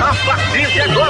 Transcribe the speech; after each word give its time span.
A 0.00 0.14
partir 0.24 0.66
de 0.72 0.80
agora. 0.82 1.09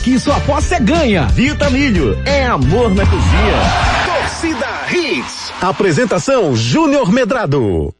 Aqui 0.00 0.18
sua 0.18 0.38
aposta 0.38 0.76
é 0.76 0.80
ganha. 0.80 1.26
Vitamilho 1.26 2.18
é 2.24 2.46
amor 2.46 2.94
na 2.94 3.04
cozinha. 3.04 3.58
Torcida 4.06 4.66
Hits. 4.90 5.52
Apresentação 5.60 6.56
Júnior 6.56 7.12
Medrado. 7.12 7.94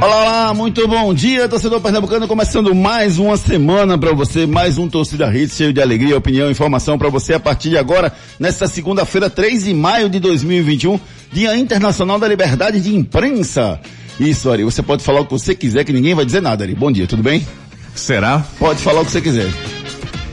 Olá, 0.00 0.16
olá, 0.16 0.54
muito 0.54 0.88
bom 0.88 1.12
dia, 1.12 1.46
torcedor 1.46 1.78
pernambucano, 1.82 2.26
começando 2.26 2.74
mais 2.74 3.18
uma 3.18 3.36
semana 3.36 3.98
para 3.98 4.14
você, 4.14 4.46
mais 4.46 4.78
um 4.78 4.88
Torcida 4.88 5.26
Hits 5.34 5.56
cheio 5.56 5.74
de 5.74 5.82
alegria, 5.82 6.16
opinião 6.16 6.48
e 6.48 6.52
informação 6.52 6.96
para 6.96 7.10
você 7.10 7.34
a 7.34 7.40
partir 7.40 7.68
de 7.68 7.76
agora, 7.76 8.10
nesta 8.40 8.66
segunda-feira, 8.66 9.28
3 9.28 9.64
de 9.64 9.74
maio 9.74 10.08
de 10.08 10.18
2021, 10.20 10.98
Dia 11.30 11.54
Internacional 11.54 12.18
da 12.18 12.26
Liberdade 12.26 12.80
de 12.80 12.96
Imprensa. 12.96 13.78
Isso, 14.18 14.50
Ari, 14.50 14.64
você 14.64 14.82
pode 14.82 15.02
falar 15.04 15.20
o 15.20 15.26
que 15.26 15.32
você 15.32 15.54
quiser, 15.54 15.84
que 15.84 15.92
ninguém 15.92 16.14
vai 16.14 16.24
dizer 16.24 16.40
nada, 16.40 16.64
Ari. 16.64 16.74
Bom 16.74 16.90
dia, 16.90 17.06
tudo 17.06 17.22
bem? 17.22 17.46
Será? 17.94 18.44
Pode 18.58 18.80
falar 18.82 19.02
o 19.02 19.04
que 19.04 19.10
você 19.10 19.20
quiser. 19.20 19.48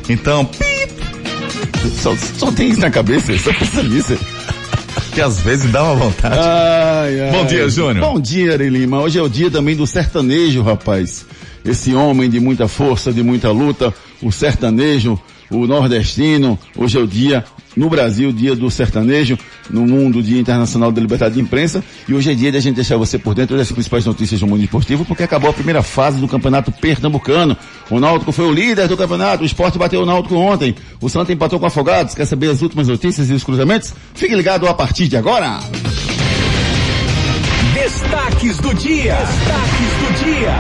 Então, 0.10 0.50
Só, 2.02 2.16
só 2.38 2.52
tem 2.52 2.70
isso 2.70 2.80
na 2.80 2.90
cabeça, 2.90 3.38
só 3.38 3.52
pensa 3.54 3.84
nisso. 3.84 4.18
que 5.14 5.22
às 5.22 5.40
vezes 5.42 5.70
dá 5.72 5.84
uma 5.84 5.96
vontade. 5.96 6.36
Ai, 6.40 7.22
ai. 7.22 7.32
Bom 7.32 7.46
dia, 7.46 7.70
Júnior. 7.70 8.06
Bom 8.14 8.20
dia, 8.20 8.54
Ari 8.54 8.70
Lima. 8.70 9.00
Hoje 9.02 9.20
é 9.20 9.22
o 9.22 9.30
dia 9.30 9.52
também 9.52 9.76
do 9.76 9.86
sertanejo, 9.86 10.62
rapaz. 10.62 11.26
Esse 11.64 11.94
homem 11.94 12.30
de 12.30 12.40
muita 12.40 12.68
força, 12.68 13.12
de 13.14 13.22
muita 13.24 13.52
luta, 13.52 13.94
o 14.22 14.32
sertanejo, 14.32 15.20
o 15.50 15.66
nordestino. 15.68 16.58
Hoje 16.76 16.98
é 16.98 17.02
o 17.02 17.08
dia, 17.08 17.44
no 17.76 17.90
Brasil, 17.90 18.32
dia 18.32 18.56
do 18.56 18.70
sertanejo, 18.70 19.38
no 19.70 19.86
mundo, 19.86 20.22
dia 20.22 20.40
internacional 20.40 20.92
da 20.92 21.02
liberdade 21.02 21.36
de 21.36 21.42
imprensa. 21.42 21.84
E 22.08 22.14
hoje 22.14 22.32
é 22.32 22.34
dia 22.34 22.52
de 22.52 22.58
a 22.58 22.62
gente 22.62 22.76
deixar 22.76 22.98
você 22.98 23.18
por 23.18 23.34
dentro 23.34 23.58
das 23.58 23.72
principais 23.72 24.06
notícias 24.06 24.40
do 24.40 24.48
mundo 24.48 24.64
esportivo, 24.64 25.06
porque 25.06 25.24
acabou 25.24 25.50
a 25.50 25.54
primeira 25.54 25.82
fase 25.82 26.20
do 26.20 26.28
campeonato 26.28 26.72
pernambucano. 26.72 27.58
O 27.90 28.00
Náutico 28.00 28.32
foi 28.32 28.46
o 28.46 28.52
líder 28.52 28.88
do 28.88 28.98
campeonato, 28.98 29.44
o 29.44 29.46
esporte 29.46 29.78
bateu 29.78 30.02
o 30.02 30.06
Náutico 30.06 30.36
ontem. 30.36 30.76
O 31.02 31.10
Santa 31.10 31.34
empatou 31.34 31.60
com 31.60 31.66
Afogados. 31.66 32.16
Quer 32.16 32.26
saber 32.26 32.50
as 32.50 32.62
últimas 32.62 32.88
notícias 32.88 33.30
e 33.30 33.34
os 33.34 33.44
cruzamentos? 33.44 33.94
Fique 34.14 34.36
ligado 34.36 34.68
a 34.68 34.74
partir 34.74 35.08
de 35.08 35.18
agora. 35.18 35.60
Destaques 37.74 38.58
do 38.58 38.74
dia. 38.76 39.16
Destaques 39.16 39.94
do 40.00 40.24
dia. 40.24 40.54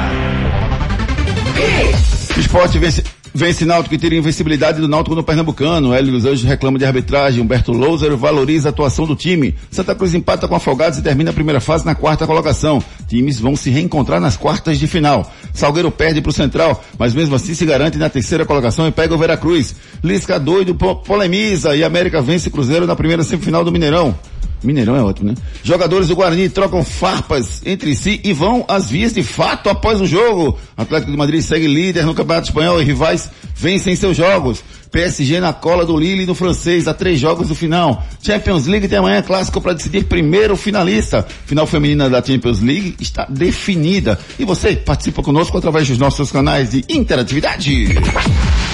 Esporte 2.37 2.79
vence, 2.79 3.03
vence 3.33 3.65
Náutico 3.65 3.95
e 3.95 3.97
tira 3.97 4.15
invencibilidade 4.15 4.79
do 4.79 4.87
Náutico 4.87 5.15
no 5.15 5.23
Pernambucano. 5.23 5.93
Hélio 5.93 6.11
dos 6.11 6.25
Anjos 6.25 6.43
reclama 6.43 6.77
de 6.77 6.85
arbitragem. 6.85 7.41
Humberto 7.41 7.71
Louser 7.71 8.15
valoriza 8.15 8.69
a 8.69 8.71
atuação 8.71 9.05
do 9.07 9.15
time. 9.15 9.55
Santa 9.71 9.95
Cruz 9.95 10.13
empata 10.13 10.47
com 10.47 10.55
Afogados 10.55 10.99
e 10.99 11.01
termina 11.01 11.31
a 11.31 11.33
primeira 11.33 11.59
fase 11.59 11.85
na 11.85 11.95
quarta 11.95 12.27
colocação. 12.27 12.83
Times 13.07 13.39
vão 13.39 13.55
se 13.55 13.69
reencontrar 13.69 14.19
nas 14.19 14.37
quartas 14.37 14.77
de 14.79 14.87
final. 14.87 15.31
Salgueiro 15.53 15.89
perde 15.91 16.21
para 16.21 16.29
o 16.29 16.33
Central, 16.33 16.83
mas 16.97 17.13
mesmo 17.13 17.35
assim 17.35 17.53
se 17.53 17.65
garante 17.65 17.97
na 17.97 18.09
terceira 18.09 18.45
colocação 18.45 18.87
e 18.87 18.91
pega 18.91 19.13
o 19.13 19.17
Veracruz. 19.17 19.75
Lisca 20.03 20.39
doido 20.39 20.75
po- 20.75 20.95
polemiza 20.97 21.75
e 21.75 21.83
América 21.83 22.21
vence 22.21 22.49
Cruzeiro 22.49 22.85
na 22.87 22.95
primeira 22.95 23.23
semifinal 23.23 23.63
do 23.63 23.71
Mineirão. 23.71 24.15
Mineirão 24.63 24.95
é 24.95 25.01
ótimo, 25.01 25.29
né? 25.29 25.35
Jogadores 25.63 26.07
do 26.07 26.15
Guarani 26.15 26.49
trocam 26.49 26.83
farpas 26.83 27.61
entre 27.65 27.95
si 27.95 28.19
e 28.23 28.33
vão 28.33 28.65
às 28.67 28.89
vias 28.89 29.13
de 29.13 29.23
fato 29.23 29.69
após 29.69 29.99
o 30.01 30.05
jogo. 30.05 30.57
Atlético 30.75 31.11
de 31.11 31.17
Madrid 31.17 31.41
segue 31.41 31.67
líder 31.67 32.05
no 32.05 32.13
Campeonato 32.13 32.47
Espanhol 32.47 32.81
e 32.81 32.85
rivais 32.85 33.29
vencem 33.55 33.95
seus 33.95 34.15
jogos. 34.17 34.63
PSG 34.93 35.39
na 35.39 35.51
cola 35.51 35.87
do 35.87 35.97
Lille 35.97 36.21
e 36.21 36.25
do 36.25 36.35
francês 36.35 36.87
a 36.87 36.93
três 36.93 37.19
jogos 37.19 37.47
do 37.47 37.55
final. 37.55 38.05
Champions 38.21 38.67
League 38.67 38.87
tem 38.87 38.99
amanhã 38.99 39.23
clássico 39.23 39.59
para 39.59 39.73
decidir 39.73 40.05
primeiro 40.05 40.55
finalista. 40.55 41.25
Final 41.47 41.65
feminina 41.65 42.07
da 42.07 42.23
Champions 42.23 42.61
League 42.61 42.95
está 42.99 43.25
definida. 43.27 44.19
E 44.37 44.45
você 44.45 44.75
participa 44.75 45.23
conosco 45.23 45.57
através 45.57 45.87
dos 45.87 45.97
nossos 45.97 46.31
canais 46.31 46.71
de 46.71 46.85
interatividade. 46.87 47.87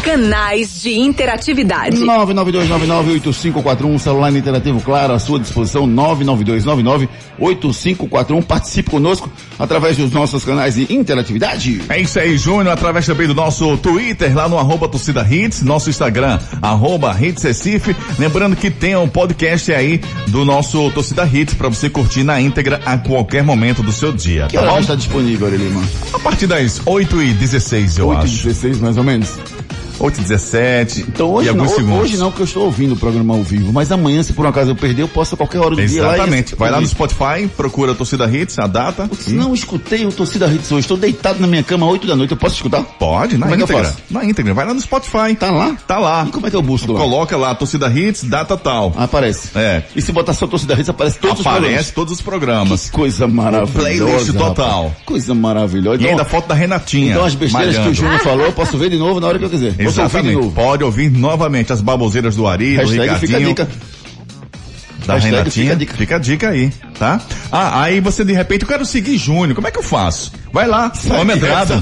Canais 0.04 0.82
de 0.82 0.98
interatividade. 0.98 1.98
992998541, 1.98 4.00
celular 4.00 4.34
interativo 4.36 4.82
claro 4.82 5.14
à 5.14 5.20
sua 5.20 5.40
disposição, 5.40 5.86
992998541. 7.40 8.44
Participe 8.44 8.90
conosco 8.90 9.30
através 9.58 9.98
dos 9.98 10.12
nossos 10.12 10.44
canais 10.46 10.76
de 10.76 10.92
interatividade. 10.94 11.82
É 11.90 12.00
isso 12.00 12.20
aí, 12.20 12.38
Júnior, 12.38 12.70
através 12.70 13.06
também 13.06 13.28
do 13.28 13.34
nosso 13.36 13.78
Twitter, 13.78 14.34
lá 14.36 14.48
no 14.50 14.58
arroba 14.58 14.88
torcida 14.88 15.26
hits, 15.30 15.62
nosso 15.64 15.90
Instagram, 15.90 16.40
arroba 16.62 17.16
hits 17.22 17.44
Recife. 17.44 17.96
Lembrando 18.18 18.56
que 18.56 18.70
tem 18.72 18.96
um 18.96 19.08
podcast 19.08 19.72
aí 19.74 20.00
do 20.28 20.44
nosso 20.46 20.90
torcida 20.92 21.28
hits 21.32 21.54
para 21.54 21.70
você 21.70 21.90
curtir 21.90 22.24
na 22.24 22.40
íntegra 22.42 22.80
a 22.86 22.98
qualquer 22.98 23.44
momento 23.44 23.84
do 23.84 23.92
seu 23.92 24.12
dia, 24.12 24.48
Que 24.48 24.56
tá 24.56 24.62
hora 24.64 24.72
bom? 24.72 24.80
está 24.80 24.96
disponível, 24.96 25.48
Aurelima? 25.48 25.82
A 26.14 26.20
partir 26.20 26.48
das 26.48 26.82
8 26.86 27.22
e 27.22 27.34
16 27.34 27.98
eu 27.98 28.08
8 28.08 28.22
e 28.22 28.24
acho. 28.24 28.44
16 28.48 28.80
mais 28.80 28.98
ou 28.98 29.04
menos. 29.04 29.30
8 30.00 30.18
e 30.18 30.22
17 30.22 31.06
Então 31.08 31.32
hoje 31.32 31.50
e 31.50 31.54
não, 31.54 31.66
hoje 32.00 32.18
não, 32.18 32.30
porque 32.30 32.44
eu 32.44 32.46
estou 32.46 32.64
ouvindo 32.66 32.94
o 32.94 32.98
programa 32.98 33.34
ao 33.36 33.44
vivo, 33.44 33.72
mas 33.74 33.92
amanhã, 33.92 34.24
se 34.24 34.34
por 34.34 34.46
um 34.46 34.50
acaso 34.50 34.72
eu 34.72 34.76
perder, 34.76 35.02
eu 35.04 35.08
posso 35.08 35.36
a 35.36 35.38
qualquer 35.38 35.60
hora 35.60 35.76
do 35.76 35.86
dia 35.86 36.02
lá 36.04 36.12
e 36.12 36.16
Exatamente. 36.16 36.56
Vai 36.56 36.72
lá 36.72 36.80
no. 36.82 36.88
Spotify, 36.88 37.48
procura 37.56 37.92
a 37.92 37.96
torcida 37.96 38.26
hits, 38.26 38.58
a 38.60 38.68
data. 38.68 39.08
Putz, 39.08 39.28
Não 39.28 39.54
escutei 39.54 40.06
o 40.06 40.12
Torcida 40.12 40.48
Hits 40.48 40.72
hoje, 40.72 40.82
estou 40.82 40.98
deitado 40.98 41.40
na 41.40 41.48
minha 41.48 41.64
cama 41.64 41.86
às 41.86 41.92
8 41.94 42.08
da 42.08 42.16
noite, 42.16 42.32
eu 42.32 42.38
posso 42.38 42.56
escutar? 42.56 42.82
Pode, 42.84 43.38
na 43.38 43.46
Como 43.48 43.56
é 43.56 43.58
que 43.58 43.64
íntegra. 43.64 43.84
faço? 43.86 43.98
Na 44.10 44.26
íntegra. 44.26 44.54
Vai 44.54 44.66
lá 44.66 44.74
no 44.74 44.82
Spotify. 44.82 45.36
Tá 45.40 45.52
lá? 45.52 45.76
Tá 45.88 45.98
lá. 46.00 46.26
E 46.28 46.32
como 46.32 46.48
é 46.48 46.50
que 46.50 46.56
eu 46.56 46.62
busco 46.62 46.92
lá? 46.92 47.00
Coloca 47.00 47.38
lá, 47.38 47.54
torcida 47.56 47.88
hits, 47.90 48.24
data 48.24 48.58
tal. 48.58 48.94
Aparece. 48.98 49.50
É. 49.56 49.84
E 49.96 50.02
se 50.02 50.12
botar 50.12 50.34
só 50.34 50.48
Torcida 50.48 50.74
Hits, 50.74 50.90
aparece 50.90 51.20
todos 51.20 51.40
os 51.40 51.46
Aparece 51.46 51.62
programas. 51.62 51.92
todos 51.92 52.14
os 52.14 52.22
programas. 52.22 52.86
Que 52.86 52.92
coisa 52.92 53.28
maravilhosa. 53.28 53.80
Playlist 53.80 54.34
total. 54.34 54.84
rapaz. 54.86 55.04
Coisa 55.06 55.34
maravilhosa. 55.36 55.96
E 55.98 56.00
Então, 56.00 56.10
ainda 56.12 56.22
a 56.24 56.26
foto 56.26 56.48
da 56.48 56.56
Renatinha. 56.56 57.12
então 57.12 57.26
as 57.26 57.36
besteiras 57.36 57.78
que 57.78 57.90
o. 57.90 57.94
Júnior 57.94 58.20
falou, 58.22 58.46
eu 58.46 58.52
posso 58.54 58.78
ver 58.78 58.90
de 58.90 58.98
novo 58.98 59.20
na 59.20 59.28
hora 59.28 59.38
que 59.40 59.46
eu 59.46 59.50
quiser. 59.50 59.74
Ouvir 59.90 60.02
Exatamente. 60.02 60.36
novo. 60.36 60.52
Pode 60.52 60.84
ouvir 60.84 61.10
novamente 61.12 61.74
as 61.74 61.82
baboseiras 61.82 62.36
do 62.36 62.48
Ari, 62.48 62.76
do 62.76 62.82
Hashtag 62.82 63.00
fica 63.00 63.12
a 63.12 63.40
Ricardinho, 63.40 63.50
dica. 63.50 63.68
da 65.06 65.14
hashtag 65.16 65.36
Renatinha. 65.36 65.52
fica 65.52 65.74
a 65.74 65.76
dica. 65.78 65.94
Fica 65.98 66.16
a 66.16 66.20
dica 66.20 66.50
aí, 66.50 66.70
tá? 66.98 67.22
Ah, 67.52 67.84
aí 67.84 68.00
você 68.00 68.24
de 68.24 68.34
repente, 68.34 68.62
eu 68.64 68.68
quero 68.68 68.86
seguir 68.86 69.18
Júnior, 69.18 69.56
como 69.56 69.68
é 69.68 69.72
que 69.72 69.80
eu 69.80 69.84
faço? 69.84 70.32
Vai 70.54 70.68
lá, 70.68 70.92
homem 71.20 71.36
entrada. 71.36 71.82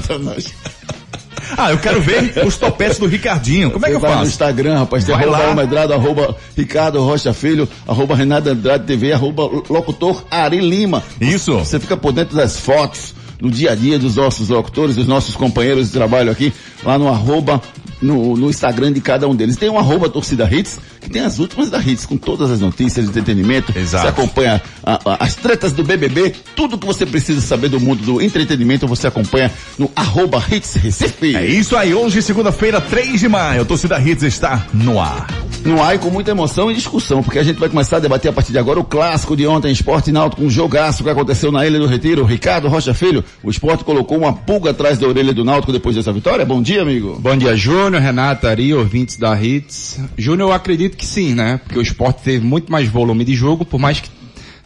Ah, 1.57 1.72
eu 1.72 1.78
quero 1.78 2.01
ver 2.01 2.45
os 2.45 2.57
topetes 2.57 3.00
do 3.00 3.07
Ricardinho, 3.07 3.72
como 3.72 3.85
é 3.85 3.90
que 3.90 3.95
eu 3.95 4.00
vai 4.00 4.12
no 4.12 4.18
faço? 4.18 4.29
Instagram, 4.31 4.79
rapaz, 4.79 5.06
tem 5.06 5.16
Vai 5.16 5.24
arroba. 5.24 5.44
Almedrado, 5.45 5.94
arroba 5.94 6.35
Ricardo 6.57 7.01
Rocha 7.03 7.34
Filho, 7.34 7.68
arroba 7.88 8.16
Renato 8.16 8.50
Andrade 8.50 8.84
TV, 8.85 9.13
arroba 9.13 9.44
locutor 9.69 10.24
Ari 10.29 10.59
Lima. 10.59 11.01
Isso. 11.22 11.53
Você 11.57 11.79
fica 11.79 11.95
por 11.95 12.12
dentro 12.12 12.35
das 12.35 12.57
fotos, 12.59 13.16
no 13.41 13.50
dia 13.50 13.72
a 13.72 13.75
dia 13.75 13.97
dos 13.97 14.18
nossos 14.18 14.50
locutores, 14.50 14.95
dos 14.97 15.07
nossos 15.07 15.35
companheiros 15.35 15.88
de 15.88 15.94
trabalho 15.94 16.29
aqui, 16.31 16.53
lá 16.84 16.97
no 16.97 17.07
arroba, 17.07 17.62
no, 18.02 18.35
no 18.35 18.50
Instagram 18.50 18.92
de 18.92 19.01
cada 19.01 19.27
um 19.27 19.36
deles. 19.36 19.56
Tem 19.56 19.69
um 19.69 19.77
arroba 19.77 20.10
torcida 20.10 20.48
hits, 20.51 20.80
que 21.02 21.10
tem 21.10 21.22
as 21.22 21.40
últimas 21.40 21.70
da 21.70 21.80
hits, 21.80 22.06
com 22.06 22.18
todas 22.18 22.50
as 22.52 22.60
notícias 22.60 23.06
de 23.06 23.12
entretenimento. 23.12 23.74
Exato. 23.78 24.04
Você 24.04 24.10
acompanha 24.10 24.62
a- 24.84 25.00
a- 25.06 25.24
as 25.26 25.36
tretas 25.36 25.72
do 25.72 25.84
BBB, 25.84 26.34
tudo 26.56 26.78
que 26.78 26.86
você 26.86 27.06
precisa 27.06 27.42
saber 27.42 27.70
do 27.70 27.80
mundo 27.80 28.04
do 28.04 28.22
entretenimento, 28.22 28.88
você 28.88 29.08
acompanha 29.08 29.52
no 29.78 29.90
arroba 29.96 30.44
hits 30.52 30.76
Recife. 30.76 31.36
É 31.36 31.46
isso 31.46 31.76
aí, 31.76 31.94
hoje, 31.94 32.22
segunda-feira, 32.22 32.80
3 32.82 33.20
de 33.20 33.28
maio, 33.28 33.62
a 33.62 33.66
torcida 33.66 34.00
Hits 34.00 34.24
está 34.24 34.66
no 34.74 35.00
ar. 35.00 35.28
no 35.66 35.82
ar 35.84 35.96
e 35.96 36.00
com 36.00 36.10
muita 36.10 36.32
emoção 36.32 36.72
e 36.72 36.76
discussão, 36.76 37.22
porque 37.22 37.40
a 37.40 37.44
gente 37.44 37.60
vai 37.60 37.68
começar 37.68 37.98
a 37.98 38.00
debater 38.00 38.30
a 38.30 38.34
partir 38.34 38.52
de 38.54 38.58
agora 38.60 38.80
o 38.80 38.84
clássico 38.86 39.36
de 39.36 39.46
ontem, 39.46 39.70
Esporte 39.72 40.12
Náutico, 40.12 40.42
um 40.44 40.50
jogaço 40.50 41.04
que 41.04 41.10
aconteceu 41.10 41.52
na 41.52 41.66
Ilha 41.68 41.78
do 41.80 41.88
Retiro. 41.88 42.24
Ricardo 42.24 42.68
Rocha 42.70 42.94
Filho, 42.94 43.24
o 43.44 43.50
esporte 43.50 43.84
colocou 43.84 44.18
uma 44.18 44.32
pulga 44.32 44.70
atrás 44.72 44.98
da 44.98 45.08
orelha 45.08 45.34
do 45.34 45.44
Náutico 45.44 45.74
depois 45.74 45.96
dessa 45.96 46.14
vitória. 46.14 46.46
Bom 46.46 46.62
dia, 46.62 46.82
amigo. 46.84 47.18
Bom 47.20 47.36
dia, 47.36 47.56
Júnior, 47.56 48.02
Renata, 48.02 48.50
Ari, 48.50 48.74
ouvintes 48.74 49.18
da 49.18 49.36
Hits. 49.42 50.00
Júnior, 50.18 50.50
eu 50.52 50.54
acredito 50.56 50.87
que 50.95 51.06
sim, 51.06 51.34
né? 51.34 51.60
Porque 51.63 51.78
o 51.78 51.81
esporte 51.81 52.22
teve 52.24 52.45
muito 52.45 52.72
mais 52.72 52.88
volume 52.88 53.25
de 53.25 53.34
jogo, 53.36 53.66
por 53.66 53.80
mais 53.80 54.00
que 54.00 54.10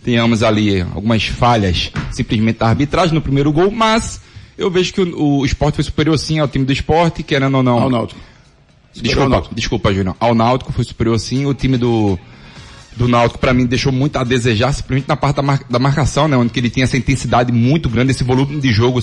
tenhamos 0.03 0.43
ali 0.43 0.81
algumas 0.81 1.25
falhas 1.25 1.91
simplesmente 2.11 2.59
da 2.59 2.67
arbitragem 2.67 3.13
no 3.13 3.21
primeiro 3.21 3.51
gol, 3.51 3.71
mas 3.71 4.21
eu 4.57 4.69
vejo 4.69 4.93
que 4.93 5.01
o, 5.01 5.39
o 5.39 5.45
esporte 5.45 5.75
foi 5.75 5.83
superior 5.83 6.17
sim 6.17 6.39
ao 6.39 6.47
time 6.47 6.65
do 6.65 6.73
esporte, 6.73 7.23
querendo 7.23 7.57
ou 7.57 7.63
não. 7.63 7.79
Ao 7.79 7.89
Náutico. 7.89 8.19
Desculpa, 8.93 9.43
desculpa, 9.53 9.93
Júnior. 9.93 10.15
Ao 10.19 10.35
Náutico 10.35 10.71
foi 10.71 10.83
superior 10.83 11.17
sim, 11.17 11.45
o 11.45 11.53
time 11.53 11.77
do 11.77 12.19
do 12.95 13.07
Náutico 13.07 13.39
pra 13.39 13.53
mim 13.53 13.65
deixou 13.65 13.91
muito 13.91 14.17
a 14.17 14.23
desejar, 14.23 14.73
simplesmente 14.73 15.07
na 15.07 15.15
parte 15.15 15.37
da, 15.37 15.41
mar- 15.41 15.63
da 15.69 15.79
marcação, 15.79 16.27
né, 16.27 16.35
onde 16.37 16.51
ele 16.57 16.69
tinha 16.69 16.83
essa 16.83 16.97
intensidade 16.97 17.51
muito 17.51 17.89
grande, 17.89 18.11
esse 18.11 18.23
volume 18.23 18.59
de 18.59 18.71
jogo, 18.71 18.99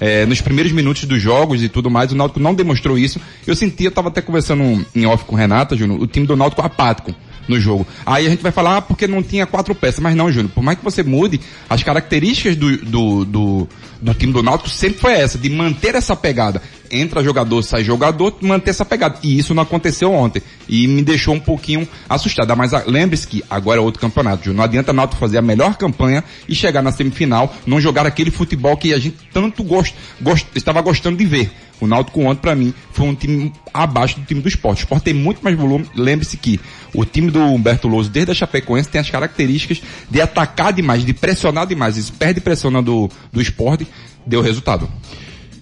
é, 0.00 0.26
nos 0.26 0.40
primeiros 0.40 0.72
minutos 0.72 1.04
dos 1.04 1.20
jogos 1.22 1.62
e 1.62 1.68
tudo 1.68 1.90
mais, 1.90 2.12
o 2.12 2.16
Náutico 2.16 2.40
não 2.40 2.54
demonstrou 2.54 2.98
isso. 2.98 3.20
Eu 3.46 3.54
senti, 3.54 3.84
eu 3.84 3.90
tava 3.92 4.08
até 4.08 4.20
conversando 4.20 4.84
em 4.94 5.06
off 5.06 5.24
com 5.24 5.34
o 5.34 5.38
Renata, 5.38 5.76
Júnior, 5.76 6.00
o 6.00 6.06
time 6.06 6.26
do 6.26 6.36
Náutico 6.36 6.62
apático 6.62 7.14
no 7.48 7.58
jogo. 7.58 7.86
Aí 8.04 8.26
a 8.26 8.30
gente 8.30 8.42
vai 8.42 8.52
falar, 8.52 8.76
ah, 8.76 8.82
porque 8.82 9.06
não 9.06 9.22
tinha 9.22 9.46
quatro 9.46 9.74
peças, 9.74 10.00
mas 10.00 10.14
não, 10.14 10.30
Júnior, 10.30 10.52
por 10.54 10.62
mais 10.62 10.78
que 10.78 10.84
você 10.84 11.02
mude, 11.02 11.40
as 11.68 11.82
características 11.82 12.54
do, 12.54 12.76
do, 12.76 13.24
do, 13.24 13.68
do 14.00 14.14
time 14.14 14.32
do 14.32 14.42
Náutico 14.42 14.68
sempre 14.68 15.00
foi 15.00 15.12
essa, 15.14 15.38
de 15.38 15.48
manter 15.48 15.94
essa 15.94 16.14
pegada. 16.14 16.62
Entra 16.90 17.22
jogador, 17.22 17.62
sai 17.62 17.84
jogador, 17.84 18.36
manter 18.40 18.70
essa 18.70 18.84
pegada. 18.84 19.18
E 19.22 19.38
isso 19.38 19.54
não 19.54 19.62
aconteceu 19.62 20.12
ontem. 20.12 20.42
E 20.68 20.86
me 20.86 21.02
deixou 21.02 21.34
um 21.34 21.40
pouquinho 21.40 21.86
assustado. 22.08 22.56
Mas 22.56 22.72
ah, 22.72 22.84
lembre-se 22.86 23.26
que 23.26 23.44
agora 23.50 23.78
é 23.78 23.82
outro 23.82 24.00
campeonato, 24.00 24.44
Júnior. 24.44 24.56
Não 24.56 24.64
adianta 24.64 24.92
o 24.92 24.94
Náutico 24.94 25.20
fazer 25.20 25.38
a 25.38 25.42
melhor 25.42 25.76
campanha 25.76 26.24
e 26.48 26.54
chegar 26.54 26.82
na 26.82 26.92
semifinal, 26.92 27.54
não 27.66 27.80
jogar 27.80 28.06
aquele 28.06 28.30
futebol 28.30 28.76
que 28.76 28.94
a 28.94 28.98
gente 28.98 29.16
tanto 29.32 29.62
gost, 29.62 29.94
gost, 30.20 30.46
estava 30.54 30.80
gostando 30.80 31.16
de 31.16 31.26
ver. 31.26 31.50
O 31.80 31.86
Náutico 31.86 32.20
ontem, 32.22 32.40
pra 32.40 32.54
mim, 32.54 32.74
foi 32.92 33.06
um 33.06 33.14
time 33.14 33.52
abaixo 33.72 34.18
do 34.18 34.26
time 34.26 34.40
do 34.40 34.48
esporte. 34.48 34.80
O 34.80 34.84
esporte 34.84 35.04
tem 35.04 35.14
muito 35.14 35.40
mais 35.42 35.56
volume. 35.56 35.86
Lembre-se 35.94 36.36
que 36.36 36.60
o 36.94 37.04
time 37.04 37.30
do 37.30 37.40
Humberto 37.40 37.88
Louso, 37.88 38.10
desde 38.10 38.32
a 38.32 38.34
Chapecoense, 38.34 38.88
tem 38.88 39.00
as 39.00 39.10
características 39.10 39.80
de 40.10 40.20
atacar 40.20 40.72
demais, 40.72 41.04
de 41.04 41.14
pressionar 41.14 41.66
demais. 41.66 41.96
Isso 41.96 42.12
perde 42.12 42.40
pressão 42.40 42.82
do, 42.82 43.08
do 43.32 43.40
esporte, 43.40 43.86
deu 44.26 44.40
resultado. 44.40 44.88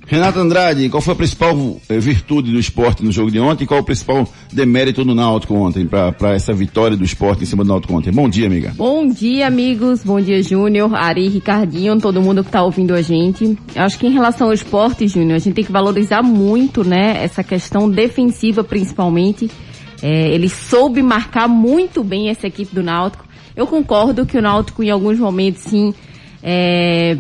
Renato 0.09 0.39
Andrade, 0.39 0.89
qual 0.89 1.01
foi 1.01 1.15
a 1.15 1.17
principal 1.17 1.81
eh, 1.89 1.99
virtude 1.99 2.53
do 2.53 2.61
esporte 2.61 3.05
no 3.05 3.11
jogo 3.11 3.29
de 3.29 3.41
ontem 3.41 3.65
e 3.65 3.67
qual 3.67 3.81
o 3.81 3.85
principal 3.85 4.29
demérito 4.53 5.05
do 5.05 5.17
Náutico 5.17 5.53
ontem, 5.55 5.85
para 5.85 6.33
essa 6.33 6.55
vitória 6.55 6.97
do 6.97 7.05
esporte 7.05 7.43
em 7.43 7.47
cima 7.47 7.65
do 7.65 7.69
Náutico 7.69 7.93
ontem? 7.93 8.13
Bom 8.13 8.29
dia, 8.29 8.47
amiga. 8.47 8.73
Bom 8.77 9.09
dia, 9.09 9.49
amigos. 9.49 10.05
Bom 10.05 10.21
dia, 10.21 10.41
Júnior, 10.45 10.95
Ari, 10.95 11.27
Ricardinho, 11.27 12.01
todo 12.01 12.23
mundo 12.23 12.45
que 12.45 12.49
está 12.51 12.63
ouvindo 12.63 12.95
a 12.95 13.03
gente. 13.03 13.59
Acho 13.75 13.99
que 13.99 14.07
em 14.07 14.13
relação 14.13 14.47
ao 14.47 14.53
esporte, 14.53 15.09
Júnior, 15.09 15.35
a 15.35 15.39
gente 15.41 15.55
tem 15.55 15.65
que 15.65 15.73
valorizar 15.73 16.23
muito, 16.23 16.85
né, 16.85 17.25
essa 17.25 17.43
questão 17.43 17.91
defensiva, 17.91 18.63
principalmente. 18.63 19.51
É, 20.01 20.29
ele 20.29 20.49
soube 20.49 21.03
marcar 21.03 21.49
muito 21.49 22.05
bem 22.05 22.29
essa 22.29 22.47
equipe 22.47 22.73
do 22.73 22.83
Náutico. 22.83 23.25
Eu 23.57 23.67
concordo 23.67 24.25
que 24.25 24.39
o 24.39 24.43
Náutico, 24.43 24.85
em 24.85 24.91
alguns 24.91 25.19
momentos, 25.19 25.63
sim, 25.63 25.93
é, 26.43 27.19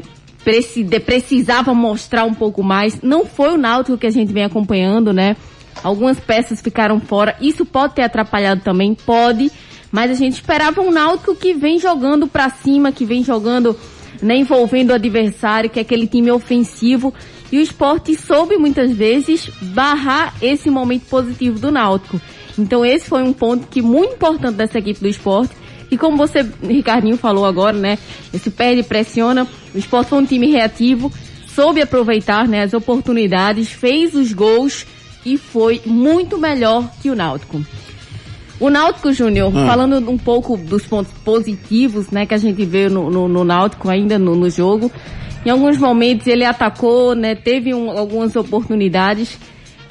precisava 1.04 1.74
mostrar 1.74 2.24
um 2.24 2.34
pouco 2.34 2.62
mais. 2.62 3.00
Não 3.02 3.26
foi 3.26 3.52
o 3.52 3.56
Náutico 3.56 3.98
que 3.98 4.06
a 4.06 4.10
gente 4.10 4.32
vem 4.32 4.44
acompanhando, 4.44 5.12
né? 5.12 5.36
Algumas 5.82 6.20
peças 6.20 6.60
ficaram 6.60 7.00
fora. 7.00 7.36
Isso 7.40 7.66
pode 7.66 7.94
ter 7.94 8.02
atrapalhado 8.02 8.60
também, 8.62 8.94
pode. 8.94 9.50
Mas 9.90 10.10
a 10.10 10.14
gente 10.14 10.34
esperava 10.34 10.80
um 10.80 10.90
Náutico 10.90 11.34
que 11.34 11.52
vem 11.52 11.78
jogando 11.78 12.26
pra 12.26 12.48
cima, 12.48 12.92
que 12.92 13.04
vem 13.04 13.24
jogando, 13.24 13.76
né, 14.22 14.36
envolvendo 14.36 14.90
o 14.90 14.94
adversário, 14.94 15.68
que 15.68 15.78
é 15.78 15.82
aquele 15.82 16.06
time 16.06 16.30
ofensivo. 16.30 17.12
E 17.50 17.58
o 17.58 17.60
esporte 17.60 18.14
soube 18.14 18.56
muitas 18.56 18.92
vezes 18.92 19.50
barrar 19.74 20.34
esse 20.40 20.70
momento 20.70 21.06
positivo 21.06 21.58
do 21.58 21.70
Náutico. 21.70 22.20
Então 22.58 22.84
esse 22.84 23.08
foi 23.08 23.22
um 23.22 23.32
ponto 23.32 23.66
que 23.66 23.82
muito 23.82 24.14
importante 24.14 24.54
dessa 24.56 24.78
equipe 24.78 25.00
do 25.00 25.08
esporte. 25.08 25.54
E 25.90 25.96
como 25.96 26.16
você, 26.16 26.44
Ricardinho, 26.62 27.16
falou 27.16 27.44
agora, 27.46 27.76
né? 27.76 27.98
Esse 28.34 28.50
perde 28.50 28.80
e 28.80 28.84
pressiona. 28.84 29.46
O 29.74 29.78
esporte 29.78 30.08
foi 30.08 30.18
um 30.18 30.26
time 30.26 30.50
reativo, 30.50 31.12
soube 31.46 31.80
aproveitar 31.80 32.48
né, 32.48 32.62
as 32.62 32.74
oportunidades, 32.74 33.68
fez 33.70 34.14
os 34.14 34.32
gols 34.32 34.84
e 35.24 35.36
foi 35.38 35.80
muito 35.86 36.38
melhor 36.38 36.88
que 37.02 37.10
o 37.10 37.14
Náutico. 37.14 37.64
O 38.58 38.70
Náutico 38.70 39.12
Júnior, 39.12 39.52
falando 39.66 40.10
um 40.10 40.16
pouco 40.16 40.56
dos 40.56 40.84
pontos 40.86 41.12
positivos, 41.24 42.10
né, 42.10 42.24
que 42.24 42.32
a 42.34 42.38
gente 42.38 42.64
vê 42.64 42.88
no, 42.88 43.10
no, 43.10 43.28
no 43.28 43.44
Náutico 43.44 43.88
ainda 43.90 44.18
no, 44.18 44.34
no 44.34 44.48
jogo. 44.48 44.90
Em 45.44 45.50
alguns 45.50 45.76
momentos 45.78 46.26
ele 46.26 46.44
atacou, 46.44 47.14
né, 47.14 47.34
teve 47.34 47.74
um- 47.74 47.90
algumas 47.90 48.34
oportunidades, 48.34 49.38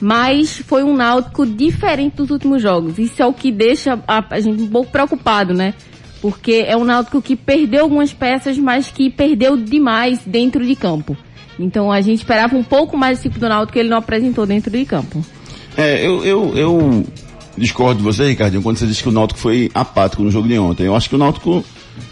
mas 0.05 0.59
foi 0.59 0.83
um 0.83 0.95
Náutico 0.95 1.47
diferente 1.47 2.17
dos 2.17 2.29
últimos 2.29 2.61
jogos. 2.61 2.99
Isso 2.99 3.23
é 3.23 3.25
o 3.25 3.33
que 3.33 3.51
deixa 3.51 3.99
a, 4.07 4.23
a 4.29 4.39
gente 4.39 4.61
um 4.61 4.67
pouco 4.67 4.91
preocupado, 4.91 5.51
né? 5.51 5.73
Porque 6.21 6.63
é 6.67 6.77
um 6.77 6.83
Náutico 6.83 7.19
que 7.23 7.35
perdeu 7.35 7.81
algumas 7.81 8.13
peças, 8.13 8.55
mas 8.55 8.91
que 8.91 9.09
perdeu 9.09 9.57
demais 9.57 10.19
dentro 10.23 10.63
de 10.63 10.75
campo. 10.75 11.17
Então 11.57 11.91
a 11.91 12.01
gente 12.01 12.19
esperava 12.19 12.55
um 12.55 12.61
pouco 12.61 12.95
mais 12.95 13.17
desse 13.17 13.29
tipo 13.29 13.39
do 13.39 13.49
Náutico 13.49 13.73
que 13.73 13.79
ele 13.79 13.89
não 13.89 13.97
apresentou 13.97 14.45
dentro 14.45 14.69
de 14.69 14.85
campo. 14.85 15.25
É, 15.75 16.05
eu, 16.05 16.23
eu, 16.23 16.55
eu 16.55 17.03
discordo 17.57 17.97
de 17.97 18.03
você, 18.03 18.27
Ricardinho, 18.27 18.61
quando 18.61 18.77
você 18.77 18.85
disse 18.85 19.01
que 19.01 19.09
o 19.09 19.11
Náutico 19.11 19.39
foi 19.39 19.71
apático 19.73 20.21
no 20.21 20.29
jogo 20.29 20.47
de 20.47 20.59
ontem. 20.59 20.83
Eu 20.83 20.95
acho 20.95 21.09
que 21.09 21.15
o 21.15 21.17
Náutico 21.17 21.65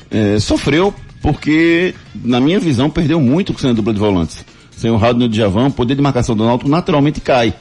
é, 0.10 0.40
sofreu 0.40 0.92
porque, 1.22 1.94
na 2.26 2.42
minha 2.42 2.60
visão, 2.60 2.90
perdeu 2.90 3.22
muito 3.22 3.56
sem 3.60 3.70
a 3.70 3.74
dupla 3.74 3.94
de 3.94 4.00
volantes. 4.00 4.44
Sem 4.72 4.90
o 4.90 4.98
Raul 4.98 5.22
e 5.22 5.26
o 5.26 5.30
Djavan, 5.30 5.68
o 5.68 5.72
poder 5.72 5.94
de 5.94 6.02
marcação 6.02 6.36
do 6.36 6.44
Náutico 6.44 6.68
naturalmente 6.68 7.22
cai. 7.22 7.54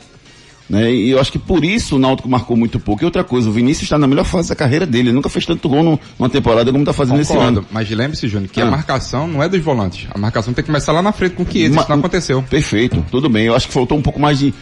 Né? 0.71 0.91
E 0.93 1.11
eu 1.11 1.21
acho 1.21 1.31
que 1.31 1.39
por 1.39 1.65
isso 1.65 1.97
o 1.97 1.99
Náutico 1.99 2.29
marcou 2.29 2.57
muito 2.57 2.79
pouco. 2.81 3.03
E 3.03 3.05
outra 3.05 3.23
coisa, 3.23 3.49
o 3.49 3.53
Vinícius 3.53 3.83
está 3.85 3.99
na 3.99 4.07
melhor 4.07 4.25
fase 4.25 4.49
da 4.49 4.55
carreira 4.55 4.87
dele. 4.87 5.09
Ele 5.09 5.13
nunca 5.17 5.29
fez 5.29 5.45
tanto 5.45 5.69
gol 5.69 5.83
no- 5.83 6.01
numa 6.19 6.31
temporada 6.31 6.71
como 6.71 6.83
está 6.83 6.93
fazendo 6.93 7.21
esse 7.21 7.33
Concordo, 7.33 7.59
ano. 7.59 7.67
mas 7.71 7.91
lembre-se, 7.91 8.27
Júnior, 8.29 8.51
que 8.51 8.61
Ah. 8.61 8.69
a 8.69 8.71
marcação 8.71 9.27
não 9.29 9.43
é 9.43 9.49
dos 9.49 9.61
volantes. 9.61 10.07
A 10.11 10.19
marcação 10.19 10.55
tem 10.55 10.63
que 10.65 10.69
começar 10.71 10.93
lá 10.93 11.03
na 11.03 11.13
frente 11.13 11.35
com 11.35 11.43
o 11.43 11.47
Chiesa, 11.51 11.75
Ma- 11.75 11.83
isso 11.83 11.91
não 11.91 11.99
aconteceu. 11.99 12.43
Perfeito, 12.43 13.05
tudo 13.11 13.29
bem. 13.29 13.45
Eu 13.47 13.55
acho 13.55 13.67
que 13.69 13.75
faltou 13.75 13.99
um 13.99 14.03
pouco 14.03 14.19
mais 14.21 14.39
de. 14.39 14.55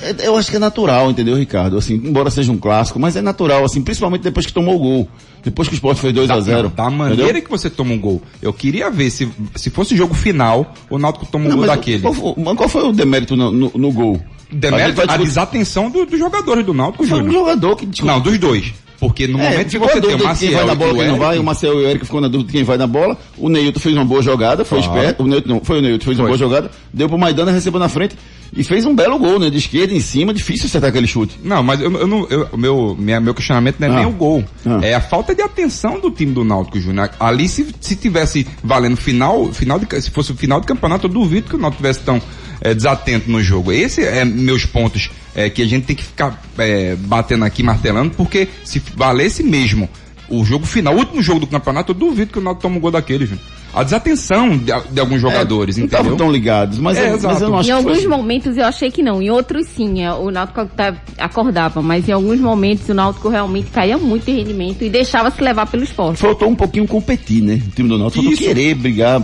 é- 0.00 0.28
Eu 0.28 0.36
acho 0.36 0.48
que 0.50 0.56
é 0.56 0.60
natural, 0.60 1.10
entendeu, 1.10 1.34
Ricardo? 1.36 1.76
Assim, 1.76 1.94
embora 1.94 2.30
seja 2.30 2.52
um 2.52 2.58
clássico, 2.58 3.00
mas 3.00 3.16
é 3.16 3.22
natural, 3.22 3.64
assim, 3.64 3.82
principalmente 3.82 4.22
depois 4.22 4.46
que 4.46 4.52
tomou 4.52 4.76
o 4.76 4.78
gol. 4.78 5.08
Depois 5.42 5.66
que 5.66 5.74
o 5.74 5.76
Sport 5.76 5.98
fez 5.98 6.12
2 6.12 6.30
a 6.30 6.40
0 6.40 6.68
Da 6.68 6.88
maneira 6.90 7.22
entendeu? 7.24 7.42
que 7.42 7.50
você 7.50 7.68
toma 7.70 7.92
um 7.94 7.98
gol. 7.98 8.22
Eu 8.42 8.52
queria 8.52 8.90
ver 8.90 9.10
se, 9.10 9.28
se 9.56 9.70
fosse 9.70 9.94
o 9.94 9.96
jogo 9.96 10.14
final, 10.14 10.72
o 10.90 10.98
Náutico 10.98 11.26
toma 11.26 11.46
um 11.46 11.48
Não, 11.48 11.56
gol 11.58 11.66
daquele. 11.66 12.02
Qual, 12.02 12.12
foi- 12.14 12.34
qual 12.56 12.68
foi 12.68 12.82
o 12.84 12.92
demérito 12.92 13.34
no, 13.34 13.50
no- 13.50 13.72
no 13.74 13.92
gol? 13.92 14.20
Demérito, 14.50 15.02
A 15.06 15.16
desatenção 15.16 15.90
do- 15.90 16.06
dos 16.06 16.18
jogadores 16.18 16.64
do 16.64 16.72
Náutico, 16.72 17.06
Foi 17.06 17.18
um 17.18 17.24
Júnior. 17.24 17.40
jogador 17.40 17.76
que 17.76 17.86
desculpa, 17.86 18.14
Não, 18.14 18.20
dos 18.20 18.38
dois. 18.38 18.72
Porque 18.98 19.28
no 19.28 19.38
É, 19.38 19.50
momento 19.50 19.68
que 19.70 19.78
você 19.78 20.00
tem 20.00 20.14
o 20.14 20.16
de 20.16 20.38
quem 20.40 20.50
vai 20.50 20.64
na 20.64 20.74
bola, 20.74 20.94
quem 20.94 21.06
não 21.06 21.18
vai, 21.18 21.38
o 21.38 21.44
Marcel 21.44 21.74
e 21.80 21.84
o 21.84 21.88
Eric 21.88 22.04
ficou 22.04 22.20
na 22.20 22.26
dúvida 22.26 22.48
de 22.50 22.52
quem 22.56 22.64
vai 22.64 22.76
na 22.76 22.86
bola, 22.86 23.16
o 23.36 23.48
Neilton 23.48 23.78
fez 23.78 23.94
uma 23.94 24.04
boa 24.04 24.20
jogada, 24.22 24.64
foi 24.64 24.82
Claro. 24.82 24.98
esperto, 24.98 25.22
o 25.22 25.26
Neilton 25.28 25.48
não, 25.48 25.60
foi 25.62 25.78
o 25.78 25.82
Neilton, 25.82 26.04
fez 26.04 26.18
uma 26.18 26.24
Foi. 26.28 26.36
boa 26.36 26.38
jogada, 26.38 26.70
deu 26.92 27.08
pro 27.08 27.16
Maidana, 27.16 27.52
recebeu 27.52 27.78
na 27.78 27.88
frente 27.88 28.16
e 28.56 28.64
fez 28.64 28.84
um 28.86 28.94
belo 28.94 29.18
gol, 29.18 29.38
né, 29.38 29.50
de 29.50 29.58
esquerda 29.58 29.92
em 29.94 30.00
cima, 30.00 30.32
difícil 30.34 30.66
acertar 30.66 30.90
aquele 30.90 31.06
chute. 31.06 31.38
Não, 31.44 31.62
mas 31.62 31.80
eu, 31.80 31.92
eu 31.92 32.06
não, 32.06 32.26
eu- 32.30 32.48
o 32.52 32.56
meu, 32.56 32.96
minha- 32.98 33.20
meu 33.20 33.34
questionamento 33.34 33.76
não 33.78 33.88
é 33.88 33.90
Ah. 33.90 33.94
nem 33.96 34.06
o 34.06 34.10
gol. 34.12 34.44
Ah. 34.66 34.80
É 34.82 34.94
a 34.94 35.00
falta 35.00 35.34
de 35.34 35.42
atenção 35.42 36.00
do 36.00 36.10
time 36.10 36.32
do 36.32 36.44
Náutico, 36.44 36.80
Júnior. 36.80 37.10
Ali, 37.20 37.48
se, 37.48 37.66
se 37.80 37.94
tivesse 37.96 38.46
valendo 38.64 38.96
final, 38.96 39.52
final 39.52 39.78
de, 39.78 40.00
se 40.00 40.10
fosse 40.10 40.32
o 40.32 40.34
final 40.36 40.60
de 40.60 40.66
campeonato, 40.66 41.06
eu 41.06 41.10
duvido 41.10 41.48
que 41.50 41.56
o 41.56 41.58
Náutico 41.58 41.82
tivesse 41.82 42.00
tão 42.00 42.20
é, 42.60 42.74
desatento 42.74 43.30
no 43.30 43.40
jogo. 43.42 43.70
Esse 43.70 44.02
é 44.02 44.24
meus 44.24 44.64
pontos 44.64 45.10
é, 45.34 45.48
que 45.48 45.62
a 45.62 45.66
gente 45.66 45.84
tem 45.86 45.94
que 45.94 46.02
ficar 46.04 46.42
é, 46.58 46.96
batendo 46.96 47.44
aqui, 47.44 47.62
martelando, 47.62 48.10
porque 48.16 48.48
se 48.64 48.82
valesse 48.96 49.42
mesmo 49.44 49.88
o 50.28 50.44
jogo 50.44 50.66
final, 50.66 50.94
o 50.94 50.98
último 50.98 51.22
jogo 51.22 51.40
do 51.40 51.46
campeonato, 51.46 51.92
eu 51.92 51.94
duvido 51.94 52.32
que 52.32 52.38
o 52.38 52.42
Náutico 52.42 52.62
tome 52.62 52.76
um 52.78 52.80
gol 52.80 52.90
daquele, 52.90 53.26
Júnior. 53.26 53.44
A 53.74 53.82
desatenção 53.84 54.56
de, 54.56 54.72
de 54.90 54.98
alguns 55.00 55.20
jogadores, 55.20 55.76
não 55.76 55.84
entendeu? 55.84 56.00
estavam 56.00 56.16
tão 56.16 56.32
ligados, 56.32 56.78
mas, 56.78 56.96
É, 56.96 57.12
eu, 57.12 57.20
mas 57.20 57.42
eu 57.42 57.48
não 57.50 57.58
acho 57.58 57.68
Em 57.68 57.72
alguns 57.72 57.98
assim. 57.98 58.06
momentos 58.08 58.56
eu 58.56 58.64
achei 58.64 58.90
que 58.90 59.02
não, 59.02 59.20
em 59.22 59.28
outros 59.30 59.66
sim, 59.66 60.02
é, 60.02 60.12
o 60.12 60.30
Náutico 60.30 60.64
tá- 60.66 60.94
acordava, 61.18 61.82
mas 61.82 62.08
em 62.08 62.12
alguns 62.12 62.40
momentos 62.40 62.88
o 62.88 62.94
Náutico 62.94 63.28
realmente 63.28 63.70
caía 63.70 63.98
muito 63.98 64.28
em 64.30 64.36
rendimento 64.36 64.82
e 64.82 64.88
deixava 64.88 65.30
se 65.30 65.42
levar 65.42 65.66
pelo 65.66 65.84
esporte. 65.84 66.18
faltou 66.18 66.48
um 66.48 66.54
pouquinho 66.56 66.86
competir, 66.86 67.42
né? 67.42 67.60
O 67.66 67.70
time 67.70 67.88
do 67.88 67.98
Náutico 67.98 68.22
faltou 68.24 68.38
querer 68.38 68.74
brigar 68.74 69.22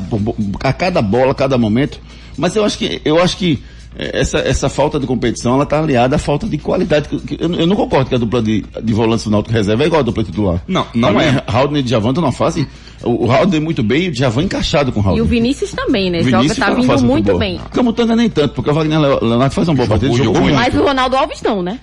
a 0.62 0.72
cada 0.72 1.00
bola, 1.00 1.32
a 1.32 1.34
cada 1.34 1.56
momento. 1.56 1.98
Mas 2.36 2.54
eu 2.54 2.64
acho 2.64 2.76
que 2.78 3.00
eu 3.04 3.22
acho 3.22 3.36
que 3.36 3.62
essa, 3.96 4.38
essa 4.38 4.68
falta 4.68 4.98
de 4.98 5.06
competição 5.06 5.54
ela 5.54 5.64
tá 5.66 5.78
aliada 5.78 6.16
à 6.16 6.18
falta 6.18 6.46
de 6.48 6.58
qualidade. 6.58 7.08
que- 7.08 7.18
que- 7.20 7.36
Eu, 7.42 7.52
eu 7.54 7.66
não 7.66 7.76
concordo 7.76 8.08
que 8.08 8.14
a 8.14 8.18
dupla 8.18 8.42
de, 8.42 8.64
de 8.82 8.92
volantes 8.92 9.24
do 9.24 9.30
Náutico 9.30 9.54
reserva 9.54 9.82
é 9.82 9.86
igual 9.86 10.00
a 10.00 10.04
dupla 10.04 10.24
titular. 10.24 10.62
Não, 10.66 10.86
não 10.94 11.12
Pra 11.14 11.22
é. 11.24 11.42
Haldner 11.46 11.80
e 11.80 11.82
Djavan 11.84 12.08
estão 12.10 12.22
numa 12.22 12.32
fase. 12.32 12.66
O, 13.02 13.26
o 13.26 13.30
Haldner 13.30 13.60
muito 13.60 13.82
bem 13.82 14.04
e 14.04 14.08
o 14.08 14.12
Djavan 14.12 14.42
encaixado 14.42 14.90
com 14.92 15.00
o 15.00 15.02
E 15.02 15.06
Haldner. 15.06 15.24
o 15.24 15.26
Vinícius 15.28 15.72
também, 15.72 16.10
né? 16.10 16.22
Joga, 16.22 16.36
Vinícius 16.38 16.58
tá 16.58 16.66
faz 16.66 16.78
uma 16.84 16.96
vindo 16.96 17.06
muito 17.08 17.38
bem. 17.38 17.60
Camutanga 17.72 18.16
nem 18.16 18.28
tanto, 18.28 18.54
porque 18.54 18.70
o 18.70 18.74
Wagner 18.74 18.98
Le- 19.00 19.18
Leonardo 19.28 19.54
faz 19.54 19.68
uma 19.68 19.74
boa 19.76 19.88
partida, 19.88 20.10
Jogou, 20.12 20.24
jogou 20.24 20.34
jogou 20.42 20.50
muito. 20.58 20.72
Mas 20.72 20.80
o 20.82 20.84
Ronaldo 20.84 21.16
Alves 21.16 21.42
não, 21.42 21.62
né? 21.62 21.78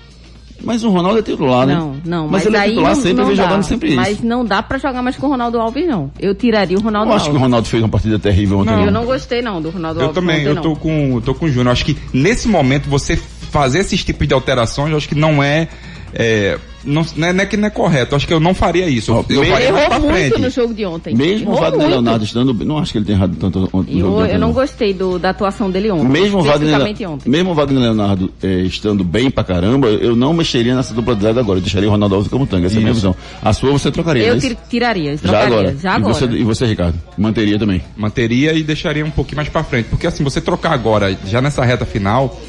Mas 0.63 0.83
o 0.83 0.89
Ronaldo 0.89 1.19
é 1.19 1.21
titular, 1.21 1.65
né? 1.65 1.75
Não, 1.75 1.95
não. 2.05 2.27
Mas, 2.27 2.43
Mas, 2.43 2.45
ele 2.45 2.57
é 2.57 2.69
titular 2.69 2.95
não, 2.95 3.01
sempre, 3.01 3.13
não 3.13 3.25
vem 3.27 3.35
dá. 3.35 3.43
jogando 3.43 3.63
sempre 3.63 3.95
Mas 3.95 4.09
isso. 4.09 4.25
não 4.25 4.45
dá 4.45 4.61
pra 4.63 4.77
jogar 4.77 5.01
mais 5.01 5.15
com 5.17 5.27
o 5.27 5.29
Ronaldo 5.29 5.59
Alves, 5.59 5.87
não. 5.87 6.11
Eu 6.19 6.35
tiraria 6.35 6.77
o 6.77 6.81
Ronaldo 6.81 7.11
Eu 7.11 7.15
acho 7.15 7.29
que 7.29 7.35
o. 7.35 7.39
Ronaldo 7.39 7.67
fez 7.67 7.81
uma 7.83 7.89
partida 7.89 8.19
terrível 8.19 8.59
ontem. 8.59 8.71
Eu 8.71 8.85
não. 8.85 9.01
não 9.01 9.05
gostei 9.05 9.41
não 9.41 9.61
do 9.61 9.69
Ronaldo 9.69 9.99
Eu 9.99 10.07
Alves. 10.07 10.15
também, 10.15 10.39
ontem, 10.39 10.47
eu 10.47 10.55
não. 10.55 10.61
tô 10.61 10.75
com, 10.75 11.15
eu 11.15 11.21
tô 11.21 11.33
com 11.33 11.45
o 11.45 11.49
Júnior. 11.49 11.71
Acho 11.71 11.85
que 11.85 11.97
nesse 12.13 12.47
momento 12.47 12.89
você 12.89 13.15
fazer 13.15 13.79
esses 13.79 14.03
tipos 14.03 14.27
de 14.27 14.33
alterações, 14.33 14.91
eu 14.91 14.97
acho 14.97 15.09
que 15.09 15.15
não 15.15 15.43
é, 15.43 15.67
é, 16.13 16.57
não, 16.83 17.05
não, 17.15 17.27
é, 17.27 17.33
não 17.33 17.43
é 17.43 17.45
que 17.45 17.57
não 17.57 17.67
é 17.67 17.69
correto, 17.69 18.15
acho 18.15 18.27
que 18.27 18.33
eu 18.33 18.39
não 18.39 18.53
faria 18.53 18.87
isso. 18.87 19.11
Eu 19.29 19.41
me- 19.41 19.47
faria 19.47 19.67
Errou 19.67 19.99
muito 19.99 20.13
frente. 20.13 20.39
no 20.41 20.49
jogo 20.49 20.73
de 20.73 20.85
ontem. 20.85 21.15
Mesmo 21.15 21.49
o 21.49 21.53
Errou 21.53 21.61
Wagner 21.61 21.79
muito. 21.79 21.91
Leonardo 21.91 22.23
estando 22.25 22.53
bem, 22.53 22.67
não 22.67 22.77
acho 22.77 22.91
que 22.91 22.97
ele 22.97 23.05
tenha 23.05 23.17
errado 23.17 23.35
tanto 23.39 23.69
ontem 23.73 23.99
Eu, 23.99 24.25
eu 24.25 24.39
não 24.39 24.51
gostei 24.51 24.93
do, 24.93 25.17
da 25.19 25.29
atuação 25.31 25.69
dele 25.69 25.91
ontem. 25.91 26.07
Mesmo 26.07 26.39
o 26.39 26.43
Wagner, 26.43 26.81
ontem. 27.09 27.29
mesmo 27.29 27.51
o 27.51 27.53
Wagner 27.53 27.81
Leonardo 27.81 28.31
eh, 28.41 28.61
estando 28.61 29.03
bem 29.03 29.29
pra 29.31 29.43
caramba, 29.43 29.87
eu 29.87 30.15
não 30.15 30.33
mexeria 30.33 30.75
nessa 30.75 30.93
dupla 30.93 31.15
de 31.15 31.23
zaga 31.23 31.39
agora. 31.39 31.59
Eu 31.59 31.63
deixaria 31.63 31.87
o 31.87 31.91
Ronaldo 31.91 32.15
Alves 32.15 32.29
como 32.31 32.45
tanque. 32.47 32.65
Essa 32.65 32.75
é 32.75 32.77
a 32.77 32.81
minha 32.81 32.93
visão. 32.93 33.15
A 33.41 33.53
sua 33.53 33.71
você 33.71 33.91
trocaria, 33.91 34.23
Eu 34.25 34.35
né? 34.35 34.39
tir- 34.41 34.57
tiraria, 34.69 35.11
Já 35.17 35.21
trocaria. 35.21 35.47
agora. 35.47 35.77
Já 35.81 35.91
e, 35.91 35.95
agora. 35.95 36.13
Você, 36.13 36.25
e 36.25 36.43
você, 36.43 36.65
Ricardo? 36.65 36.97
Manteria 37.17 37.57
também. 37.59 37.81
Manteria 37.97 38.53
e 38.53 38.63
deixaria 38.63 39.05
um 39.05 39.11
pouquinho 39.11 39.37
mais 39.37 39.49
pra 39.49 39.63
frente. 39.63 39.85
Porque 39.89 40.07
assim, 40.07 40.23
você 40.23 40.41
trocar 40.41 40.71
agora, 40.73 41.17
já 41.27 41.41
nessa 41.41 41.63
reta 41.63 41.85
final, 41.85 42.39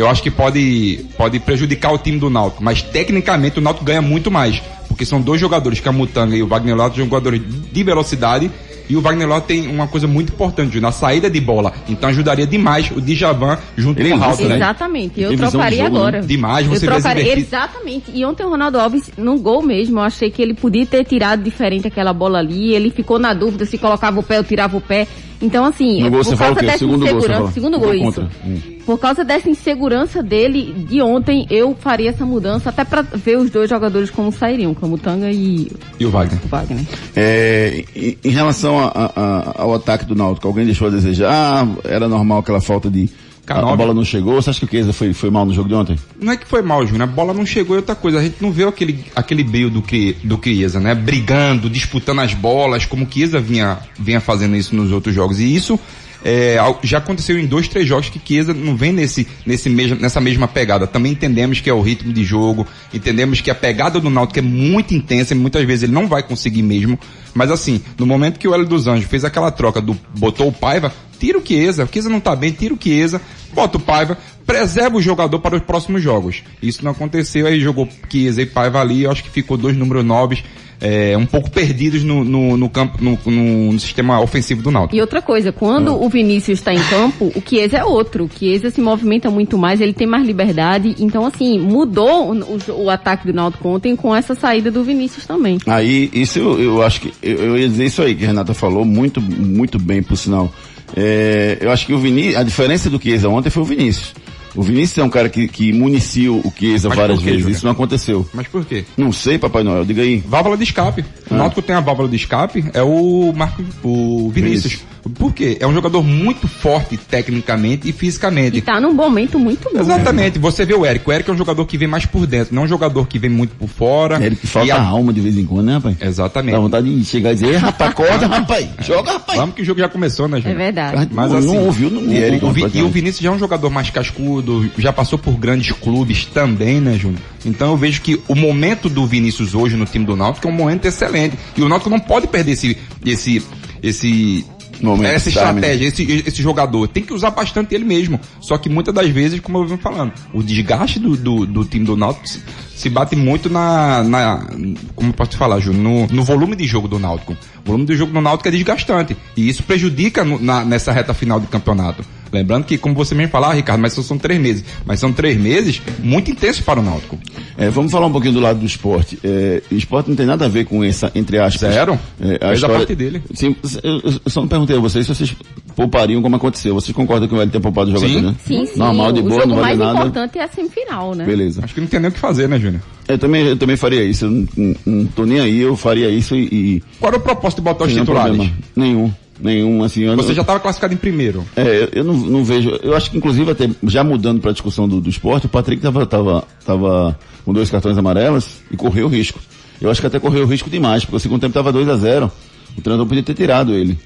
eu 0.00 0.08
acho 0.08 0.22
que 0.22 0.30
pode, 0.30 1.04
pode 1.14 1.38
prejudicar 1.38 1.92
o 1.92 1.98
time 1.98 2.18
do 2.18 2.30
Náutico. 2.30 2.64
Mas 2.64 2.80
tecnicamente 2.80 3.58
o 3.58 3.62
Náutico 3.62 3.84
ganha 3.84 4.00
muito 4.00 4.30
mais. 4.30 4.62
Porque 4.88 5.04
são 5.04 5.20
dois 5.20 5.38
jogadores, 5.38 5.78
que 5.78 5.86
é 5.86 5.90
a 5.90 5.92
Mutanga 5.92 6.34
e 6.34 6.42
o 6.42 6.46
Wagner 6.46 6.74
Lotto, 6.74 6.96
jogadores 6.96 7.42
de 7.70 7.84
velocidade. 7.84 8.50
E 8.88 8.96
o 8.96 9.02
Wagner 9.02 9.28
Lotto 9.28 9.46
tem 9.46 9.68
uma 9.68 9.86
coisa 9.86 10.06
muito 10.06 10.32
importante, 10.32 10.80
na 10.80 10.90
saída 10.90 11.28
de 11.28 11.38
bola. 11.38 11.72
Então 11.86 12.08
ajudaria 12.08 12.46
demais 12.46 12.90
o 12.90 13.00
Djavan 13.00 13.58
junto 13.76 14.00
Ele 14.00 14.10
com 14.10 14.16
o 14.16 14.18
lança, 14.18 14.30
Halter. 14.30 14.48
né? 14.48 14.56
Exatamente, 14.56 15.20
eu 15.20 15.36
trocaria 15.36 15.84
jogo, 15.84 15.90
né? 15.90 16.00
agora. 16.00 16.22
Demais, 16.22 16.66
eu 16.66 16.72
você 16.72 16.88
as 16.88 17.02
trocaria. 17.02 17.38
Exatamente. 17.38 18.10
E 18.12 18.24
ontem 18.24 18.44
o 18.44 18.48
Ronaldo 18.48 18.80
Alves, 18.80 19.12
no 19.18 19.38
gol 19.38 19.62
mesmo, 19.62 20.00
eu 20.00 20.02
achei 20.02 20.30
que 20.30 20.40
ele 20.40 20.54
podia 20.54 20.86
ter 20.86 21.04
tirado 21.04 21.42
diferente 21.42 21.86
aquela 21.86 22.14
bola 22.14 22.38
ali. 22.38 22.74
Ele 22.74 22.90
ficou 22.90 23.18
na 23.18 23.34
dúvida 23.34 23.66
se 23.66 23.76
colocava 23.76 24.18
o 24.18 24.22
pé 24.22 24.38
ou 24.38 24.44
tirava 24.44 24.76
o 24.76 24.80
pé. 24.80 25.06
Então, 25.42 25.64
assim, 25.64 26.02
No 26.02 26.10
gol 26.10 26.22
por 26.22 26.36
causa 26.36 26.60
dessa 26.60 26.78
Segundo 26.78 26.98
gol 26.98 27.06
insegurança. 27.08 27.38
fala? 27.40 27.52
Segundo 27.52 27.78
Gol 27.78 27.94
gol, 27.94 28.08
isso. 28.10 28.28
Hum. 28.44 28.58
Por 28.84 28.98
causa 28.98 29.24
dessa 29.24 29.48
insegurança 29.48 30.22
dele 30.22 30.74
de 30.88 31.00
ontem, 31.00 31.46
eu 31.48 31.74
faria 31.78 32.10
essa 32.10 32.26
mudança 32.26 32.68
até 32.68 32.84
pra 32.84 33.00
ver 33.02 33.38
os 33.38 33.48
dois 33.50 33.70
jogadores 33.70 34.10
como 34.10 34.30
sairiam, 34.32 34.74
como 34.74 34.96
o 34.96 34.98
Tanga 34.98 35.30
e 35.30 35.70
E 35.98 36.04
o 36.04 36.10
Wagner. 36.10 36.38
o 36.44 36.48
Wagner. 36.48 36.84
É, 37.16 37.84
em, 38.24 38.30
relação 38.30 38.78
a- 38.80 39.12
a- 39.16 39.52
ao 39.62 39.74
ataque 39.74 40.04
do 40.04 40.14
Náutico, 40.14 40.46
alguém 40.46 40.64
deixou 40.66 40.88
a 40.88 40.90
desejar? 40.90 41.66
Era 41.84 42.08
normal 42.08 42.40
aquela 42.40 42.60
falta 42.60 42.90
de... 42.90 43.08
A, 43.50 43.54
a 43.54 43.56
Canóbio. 43.56 43.76
bola 43.76 43.94
não 43.94 44.04
chegou? 44.04 44.34
Você 44.34 44.50
acha 44.50 44.60
que 44.60 44.66
o 44.66 44.68
Chiesa 44.68 44.92
foi, 44.92 45.12
foi 45.12 45.30
mal 45.30 45.44
no 45.44 45.52
jogo 45.52 45.68
de 45.68 45.74
ontem? 45.74 45.98
Não 46.20 46.32
é 46.32 46.36
que 46.36 46.46
foi 46.46 46.62
mal, 46.62 46.86
Júnior. 46.86 47.08
A 47.08 47.12
bola 47.12 47.34
não 47.34 47.44
chegou 47.44 47.76
e 47.76 47.78
outra 47.78 47.94
coisa. 47.94 48.18
A 48.18 48.22
gente 48.22 48.36
não 48.40 48.52
vê 48.52 48.64
aquele, 48.64 49.04
aquele 49.14 49.44
brilho 49.44 49.70
do, 49.70 49.82
do 50.24 50.40
Chiesa, 50.42 50.80
né? 50.80 50.94
Brigando, 50.94 51.68
disputando 51.68 52.20
as 52.20 52.34
bolas, 52.34 52.86
como 52.86 53.04
o 53.04 53.08
Chiesa 53.10 53.40
vinha, 53.40 53.78
vinha 53.98 54.20
fazendo 54.20 54.56
isso 54.56 54.74
nos 54.74 54.92
outros 54.92 55.14
jogos. 55.14 55.40
E 55.40 55.54
isso 55.54 55.78
é, 56.24 56.56
já 56.82 56.98
aconteceu 56.98 57.38
em 57.38 57.46
dois, 57.46 57.68
três 57.68 57.86
jogos 57.86 58.08
que 58.08 58.20
Chiesa 58.22 58.52
não 58.52 58.76
vem 58.76 58.92
nesse, 58.92 59.26
nesse 59.46 59.68
mesmo, 59.68 59.96
nessa 59.96 60.20
mesma 60.20 60.46
pegada. 60.46 60.86
Também 60.86 61.12
entendemos 61.12 61.60
que 61.60 61.70
é 61.70 61.72
o 61.72 61.80
ritmo 61.80 62.12
de 62.12 62.24
jogo, 62.24 62.66
entendemos 62.92 63.40
que 63.40 63.50
a 63.50 63.54
pegada 63.54 63.98
do 63.98 64.10
Náutico 64.10 64.38
é 64.38 64.42
muito 64.42 64.94
intensa 64.94 65.34
e 65.34 65.36
muitas 65.36 65.64
vezes 65.64 65.84
ele 65.84 65.92
não 65.92 66.06
vai 66.06 66.22
conseguir 66.22 66.62
mesmo. 66.62 66.98
Mas 67.34 67.50
assim, 67.50 67.80
no 67.98 68.06
momento 68.06 68.38
que 68.38 68.46
o 68.46 68.54
Hélio 68.54 68.66
dos 68.66 68.86
Anjos 68.86 69.06
fez 69.08 69.24
aquela 69.24 69.50
troca 69.50 69.80
do, 69.80 69.96
botou 70.16 70.48
o 70.48 70.52
Paiva, 70.52 70.92
tira 71.20 71.38
o 71.38 71.46
Chiesa, 71.46 71.84
o 71.84 71.86
Chiesa 71.92 72.08
não 72.08 72.18
tá 72.20 72.34
bem, 72.34 72.50
tira 72.50 72.72
o 72.74 72.78
Chiesa, 72.82 73.20
bota 73.52 73.76
o 73.76 73.80
Paiva, 73.80 74.16
preserva 74.46 74.96
o 74.96 75.02
jogador 75.02 75.38
para 75.38 75.56
os 75.56 75.62
próximos 75.62 76.02
jogos. 76.02 76.42
Isso 76.62 76.82
não 76.84 76.92
aconteceu, 76.92 77.46
aí 77.46 77.60
jogou 77.60 77.86
Chiesa 78.10 78.42
e 78.42 78.46
Paiva 78.46 78.80
ali, 78.80 79.02
eu 79.04 79.10
acho 79.10 79.22
que 79.22 79.30
ficou 79.30 79.56
dois 79.56 79.76
números 79.76 80.04
nobres, 80.04 80.42
é, 80.82 81.14
um 81.14 81.26
pouco 81.26 81.50
perdidos 81.50 82.02
no, 82.02 82.24
no, 82.24 82.56
no 82.56 82.70
campo, 82.70 82.96
no, 83.04 83.18
no- 83.26 83.72
no 83.74 83.78
sistema 83.78 84.18
ofensivo 84.18 84.62
do 84.62 84.70
Náutico. 84.70 84.96
E 84.96 85.00
outra 85.02 85.20
coisa, 85.20 85.52
quando 85.52 85.94
o 86.02 86.08
Vinícius 86.08 86.58
está 86.58 86.72
em 86.72 86.82
campo, 86.84 87.30
o 87.36 87.42
Chiesa 87.46 87.76
é 87.76 87.84
outro. 87.84 88.24
O 88.24 88.30
Chiesa 88.34 88.70
se 88.70 88.80
movimenta 88.80 89.30
muito 89.30 89.58
mais, 89.58 89.78
ele 89.82 89.92
tem 89.92 90.06
mais 90.06 90.26
liberdade. 90.26 90.96
Então, 90.98 91.26
assim, 91.26 91.58
mudou 91.58 92.32
o, 92.32 92.38
o- 92.72 92.84
o 92.84 92.88
ataque 92.90 93.26
do 93.26 93.32
Náutico 93.34 93.68
ontem 93.68 93.94
com 93.94 94.16
essa 94.16 94.34
saída 94.34 94.70
do 94.70 94.82
Vinícius 94.82 95.26
também. 95.26 95.58
Aí, 95.66 96.08
isso 96.14 96.38
eu, 96.38 96.58
eu 96.58 96.82
acho 96.82 97.02
que, 97.02 97.12
eu, 97.22 97.36
eu 97.36 97.58
ia 97.58 97.68
dizer 97.68 97.84
isso 97.84 98.00
aí 98.00 98.14
que 98.14 98.24
a 98.24 98.28
Renata 98.28 98.54
falou, 98.54 98.82
muito, 98.82 99.20
muito 99.20 99.78
bem, 99.78 100.02
por 100.02 100.16
sinal. 100.16 100.50
É, 100.96 101.58
eu 101.60 101.70
acho 101.70 101.86
que 101.86 101.92
o 101.92 101.98
Vinícius, 101.98 102.36
a 102.36 102.42
diferença 102.42 102.90
do 102.90 103.00
Chiesa 103.00 103.28
ontem 103.28 103.50
foi 103.50 103.62
o 103.62 103.66
Vinícius. 103.66 104.12
O 104.54 104.62
Vinícius 104.62 104.98
é 104.98 105.04
um 105.04 105.10
cara 105.10 105.28
que, 105.28 105.46
que 105.46 105.72
municiou 105.72 106.40
o 106.40 106.52
Chiesa 106.56 106.88
Mas 106.88 106.98
várias 106.98 107.22
vezes, 107.22 107.40
Júnior? 107.40 107.56
isso 107.56 107.64
não 107.64 107.72
aconteceu. 107.72 108.28
Mas 108.34 108.48
por 108.48 108.64
quê? 108.64 108.84
Não 108.96 109.12
sei, 109.12 109.38
Papai 109.38 109.62
Noel, 109.62 109.84
diga 109.84 110.02
aí. 110.02 110.22
Válvula 110.26 110.56
de 110.56 110.64
escape. 110.64 111.04
O 111.30 111.34
Náutico 111.34 111.62
tem 111.62 111.76
a 111.76 111.80
válvula 111.80 112.08
de 112.08 112.16
escape, 112.16 112.64
é 112.74 112.82
o 112.82 113.32
Marco, 113.34 113.62
o 113.84 114.30
Vinícius. 114.30 114.80
Por 115.14 115.32
quê? 115.32 115.56
É 115.60 115.66
um 115.66 115.72
jogador 115.72 116.02
muito 116.02 116.46
forte 116.46 116.96
tecnicamente 116.96 117.88
e 117.88 117.92
fisicamente. 117.92 118.58
E 118.58 118.60
tá 118.60 118.80
num 118.80 118.92
momento 118.92 119.38
muito 119.38 119.70
bom. 119.72 119.80
Exatamente. 119.80 120.38
Você 120.38 120.64
vê 120.66 120.74
o 120.74 120.84
Eric. 120.84 121.08
O 121.08 121.12
Eric 121.12 121.30
é 121.30 121.32
um 121.32 121.36
jogador 121.38 121.64
que 121.66 121.78
vem 121.78 121.88
mais 121.88 122.04
por 122.04 122.26
dentro, 122.26 122.54
não 122.54 122.64
um 122.64 122.68
jogador 122.68 123.06
que 123.08 123.18
vem 123.18 123.30
muito 123.30 123.54
por 123.56 123.68
fora. 123.68 124.22
É 124.22 124.26
ele 124.26 124.36
que 124.36 124.46
falta 124.46 124.68
E 124.68 124.70
a- 124.70 124.80
alma 124.82 125.12
de 125.12 125.20
vez 125.20 125.36
em 125.38 125.44
quando, 125.46 125.66
né, 125.66 125.74
rapaz? 125.74 125.96
Exatamente. 126.00 126.52
Dá 126.54 126.60
vontade 126.60 126.94
de 126.98 127.04
chegar 127.04 127.30
e 127.32 127.34
dizer, 127.34 127.46
"Ei, 127.48 127.56
rapaz, 127.56 127.90
acorda, 127.90 128.26
rapaz, 128.26 128.68
joga, 128.86 129.12
rapaz. 129.12 129.38
Vamos 129.38 129.54
que 129.54 129.62
o 129.62 129.64
jogo 129.64 129.80
já 129.80 129.88
começou, 129.88 130.28
né, 130.28 130.38
É 130.38 130.40
Júnior? 130.42 130.58
verdade. 130.58 131.08
Mas 131.12 131.30
Não- 131.30 131.38
assim, 131.38 131.46
não 131.48 131.64
ouviu 131.64 131.90
no 131.90 132.00
o, 132.00 132.12
Eric, 132.12 132.44
o 132.44 132.50
Vi- 132.52 132.66
e 132.74 132.82
o. 132.82 132.88
Vinícius 132.90 133.22
já 133.22 133.30
é 133.30 133.32
um 133.32 133.38
jogador 133.38 133.70
mais 133.70 133.88
cascudo, 133.90 134.70
já 134.76 134.92
passou 134.92 135.18
por 135.18 135.32
grandes 135.38 135.72
clubes 135.72 136.26
também, 136.26 136.80
né, 136.80 136.98
Júnior? 136.98 137.20
Então 137.46 137.70
eu 137.70 137.76
vejo 137.76 138.02
que 138.02 138.20
o 138.28 138.34
momento 138.34 138.88
do 138.88 139.06
Vinícius 139.06 139.54
hoje 139.54 139.76
no 139.76 139.86
time 139.86 140.04
do 140.04 140.14
Náutico 140.14 140.46
é 140.46 140.50
um 140.50 140.54
momento 140.54 140.84
excelente. 140.86 141.38
E 141.56 141.62
o 141.62 141.68
Náutico 141.68 141.88
não 141.88 141.98
pode 142.00 142.26
perder 142.26 142.52
esse, 142.52 142.76
esse, 143.06 143.42
esse, 143.82 144.44
Momento, 144.84 145.06
essa 145.14 145.28
estratégia, 145.28 145.86
esse, 145.88 146.02
esse 146.26 146.42
jogador. 146.42 146.88
Tem 146.88 147.02
que 147.02 147.12
usar 147.12 147.30
bastante 147.30 147.74
ele 147.74 147.84
mesmo. 147.84 148.18
Só 148.40 148.56
que 148.58 148.68
muitas 148.68 148.94
das 148.94 149.08
vezes, 149.10 149.40
como 149.40 149.58
eu 149.58 149.66
venho 149.66 149.78
falando, 149.78 150.12
o 150.32 150.42
desgaste 150.42 150.98
do, 150.98 151.16
do, 151.16 151.46
do 151.46 151.64
time 151.64 151.84
do 151.84 151.96
Náutico 151.96 152.28
se, 152.28 152.40
se 152.74 152.88
bate 152.88 153.14
muito 153.16 153.48
na, 153.50 154.02
na, 154.02 154.46
como 154.94 155.10
eu 155.10 155.14
posso 155.14 155.30
te 155.32 155.36
falar, 155.36 155.60
Júnior, 155.60 156.08
no, 156.10 156.16
no 156.16 156.24
volume 156.24 156.56
de 156.56 156.66
jogo 156.66 156.88
do 156.88 156.98
Náutico. 156.98 157.32
O 157.64 157.66
volume 157.66 157.84
de 157.86 157.96
jogo 157.96 158.12
do 158.12 158.20
Náutico 158.20 158.48
é 158.48 158.52
desgastante. 158.52 159.16
E 159.36 159.48
isso 159.48 159.62
prejudica 159.62 160.24
no- 160.24 160.38
na- 160.40 160.64
nessa 160.64 160.92
reta 160.92 161.12
final 161.14 161.38
do 161.40 161.46
campeonato. 161.46 162.04
Lembrando 162.32 162.64
que, 162.64 162.78
como 162.78 162.94
você 162.94 163.14
mesmo 163.14 163.30
falar, 163.32 163.52
Ricardo, 163.54 163.80
mas 163.80 163.92
só 163.92 164.02
são 164.02 164.16
três 164.18 164.40
meses. 164.40 164.64
Mas 164.84 165.00
são 165.00 165.12
três 165.12 165.36
meses 165.38 165.80
muito 165.98 166.30
intensos 166.30 166.60
para 166.60 166.80
o 166.80 166.82
Náutico. 166.82 167.18
É, 167.58 167.68
vamos 167.70 167.90
falar 167.90 168.06
um 168.06 168.12
pouquinho 168.12 168.34
do 168.34 168.40
lado 168.40 168.58
do 168.60 168.66
esporte. 168.66 169.18
É, 169.24 169.62
o 169.70 169.74
esporte 169.74 170.08
não 170.08 170.16
tem 170.16 170.26
nada 170.26 170.44
a 170.44 170.48
ver 170.48 170.64
com 170.64 170.82
essa, 170.84 171.10
entre 171.14 171.38
aspas. 171.38 171.72
Zero. 171.74 171.98
É, 172.20 172.38
Fez 172.48 172.64
a 172.64 172.68
parte 172.68 172.94
dele. 172.94 173.22
Sim, 173.34 173.54
eu, 173.82 174.00
eu 174.04 174.20
só 174.30 174.40
não 174.40 174.48
perguntei 174.48 174.76
a 174.76 174.80
vocês 174.80 175.06
se 175.06 175.14
vocês 175.14 175.36
poupariam 175.74 176.22
como 176.22 176.36
aconteceu. 176.36 176.74
Vocês 176.74 176.94
concordam 176.94 177.28
que 177.28 177.34
o 177.34 177.38
Hélio 177.40 177.50
tem 177.50 177.60
poupado 177.60 177.90
o 177.90 177.94
jogador, 177.94 178.12
Sim. 178.14 178.22
né? 178.26 178.34
Sim, 178.44 178.66
sim. 178.66 178.78
Normal, 178.78 179.12
de 179.12 179.20
o 179.20 179.22
boa, 179.24 179.34
jogo 179.42 179.48
não 179.48 179.56
vale 179.56 179.76
mais 179.76 179.78
nada. 179.78 179.98
importante 180.08 180.38
é 180.38 180.44
a 180.44 180.48
semifinal, 180.48 181.14
né? 181.14 181.24
Beleza. 181.24 181.60
Acho 181.64 181.74
que 181.74 181.80
não 181.80 181.88
tem 181.88 182.00
nem 182.00 182.08
o 182.10 182.12
que 182.12 182.18
fazer, 182.18 182.48
né, 182.48 182.58
Júnior? 182.58 182.82
Eu 183.08 183.18
também, 183.18 183.44
eu 183.46 183.56
também 183.56 183.76
faria 183.76 184.04
isso. 184.04 184.24
Eu 184.26 184.30
não, 184.30 184.48
não, 184.56 184.74
não 184.86 185.06
tô 185.06 185.24
nem 185.26 185.40
aí, 185.40 185.58
eu 185.60 185.76
faria 185.76 186.08
isso 186.08 186.34
e. 186.36 186.44
e 186.46 186.82
Qual 187.00 187.10
era 187.10 187.18
o 187.18 187.22
propósito 187.22 187.58
de 187.58 187.64
botar 187.64 187.84
os 187.86 187.92
titulares? 187.92 188.36
problema. 188.36 188.56
Nenhum. 188.76 189.12
Nenhum, 189.42 189.82
assim. 189.82 190.02
Eu 190.02 190.16
Você 190.16 190.34
já 190.34 190.42
estava 190.42 190.60
classificado 190.60 190.92
em 190.92 190.96
primeiro. 190.96 191.44
É, 191.56 191.62
eu- 191.84 191.88
eu 191.92 192.04
não, 192.04 192.14
não 192.14 192.44
vejo. 192.44 192.70
Eu 192.82 192.94
acho 192.94 193.10
que 193.10 193.16
inclusive 193.16 193.50
até 193.50 193.68
já 193.84 194.04
mudando 194.04 194.40
para 194.40 194.50
a 194.50 194.52
discussão 194.52 194.86
do, 194.88 195.00
do 195.00 195.08
esporte, 195.08 195.46
o 195.46 195.48
Patrick 195.48 195.80
tava, 195.80 196.04
tava, 196.06 196.44
tava 196.64 197.18
com 197.44 197.52
dois 197.52 197.70
cartões 197.70 197.96
amarelos 197.96 198.58
e 198.70 198.76
correu 198.76 199.08
risco. 199.08 199.38
Eu 199.80 199.90
acho 199.90 200.00
que 200.00 200.06
até 200.06 200.18
correu 200.20 200.46
risco 200.46 200.68
demais, 200.68 201.04
porque 201.04 201.16
o 201.16 201.20
segundo 201.20 201.40
tempo 201.40 201.54
tava 201.54 201.72
2 201.72 201.88
a 201.88 201.96
0 201.96 202.30
O 202.76 202.82
treinador 202.82 203.06
podia 203.06 203.22
ter 203.22 203.34
tirado 203.34 203.72
ele. 203.74 203.98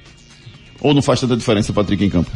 Ou 0.79 0.93
não 0.93 1.01
faz 1.01 1.19
tanta 1.19 1.35
diferença 1.35 1.71
o 1.71 1.75
Patrick 1.75 2.03
em 2.03 2.09
campo? 2.09 2.29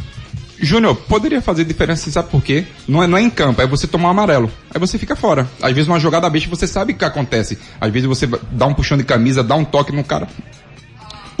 Júnior, 0.62 0.94
poderia 0.94 1.40
fazer 1.40 1.64
diferença, 1.64 2.10
sabe 2.10 2.28
por 2.28 2.42
quê? 2.42 2.66
Não 2.86 3.02
é, 3.02 3.06
não 3.06 3.16
é 3.16 3.22
em 3.22 3.30
campo, 3.30 3.62
é 3.62 3.66
você 3.66 3.86
tomar 3.86 4.08
um 4.08 4.10
amarelo. 4.10 4.50
Aí 4.74 4.78
você 4.78 4.98
fica 4.98 5.16
fora. 5.16 5.48
Às 5.62 5.72
vezes 5.72 5.88
uma 5.88 5.98
jogada 5.98 6.28
besta 6.28 6.50
você 6.50 6.66
sabe 6.66 6.92
o 6.92 6.96
que 6.96 7.04
acontece. 7.04 7.56
Às 7.80 7.90
vezes 7.90 8.06
você 8.06 8.28
dá 8.52 8.66
um 8.66 8.74
puxão 8.74 8.98
de 8.98 9.04
camisa, 9.04 9.42
dá 9.42 9.54
um 9.54 9.64
toque 9.64 9.90
no 9.90 10.04
cara. 10.04 10.28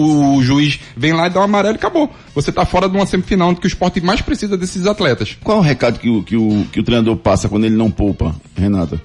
O 0.02 0.42
juiz 0.42 0.78
vem 0.96 1.12
lá 1.12 1.26
e 1.26 1.30
dá 1.30 1.40
um 1.40 1.44
amarelo 1.44 1.74
e 1.74 1.76
acabou. 1.76 2.10
Você 2.34 2.50
tá 2.50 2.64
fora 2.64 2.88
de 2.88 2.96
uma 2.96 3.06
semifinal 3.06 3.54
que 3.54 3.66
o 3.66 3.68
esporte 3.68 4.00
mais 4.00 4.20
precisa 4.20 4.56
desses 4.56 4.86
atletas. 4.86 5.36
Qual 5.42 5.58
é 5.58 5.60
o 5.60 5.62
recado 5.64 5.98
que 5.98 6.08
o, 6.08 6.22
que 6.22 6.36
o, 6.36 6.64
que 6.72 6.80
o 6.80 6.82
treinador 6.82 7.16
passa 7.16 7.48
quando 7.48 7.64
ele 7.66 7.76
não 7.76 7.90
poupa, 7.90 8.34
Renata? 8.56 9.00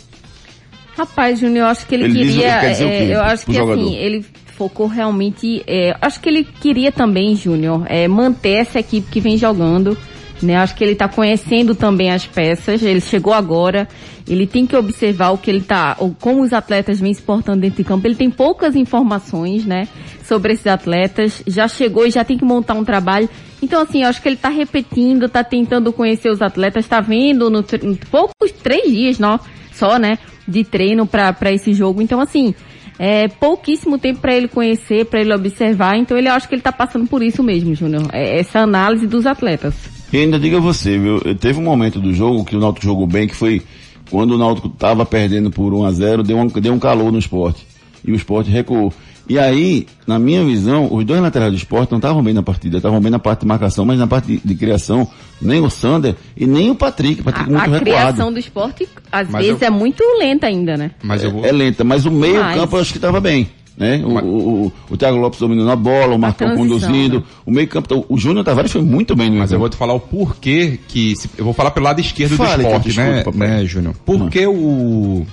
Rapaz, 0.97 1.39
Júnior, 1.39 1.65
eu 1.65 1.71
acho 1.71 1.85
que 1.85 1.95
ele, 1.95 2.05
Ele 2.05 2.13
diz- 2.23 2.33
queria. 2.35 2.51
ele 2.51 2.59
quer 2.61 2.71
dizer 2.71 2.85
o 2.85 2.89
é, 2.89 3.15
eu 3.15 3.21
acho 3.21 3.45
que 3.45 3.53
jogador? 3.53 3.81
assim, 3.81 3.95
ele 3.95 4.25
focou 4.57 4.87
realmente. 4.87 5.61
É, 5.67 5.95
acho 6.01 6.19
que 6.21 6.29
ele 6.29 6.43
queria 6.45 6.91
também, 6.91 7.35
Júnior, 7.35 7.83
é, 7.87 8.07
manter 8.07 8.53
essa 8.61 8.79
equipe 8.79 9.07
que 9.11 9.19
vem 9.19 9.37
jogando. 9.37 9.97
Né? 10.41 10.55
Acho 10.57 10.75
que 10.75 10.83
ele 10.83 10.93
está 10.93 11.07
conhecendo 11.07 11.73
também 11.73 12.11
as 12.11 12.25
peças. 12.25 12.81
Ele 12.83 13.01
chegou 13.01 13.33
agora. 13.33 13.87
Ele 14.27 14.47
tem 14.47 14.65
que 14.65 14.75
observar 14.75 15.29
o 15.29 15.37
que 15.37 15.51
ele 15.51 15.61
tá, 15.61 15.95
ou 15.99 16.15
como 16.19 16.41
os 16.41 16.51
atletas 16.51 16.99
vêm 16.99 17.13
se 17.13 17.21
portando 17.21 17.61
dentro 17.61 17.77
de 17.77 17.83
campo. 17.83 18.07
Ele 18.07 18.15
tem 18.15 18.31
poucas 18.31 18.75
informações, 18.75 19.65
né, 19.65 19.87
sobre 20.23 20.53
esses 20.53 20.65
atletas. 20.65 21.43
Já 21.45 21.67
chegou 21.67 22.07
e 22.07 22.11
já 22.11 22.23
tem 22.23 22.37
que 22.37 22.43
montar 22.43 22.73
um 22.73 22.83
trabalho. 22.83 23.29
Então, 23.61 23.81
assim, 23.83 24.03
acho 24.03 24.21
que 24.21 24.27
ele 24.27 24.35
está 24.35 24.49
repetindo, 24.49 25.25
está 25.25 25.43
tentando 25.43 25.93
conhecer 25.93 26.29
os 26.29 26.41
atletas, 26.41 26.85
está 26.85 27.01
vendo 27.01 27.49
no, 27.51 27.63
poucos 28.09 28.51
três 28.63 28.91
dias, 28.91 29.19
não, 29.19 29.39
só, 29.71 29.99
né, 29.99 30.17
de 30.47 30.63
treino 30.63 31.05
para 31.05 31.51
esse 31.51 31.71
jogo. 31.71 32.01
Então, 32.01 32.19
assim, 32.19 32.55
é 32.97 33.27
pouquíssimo 33.27 33.99
tempo 33.99 34.21
para 34.21 34.35
ele 34.35 34.47
conhecer, 34.47 35.05
para 35.05 35.21
ele 35.21 35.33
observar. 35.33 35.97
Então, 35.97 36.17
ele 36.17 36.29
acho 36.29 36.47
que 36.47 36.55
ele 36.55 36.61
está 36.61 36.71
passando 36.71 37.07
por 37.07 37.21
isso 37.21 37.43
mesmo, 37.43 37.75
Júnior. 37.75 38.03
É 38.11 38.39
essa 38.39 38.59
análise 38.59 39.05
dos 39.05 39.27
atletas. 39.27 39.94
E 40.13 40.17
ainda 40.17 40.39
diga 40.39 40.59
você, 40.59 40.97
viu? 40.97 41.19
Teve 41.35 41.59
um 41.59 41.63
momento 41.63 41.99
do 41.99 42.13
jogo 42.13 42.45
que 42.45 42.55
o 42.55 42.59
Náutico 42.59 42.85
jogou 42.85 43.05
bem, 43.07 43.27
que 43.27 43.35
foi 43.35 43.61
quando 44.09 44.31
o 44.31 44.37
Náutico 44.37 44.67
estava 44.67 45.05
perdendo 45.05 45.49
por 45.51 45.73
1 45.73 45.83
a 45.85 45.91
0 45.91 46.23
deu 46.23 46.37
um, 46.37 46.47
deu 46.47 46.73
um 46.73 46.79
calor 46.79 47.11
no 47.11 47.19
esporte. 47.19 47.65
E 48.05 48.11
o 48.11 48.15
esporte 48.15 48.49
recuou. 48.49 48.93
E 49.27 49.39
aí, 49.39 49.87
na 50.05 50.19
minha 50.19 50.43
visão, 50.45 50.87
os 50.93 51.03
dois 51.03 51.19
laterais 51.19 51.51
do 51.51 51.57
esporte 51.57 51.89
não 51.91 51.97
estavam 51.97 52.21
bem 52.23 52.31
na 52.31 52.43
partida, 52.43 52.77
estavam 52.77 53.01
bem 53.01 53.09
na 53.09 53.17
parte 53.17 53.39
de 53.41 53.47
marcação, 53.47 53.83
mas 53.83 53.97
na 53.97 54.05
parte 54.05 54.27
de, 54.27 54.37
de 54.45 54.53
criação, 54.53 55.07
nem 55.41 55.59
o 55.61 55.69
Sander 55.71 56.15
e 56.37 56.45
nem 56.45 56.69
o 56.69 56.75
Patrick. 56.75 57.23
Patrick 57.23 57.49
A, 57.49 57.51
muito 57.51 57.59
a 57.61 57.63
recuado. 57.63 57.83
criação 57.83 58.31
do 58.31 58.37
esporte, 58.37 58.87
às 59.11 59.27
Mas 59.27 59.43
vezes, 59.47 59.61
eu- 59.63 59.67
é 59.67 59.71
muito 59.71 60.03
lenta 60.19 60.45
ainda, 60.45 60.77
né? 60.77 60.91
Mas 61.03 61.23
eu 61.23 61.31
vou. 61.31 61.43
É 61.43 61.51
lenta, 61.51 61.83
mas 61.83 62.05
o 62.05 62.11
meio 62.11 62.39
Mas- 62.39 62.55
campo 62.55 62.75
eu 62.75 62.81
acho 62.81 62.91
que 62.91 62.99
estava 62.99 63.19
bem. 63.19 63.47
Né? 63.77 64.01
O, 64.05 64.07
o, 64.09 64.65
o, 64.67 64.73
o 64.91 64.97
Thiago 64.97 65.17
Lopes 65.17 65.37
dominando 65.39 65.69
a 65.69 65.75
bola, 65.75 66.15
o 66.15 66.19
Marcão 66.19 66.55
conduzindo, 66.55 67.19
né? 67.19 67.23
o 67.45 67.51
meio 67.51 67.67
campo, 67.67 68.05
o 68.07 68.17
Júnior 68.17 68.45
Tavares 68.45 68.71
foi 68.71 68.81
muito 68.81 69.15
bem 69.15 69.29
no 69.29 69.37
Mas 69.37 69.51
eu 69.51 69.59
vou 69.59 69.67
te 69.69 69.75
falar 69.75 69.93
o 69.93 69.99
porquê 69.99 70.79
que. 70.87 71.13
se- 71.17 71.29
eu 71.37 71.43
vou 71.43 71.53
falar 71.53 71.71
pelo 71.71 71.85
lado 71.85 71.99
esquerdo 71.99 72.37
Fale, 72.37 72.63
do 72.63 72.69
esporte, 72.69 72.97
né, 72.97 73.17
escuto, 73.19 73.37
né, 73.37 73.65
Júnior? 73.65 73.93
Por 74.05 74.29
que 74.29 74.47
o. 74.47 75.25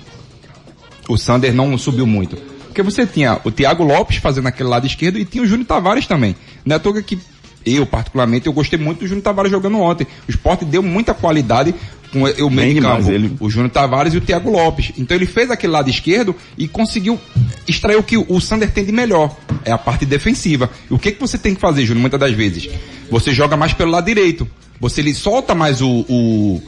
O 1.08 1.16
Sander 1.16 1.52
não 1.54 1.76
subiu 1.78 2.06
muito? 2.06 2.36
Porque 2.66 2.82
você 2.82 3.06
tinha 3.06 3.38
o 3.44 3.50
Thiago 3.50 3.84
Lopes 3.84 4.16
fazendo 4.16 4.46
aquele 4.48 4.68
lado 4.68 4.86
esquerdo 4.86 5.18
e 5.18 5.24
tinha 5.24 5.44
o 5.44 5.46
Júnior 5.46 5.66
Tavares 5.66 6.06
também. 6.06 6.34
Não 6.64 6.74
é 6.74 6.76
à 6.76 6.80
toa 6.80 7.00
que 7.02 7.18
eu, 7.64 7.84
particularmente, 7.86 8.46
eu 8.46 8.52
gostei 8.52 8.78
muito 8.78 9.00
do 9.00 9.06
Júnior 9.06 9.22
Tavares 9.22 9.50
jogando 9.52 9.78
ontem. 9.78 10.06
O 10.26 10.30
esporte 10.30 10.64
deu 10.64 10.82
muita 10.82 11.12
qualidade 11.14 11.74
com 12.12 12.24
o 12.24 12.50
meio 12.50 12.74
de 12.74 12.80
campo. 12.80 13.10
ele. 13.10 13.36
O 13.40 13.48
Júnior 13.48 13.70
Tavares 13.70 14.12
e 14.12 14.18
o 14.18 14.20
Thiago 14.20 14.50
Lopes. 14.50 14.92
Então 14.98 15.16
ele 15.16 15.26
fez 15.26 15.50
aquele 15.50 15.72
lado 15.72 15.88
esquerdo 15.88 16.36
e 16.58 16.68
conseguiu 16.68 17.18
extrair 17.66 17.96
o 17.96 18.02
que 18.02 18.18
o 18.18 18.40
Sander 18.40 18.70
tem 18.70 18.84
de 18.84 18.92
melhor. 18.92 19.34
É 19.64 19.72
a 19.72 19.78
parte 19.78 20.04
defensiva. 20.04 20.70
E 20.90 20.94
o 20.94 20.98
que, 20.98 21.12
que 21.12 21.20
você 21.20 21.38
tem 21.38 21.54
que 21.54 21.60
fazer, 21.60 21.86
Júnior, 21.86 22.02
muitas 22.02 22.20
das 22.20 22.34
vezes? 22.34 22.68
Você 23.10 23.32
joga 23.32 23.56
mais 23.56 23.72
pelo 23.72 23.90
lado 23.90 24.04
direito. 24.04 24.46
Você 24.78 25.00
ele 25.00 25.14
solta 25.14 25.54
mais 25.54 25.80
o, 25.80 25.88
o, 26.08 26.62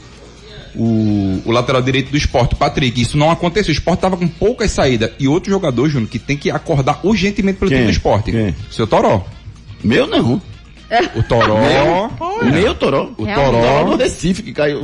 o, 0.75 1.41
o 1.45 1.51
lateral 1.51 1.81
direito 1.81 2.09
do 2.09 2.17
esporte, 2.17 2.53
o 2.53 2.57
Patrick. 2.57 2.99
Isso 2.99 3.17
não 3.17 3.29
aconteceu. 3.29 3.69
O 3.69 3.73
esporte 3.77 3.99
estava 3.99 4.17
com 4.17 4.27
poucas 4.27 4.71
saídas. 4.71 5.11
E 5.19 5.27
outro 5.27 5.51
jogador, 5.51 5.87
Júnior, 5.89 6.09
que 6.09 6.17
tem 6.17 6.37
que 6.37 6.49
acordar 6.49 7.01
urgentemente 7.03 7.59
pelo 7.59 7.69
Quem? 7.69 7.79
time 7.79 7.91
do 7.91 7.95
esporte. 7.95 8.31
Quem? 8.31 8.55
Seu 8.71 8.87
Toró. 8.87 9.25
Meu 9.83 10.07
não. 10.07 10.41
O 11.15 11.23
Toró. 11.23 11.57
Meu 12.43 12.75
Toró. 12.75 13.09
O 13.17 13.23
Realmente. 13.23 13.51
Toró 13.51 13.61
Toró. 13.83 13.91
do 13.91 13.97
Recife 13.97 14.43
que 14.43 14.53
caiu. 14.53 14.81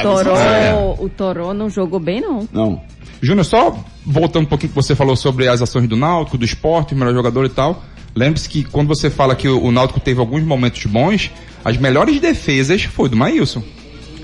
Toró, 0.00 0.36
É. 0.36 0.74
O 0.98 1.08
Toró 1.08 1.52
não 1.54 1.68
jogou 1.68 1.98
bem, 2.00 2.20
não. 2.20 2.48
Não. 2.52 2.80
Júnior, 3.20 3.44
só 3.44 3.76
voltando 4.04 4.44
um 4.44 4.48
pouquinho 4.48 4.70
que 4.70 4.74
você 4.76 4.94
falou 4.94 5.16
sobre 5.16 5.48
as 5.48 5.60
ações 5.62 5.88
do 5.88 5.96
Náutico, 5.96 6.36
do 6.38 6.44
esporte, 6.44 6.94
o 6.94 6.96
melhor 6.96 7.14
jogador 7.14 7.44
e 7.46 7.48
tal. 7.48 7.82
Lembre-se 8.14 8.48
que 8.48 8.64
quando 8.64 8.88
você 8.88 9.10
fala 9.10 9.34
que 9.34 9.48
o, 9.48 9.62
o 9.62 9.72
Náutico 9.72 9.98
teve 9.98 10.20
alguns 10.20 10.42
momentos 10.42 10.84
bons, 10.86 11.30
as 11.64 11.76
melhores 11.76 12.20
defesas 12.20 12.84
foi 12.84 13.08
do 13.08 13.16
Maílson. 13.16 13.62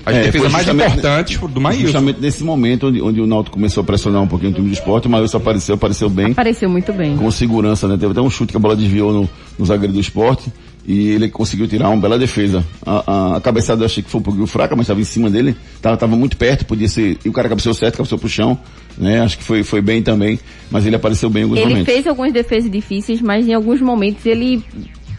As 0.05 0.15
É, 0.15 0.23
defesas 0.23 0.51
mais 0.51 0.67
importantes 0.67 1.35
foram 1.35 1.53
do 1.53 1.61
Maílson. 1.61 1.83
Justamente 1.83 2.19
nesse 2.21 2.43
momento 2.43 2.87
onde, 2.87 3.01
onde 3.01 3.21
o 3.21 3.27
Náutico 3.27 3.55
começou 3.55 3.81
a 3.81 3.83
pressionar 3.83 4.21
um 4.21 4.27
pouquinho 4.27 4.51
o 4.51 4.55
time 4.55 4.67
do 4.69 4.73
esporte, 4.73 5.07
o 5.07 5.11
Maílson 5.11 5.37
apareceu, 5.37 5.75
apareceu 5.75 6.09
bem, 6.09 6.31
Apareceu 6.31 6.69
muito 6.69 6.91
bem. 6.93 7.17
com 7.17 7.29
segurança, 7.29 7.87
né? 7.87 7.97
Teve 7.97 8.11
até 8.13 8.21
um 8.21 8.29
chute 8.29 8.51
que 8.51 8.57
a 8.57 8.59
bola 8.59 8.75
desviou 8.75 9.11
no, 9.13 9.29
no 9.59 9.65
zagueiro 9.65 9.93
do 9.93 9.99
esporte 9.99 10.51
e 10.87 11.09
ele 11.09 11.29
conseguiu 11.29 11.67
tirar 11.67 11.89
uma 11.89 11.97
bela 12.01 12.17
defesa. 12.17 12.65
A, 12.85 13.03
a, 13.33 13.37
a 13.37 13.41
cabeçada 13.41 13.81
eu 13.81 13.85
achei 13.85 14.01
que 14.03 14.09
foi 14.09 14.19
um 14.19 14.23
pouquinho 14.23 14.47
fraca, 14.47 14.75
mas 14.75 14.85
estava 14.85 14.99
em 14.99 15.03
cima 15.03 15.29
dele, 15.29 15.55
tava, 15.81 15.95
tava 15.97 16.15
muito 16.15 16.35
perto, 16.37 16.65
podia 16.65 16.87
ser, 16.87 17.17
e 17.23 17.29
o 17.29 17.33
cara 17.33 17.47
cabeceou 17.49 17.73
certo, 17.73 17.97
cabeceou 17.97 18.17
pro 18.19 18.27
chão, 18.29 18.57
né? 18.97 19.21
Acho 19.21 19.37
que 19.37 19.43
foi, 19.43 19.63
foi 19.63 19.81
bem 19.81 20.01
também, 20.01 20.39
mas 20.71 20.85
ele 20.85 20.95
apareceu 20.95 21.29
bem 21.29 21.41
em 21.41 21.43
alguns 21.45 21.59
Ele 21.59 21.69
momentos. 21.69 21.93
fez 21.93 22.07
algumas 22.07 22.33
defesas 22.33 22.69
difíceis, 22.71 23.21
mas 23.21 23.47
em 23.47 23.53
alguns 23.53 23.79
momentos 23.81 24.25
ele 24.25 24.63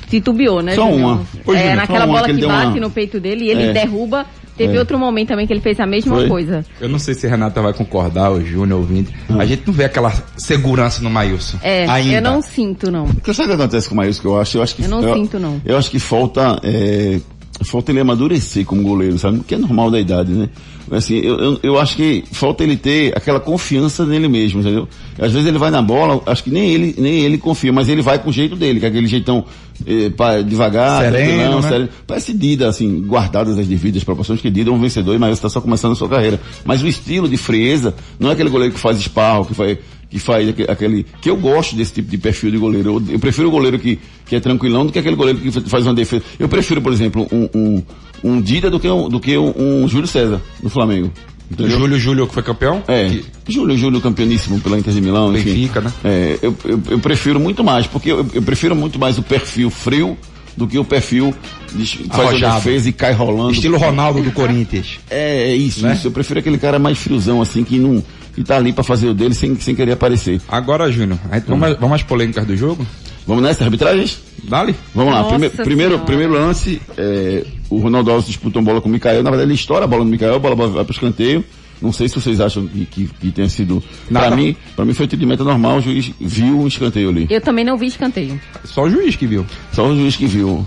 titubeou, 0.09 0.63
né? 0.63 0.75
Só 0.75 0.91
uma. 0.91 1.23
Ô, 1.47 1.55
É, 1.55 1.59
Júnior, 1.59 1.77
naquela 1.77 2.07
bola 2.07 2.25
que 2.25 2.31
ele 2.33 2.41
que 2.43 2.47
bate 2.47 2.67
uma- 2.73 2.81
no 2.81 2.91
peito 2.91 3.19
dele 3.21 3.45
e 3.47 3.51
ele 3.51 3.63
É. 3.65 3.73
derruba. 3.73 4.27
Teve 4.63 4.77
É. 4.77 4.79
outro 4.79 4.99
momento 4.99 5.29
também 5.29 5.47
que 5.47 5.53
ele 5.53 5.61
fez 5.61 5.79
a 5.81 5.87
mesma 5.87 6.15
Foi? 6.17 6.29
coisa. 6.29 6.65
Eu 6.81 6.89
não 6.89 6.99
sei 6.99 7.15
se 7.15 7.27
a 7.27 7.31
Renata 7.31 7.61
vai 7.61 7.73
concordar, 7.73 8.31
o 8.31 8.45
Júnior 8.45 8.81
ouvinte. 8.81 9.13
Ah. 9.29 9.39
A 9.41 9.45
gente 9.47 9.63
não 9.67 9.75
vê 9.75 9.85
aquela 9.85 10.13
segurança 10.37 11.03
no 11.03 11.11
Maílson. 11.11 11.59
É, 11.63 11.87
ainda. 11.89 12.15
eu 12.17 12.23
não 12.23 12.41
sinto, 12.43 12.91
não. 12.91 13.07
Porque 13.07 13.35
sabe 13.35 13.53
o 13.53 13.57
que 13.57 13.63
acontece 13.63 13.89
com 13.89 13.95
o 13.95 13.97
Maílson 13.99 14.21
que 14.21 14.27
eu 14.29 14.41
acho? 14.41 14.59
Eu 14.59 14.63
acho 14.63 14.75
que 14.77 14.83
Eu 14.83 14.89
não 14.89 15.15
sinto, 15.15 15.39
não. 15.39 15.61
Eu 15.65 15.77
acho 15.77 15.91
que 15.91 15.99
falta 15.99 16.61
é, 16.63 17.21
falta 17.65 17.93
ele 17.93 18.01
amadurecer 18.01 18.65
como 18.65 18.83
goleiro, 18.83 19.19
sabe? 19.19 19.41
Que 19.41 19.55
é 19.55 19.59
normal 19.59 19.91
da 19.91 20.01
idade, 20.01 20.33
né? 20.33 20.49
Assim, 20.91 21.17
eu, 21.19 21.39
eu, 21.39 21.61
eu 21.63 21.79
acho 21.79 21.97
que 21.97 22.25
falta 22.33 22.63
ele 22.63 22.77
ter 22.77 23.17
aquela 23.17 23.41
confiança 23.41 24.05
nele 24.05 24.29
mesmo, 24.29 24.61
entendeu? 24.61 24.89
Às 25.19 25.33
vezes 25.33 25.47
ele 25.47 25.59
vai 25.59 25.71
na 25.71 25.81
bola, 25.81 26.21
acho 26.27 26.45
que 26.45 26.51
nem 26.51 26.71
ele, 26.73 26.95
nem 26.99 27.21
ele 27.21 27.39
confia, 27.39 27.73
mas 27.73 27.89
ele 27.89 28.03
vai 28.03 28.19
com 28.19 28.31
o 28.31 28.33
jeito 28.33 28.57
dele, 28.57 28.81
que 28.81 28.87
é 28.87 28.89
aquele 28.89 29.07
jeitão 29.07 29.45
eh, 29.87 30.11
devagar, 30.45 31.03
Sereno, 31.03 31.27
tranquilão, 31.27 31.61
né? 31.61 31.69
sereno. 31.69 31.89
Parece 32.07 32.33
Dida, 32.35 32.69
assim, 32.69 33.01
guardadas 33.03 33.59
as 33.59 33.67
devidas 33.67 34.05
proporções, 34.05 34.41
que 34.41 34.51
Dida 34.51 34.71
é 34.71 34.73
um 34.73 34.81
vencedor 34.81 35.15
e 35.15 35.19
Maílson 35.19 35.39
está 35.39 35.49
só 35.49 35.61
começando 35.61 35.93
a 35.93 35.97
sua 35.97 36.09
carreira. 36.09 36.41
Mas 36.65 36.83
o 36.83 36.89
estilo 36.89 37.29
de 37.29 37.37
frieza, 37.37 37.95
não 38.19 38.31
é 38.31 38.33
aquele 38.33 38.51
goleiro 38.51 38.75
que 38.75 38.81
faz 38.81 38.99
esparro, 38.99 39.45
que 39.45 39.55
faz, 39.55 39.79
que 40.13 40.19
faz 40.19 40.47
aque- 40.47 40.71
aquele, 40.71 41.07
que 41.23 41.31
eu 41.31 41.37
gosto 41.39 41.75
desse 41.75 41.95
tipo 41.95 42.11
de 42.11 42.19
perfil 42.19 42.51
de 42.51 42.59
goleiro. 42.59 43.03
Eu, 43.09 43.15
eu 43.15 43.19
prefiro 43.19 43.49
o 43.49 43.51
goleiro 43.51 43.79
que, 43.79 43.99
que 44.27 44.37
é 44.37 44.41
tranquilão 44.41 44.85
do 44.85 44.93
que 44.93 44.99
aquele 44.99 45.17
goleiro 45.17 45.39
que 45.41 45.51
faz 45.71 45.87
uma 45.87 45.95
defesa. 45.95 46.23
Eu 46.39 46.49
prefiro, 46.51 46.83
por 46.83 46.93
exemplo, 46.93 47.27
um, 47.33 47.49
um, 47.55 47.83
um 48.23 48.41
Dida 48.43 48.71
do 48.71 48.79
que 48.79 48.89
um, 48.89 49.09
do 49.09 49.19
que 49.19 49.37
um, 49.39 49.55
um 49.57 49.89
Júlio 49.89 50.07
César, 50.07 50.41
do 50.63 50.69
Flamengo. 50.69 51.11
O 51.51 51.55
Entendeu? 51.55 51.79
Júlio 51.79 51.99
Júlio 51.99 52.27
que 52.27 52.35
foi 52.35 52.43
campeão? 52.43 52.83
É, 52.87 53.09
Que- 53.09 53.25
Júlio, 53.49 53.77
Júlio 53.77 54.01
campeoníssimo 54.03 54.61
pela 54.61 54.79
Inter 54.79 54.93
de 54.93 55.01
Milão, 55.01 55.35
enfim. 55.35 55.51
Benfica, 55.55 55.81
né? 55.81 55.93
É, 56.05 56.39
eu, 56.43 56.55
eu, 56.67 56.83
eu 56.91 56.99
prefiro 56.99 57.41
muito 57.41 57.65
mais, 57.65 57.87
porque 57.87 58.13
eu, 58.13 58.27
eu 58.35 58.43
prefiro 58.43 58.77
muito 58.77 58.99
mais 58.99 59.17
o 59.19 59.23
perfil 59.23 59.71
frio 59.71 60.17
do 60.57 60.67
que 60.69 60.79
o 60.79 60.85
perfil 60.85 61.35
de, 61.75 61.85
que 61.85 62.09
faz 62.09 62.21
a 62.21 62.23
Arrojado. 62.29 62.55
defesa 62.57 62.89
e 62.89 62.93
cai 62.93 63.13
rolando. 63.15 63.53
Estilo 63.53 63.79
Ronaldo 63.79 64.23
do 64.23 64.31
Corinthians. 64.33 64.99
É, 65.09 65.51
é 65.53 65.57
isso, 65.57 65.83
Né? 65.83 65.95
isso. 65.95 66.07
Eu 66.09 66.11
prefiro 66.13 66.41
aquele 66.41 66.59
cara 66.59 66.79
mais 66.79 66.99
friozão, 66.99 67.41
assim, 67.41 67.65
que 67.65 67.79
não, 67.79 68.03
que 68.35 68.43
tá 68.43 68.57
ali 68.57 68.73
pra 68.73 68.83
fazer 68.85 69.09
o 69.09 69.15
dele 69.15 69.35
sem, 69.35 69.55
sem 69.61 69.75
querer 69.75 69.93
aparecer. 69.93 70.41
Agora, 70.49 70.91
Júnior, 70.91 71.19
a 71.31 71.37
gente- 71.39 71.49
vamos, 71.49 71.77
vamos 71.79 71.95
às 71.97 72.03
polêmicas 72.03 72.47
do 72.47 72.57
jogo? 72.57 72.87
Vamos 73.27 73.43
nessa, 73.45 73.63
arbitragens? 73.65 74.19
Dali? 74.43 74.75
Vamos 74.95 75.13
lá, 75.15 75.23
Prime- 75.25 75.49
primeiro, 75.51 75.91
Senhora. 75.93 76.07
primeiro 76.07 76.33
lance, 76.33 76.83
é, 76.97 77.45
o 77.71 77.79
Ronaldo 77.79 78.11
Alves 78.11 78.27
disputa 78.27 78.59
uma 78.59 78.65
bola 78.65 78.81
com 78.81 78.89
o 78.89 78.93
Mikael, 78.93 79.23
na 79.23 79.31
verdade 79.31 79.49
ele 79.49 79.55
estoura 79.55 79.85
a 79.85 79.87
bola 79.87 80.05
no 80.05 80.11
Mikael, 80.11 80.35
a 80.35 80.39
bola 80.41 80.57
vai 80.67 80.83
pro 80.85 80.93
escanteio, 80.93 81.45
não 81.81 81.93
sei 81.93 82.09
se 82.09 82.17
vocês 82.17 82.41
acham 82.41 82.67
que, 82.67 82.85
que, 82.87 83.07
que 83.21 83.31
tenha 83.31 83.49
sido, 83.49 83.81
Nada. 84.11 84.27
pra 84.27 84.37
mim, 84.37 84.57
pra 84.75 84.85
mim 84.85 84.93
foi 84.93 85.07
atendimento 85.07 85.45
normal, 85.45 85.77
o 85.79 85.81
juiz 85.81 86.11
viu 86.21 86.59
um 86.61 86.67
escanteio 86.67 87.11
ali, 87.11 87.29
Eu 87.31 87.41
também 87.41 87.65
não 87.65 87.77
vi 87.77 87.87
escanteio. 87.87 88.41
Só 88.65 88.83
o 88.85 88.91
juiz 88.91 89.15
que 89.15 89.27
viu. 89.27 89.47
só 89.73 89.87
o 89.87 89.95
juiz 89.95 90.17
que 90.17 90.27
viu. 90.27 90.67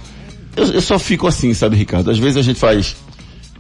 Eu, 0.56 0.64
eu 0.66 0.82
só 0.82 0.98
fico 0.98 1.28
assim, 1.28 1.54
sabe 1.54 1.76
Ricardo, 1.76 2.10
às 2.10 2.18
vezes 2.18 2.38
a 2.38 2.42
gente 2.42 2.58
faz, 2.60 2.96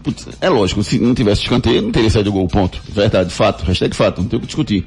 putz, 0.05 0.27
é 0.39 0.49
lógico, 0.49 0.83
se 0.83 0.99
não 0.99 1.13
tivesse 1.15 1.41
escanteio 1.41 1.81
não 1.81 1.91
teria 1.91 2.09
saído 2.09 2.31
gol, 2.31 2.47
ponto, 2.47 2.79
verdade, 2.93 3.33
fato, 3.33 3.65
hashtag 3.65 3.95
fato, 3.95 4.21
não 4.21 4.29
tem 4.29 4.37
o 4.37 4.41
que 4.41 4.45
discutir. 4.47 4.85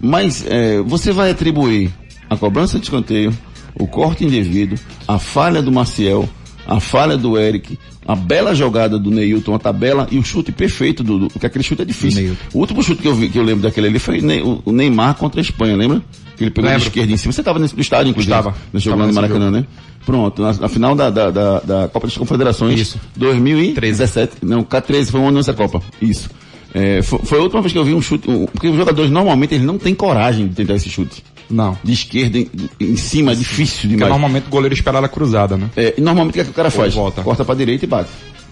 Mas 0.00 0.44
é, 0.46 0.80
você 0.82 1.12
vai 1.12 1.30
atribuir 1.30 1.90
a 2.28 2.36
cobrança 2.36 2.78
de 2.78 2.84
escanteio, 2.84 3.32
o 3.78 3.86
corte 3.86 4.24
indevido, 4.24 4.76
a 5.06 5.18
falha 5.18 5.62
do 5.62 5.70
Maciel, 5.72 6.28
a 6.66 6.80
falha 6.80 7.16
do 7.16 7.38
Eric, 7.38 7.78
a 8.06 8.14
bela 8.14 8.54
jogada 8.54 8.98
do 8.98 9.10
Neilton, 9.10 9.54
a 9.54 9.58
tabela 9.58 10.06
e 10.10 10.18
o 10.18 10.24
chute 10.24 10.50
perfeito 10.52 11.02
do, 11.02 11.18
do 11.18 11.28
porque 11.28 11.46
aquele 11.46 11.64
chute 11.64 11.82
é 11.82 11.84
difícil. 11.84 12.22
Neilton. 12.22 12.44
O 12.52 12.58
último 12.58 12.82
chute 12.82 13.00
que 13.02 13.08
eu, 13.08 13.14
vi, 13.14 13.28
que 13.28 13.38
eu 13.38 13.42
lembro 13.42 13.62
daquele 13.62 13.86
ali 13.86 13.98
foi 13.98 14.20
Ne- 14.20 14.42
o, 14.42 14.62
o 14.64 14.72
Neymar 14.72 15.14
contra 15.14 15.40
a 15.40 15.42
Espanha, 15.42 15.76
lembra? 15.76 16.02
Que 16.36 16.44
ele 16.44 16.50
pegou 16.50 16.70
Lembro. 16.70 16.82
de 16.82 16.88
esquerda 16.88 17.12
em 17.12 17.16
cima. 17.16 17.32
Você 17.32 17.40
estava 17.40 17.58
nesse 17.58 17.74
no 17.74 17.80
estádio, 17.80 18.10
inclusive. 18.10 18.32
Estava. 18.32 18.54
No 18.72 18.78
jogo 18.78 18.98
lá 18.98 19.06
no 19.08 19.12
Maracanã, 19.12 19.50
né? 19.50 19.66
Pronto, 20.08 20.40
na, 20.40 20.54
na 20.54 20.68
final 20.70 20.94
da, 20.94 21.10
da, 21.10 21.30
da, 21.30 21.60
da 21.60 21.88
Copa 21.88 22.06
das 22.06 22.16
Confederações. 22.16 22.80
Isso. 22.80 22.98
2017. 23.14 24.36
Não, 24.42 24.64
K13 24.64 25.10
foi 25.10 25.20
um 25.20 25.28
ano 25.28 25.36
nessa 25.36 25.52
Copa. 25.52 25.82
Isso. 26.00 26.30
É, 26.72 27.02
foi, 27.02 27.18
foi 27.24 27.38
a 27.38 27.42
última 27.42 27.60
vez 27.60 27.72
que 27.74 27.78
eu 27.78 27.84
vi 27.84 27.92
um 27.92 28.00
chute. 28.00 28.30
um- 28.30 28.46
porque 28.46 28.68
os 28.68 28.76
jogadores 28.76 29.10
normalmente 29.10 29.54
eles 29.54 29.66
não 29.66 29.76
têm 29.76 29.94
coragem 29.94 30.48
de 30.48 30.54
tentar 30.54 30.76
esse 30.76 30.88
chute. 30.88 31.22
Não. 31.50 31.76
De 31.84 31.92
esquerda 31.92 32.38
em, 32.38 32.48
em 32.80 32.96
cima, 32.96 33.32
é 33.32 33.34
difícil 33.34 33.80
Porque 33.82 33.88
demais. 33.96 34.10
normalmente 34.10 34.46
o 34.46 34.50
goleiro 34.50 34.74
espera 34.74 34.96
ela 34.96 35.08
cruzada, 35.08 35.58
né? 35.58 35.68
É, 35.76 35.94
e 35.98 36.00
normalmente 36.00 36.32
o 36.32 36.34
que, 36.36 36.40
é 36.40 36.44
que 36.44 36.50
o 36.50 36.54
cara 36.54 36.70
faz? 36.70 36.94
volta. 36.94 37.20
Corta 37.22 37.44
pra 37.44 37.54
direita 37.54 37.84
e 37.84 37.88
bate. 37.88 38.08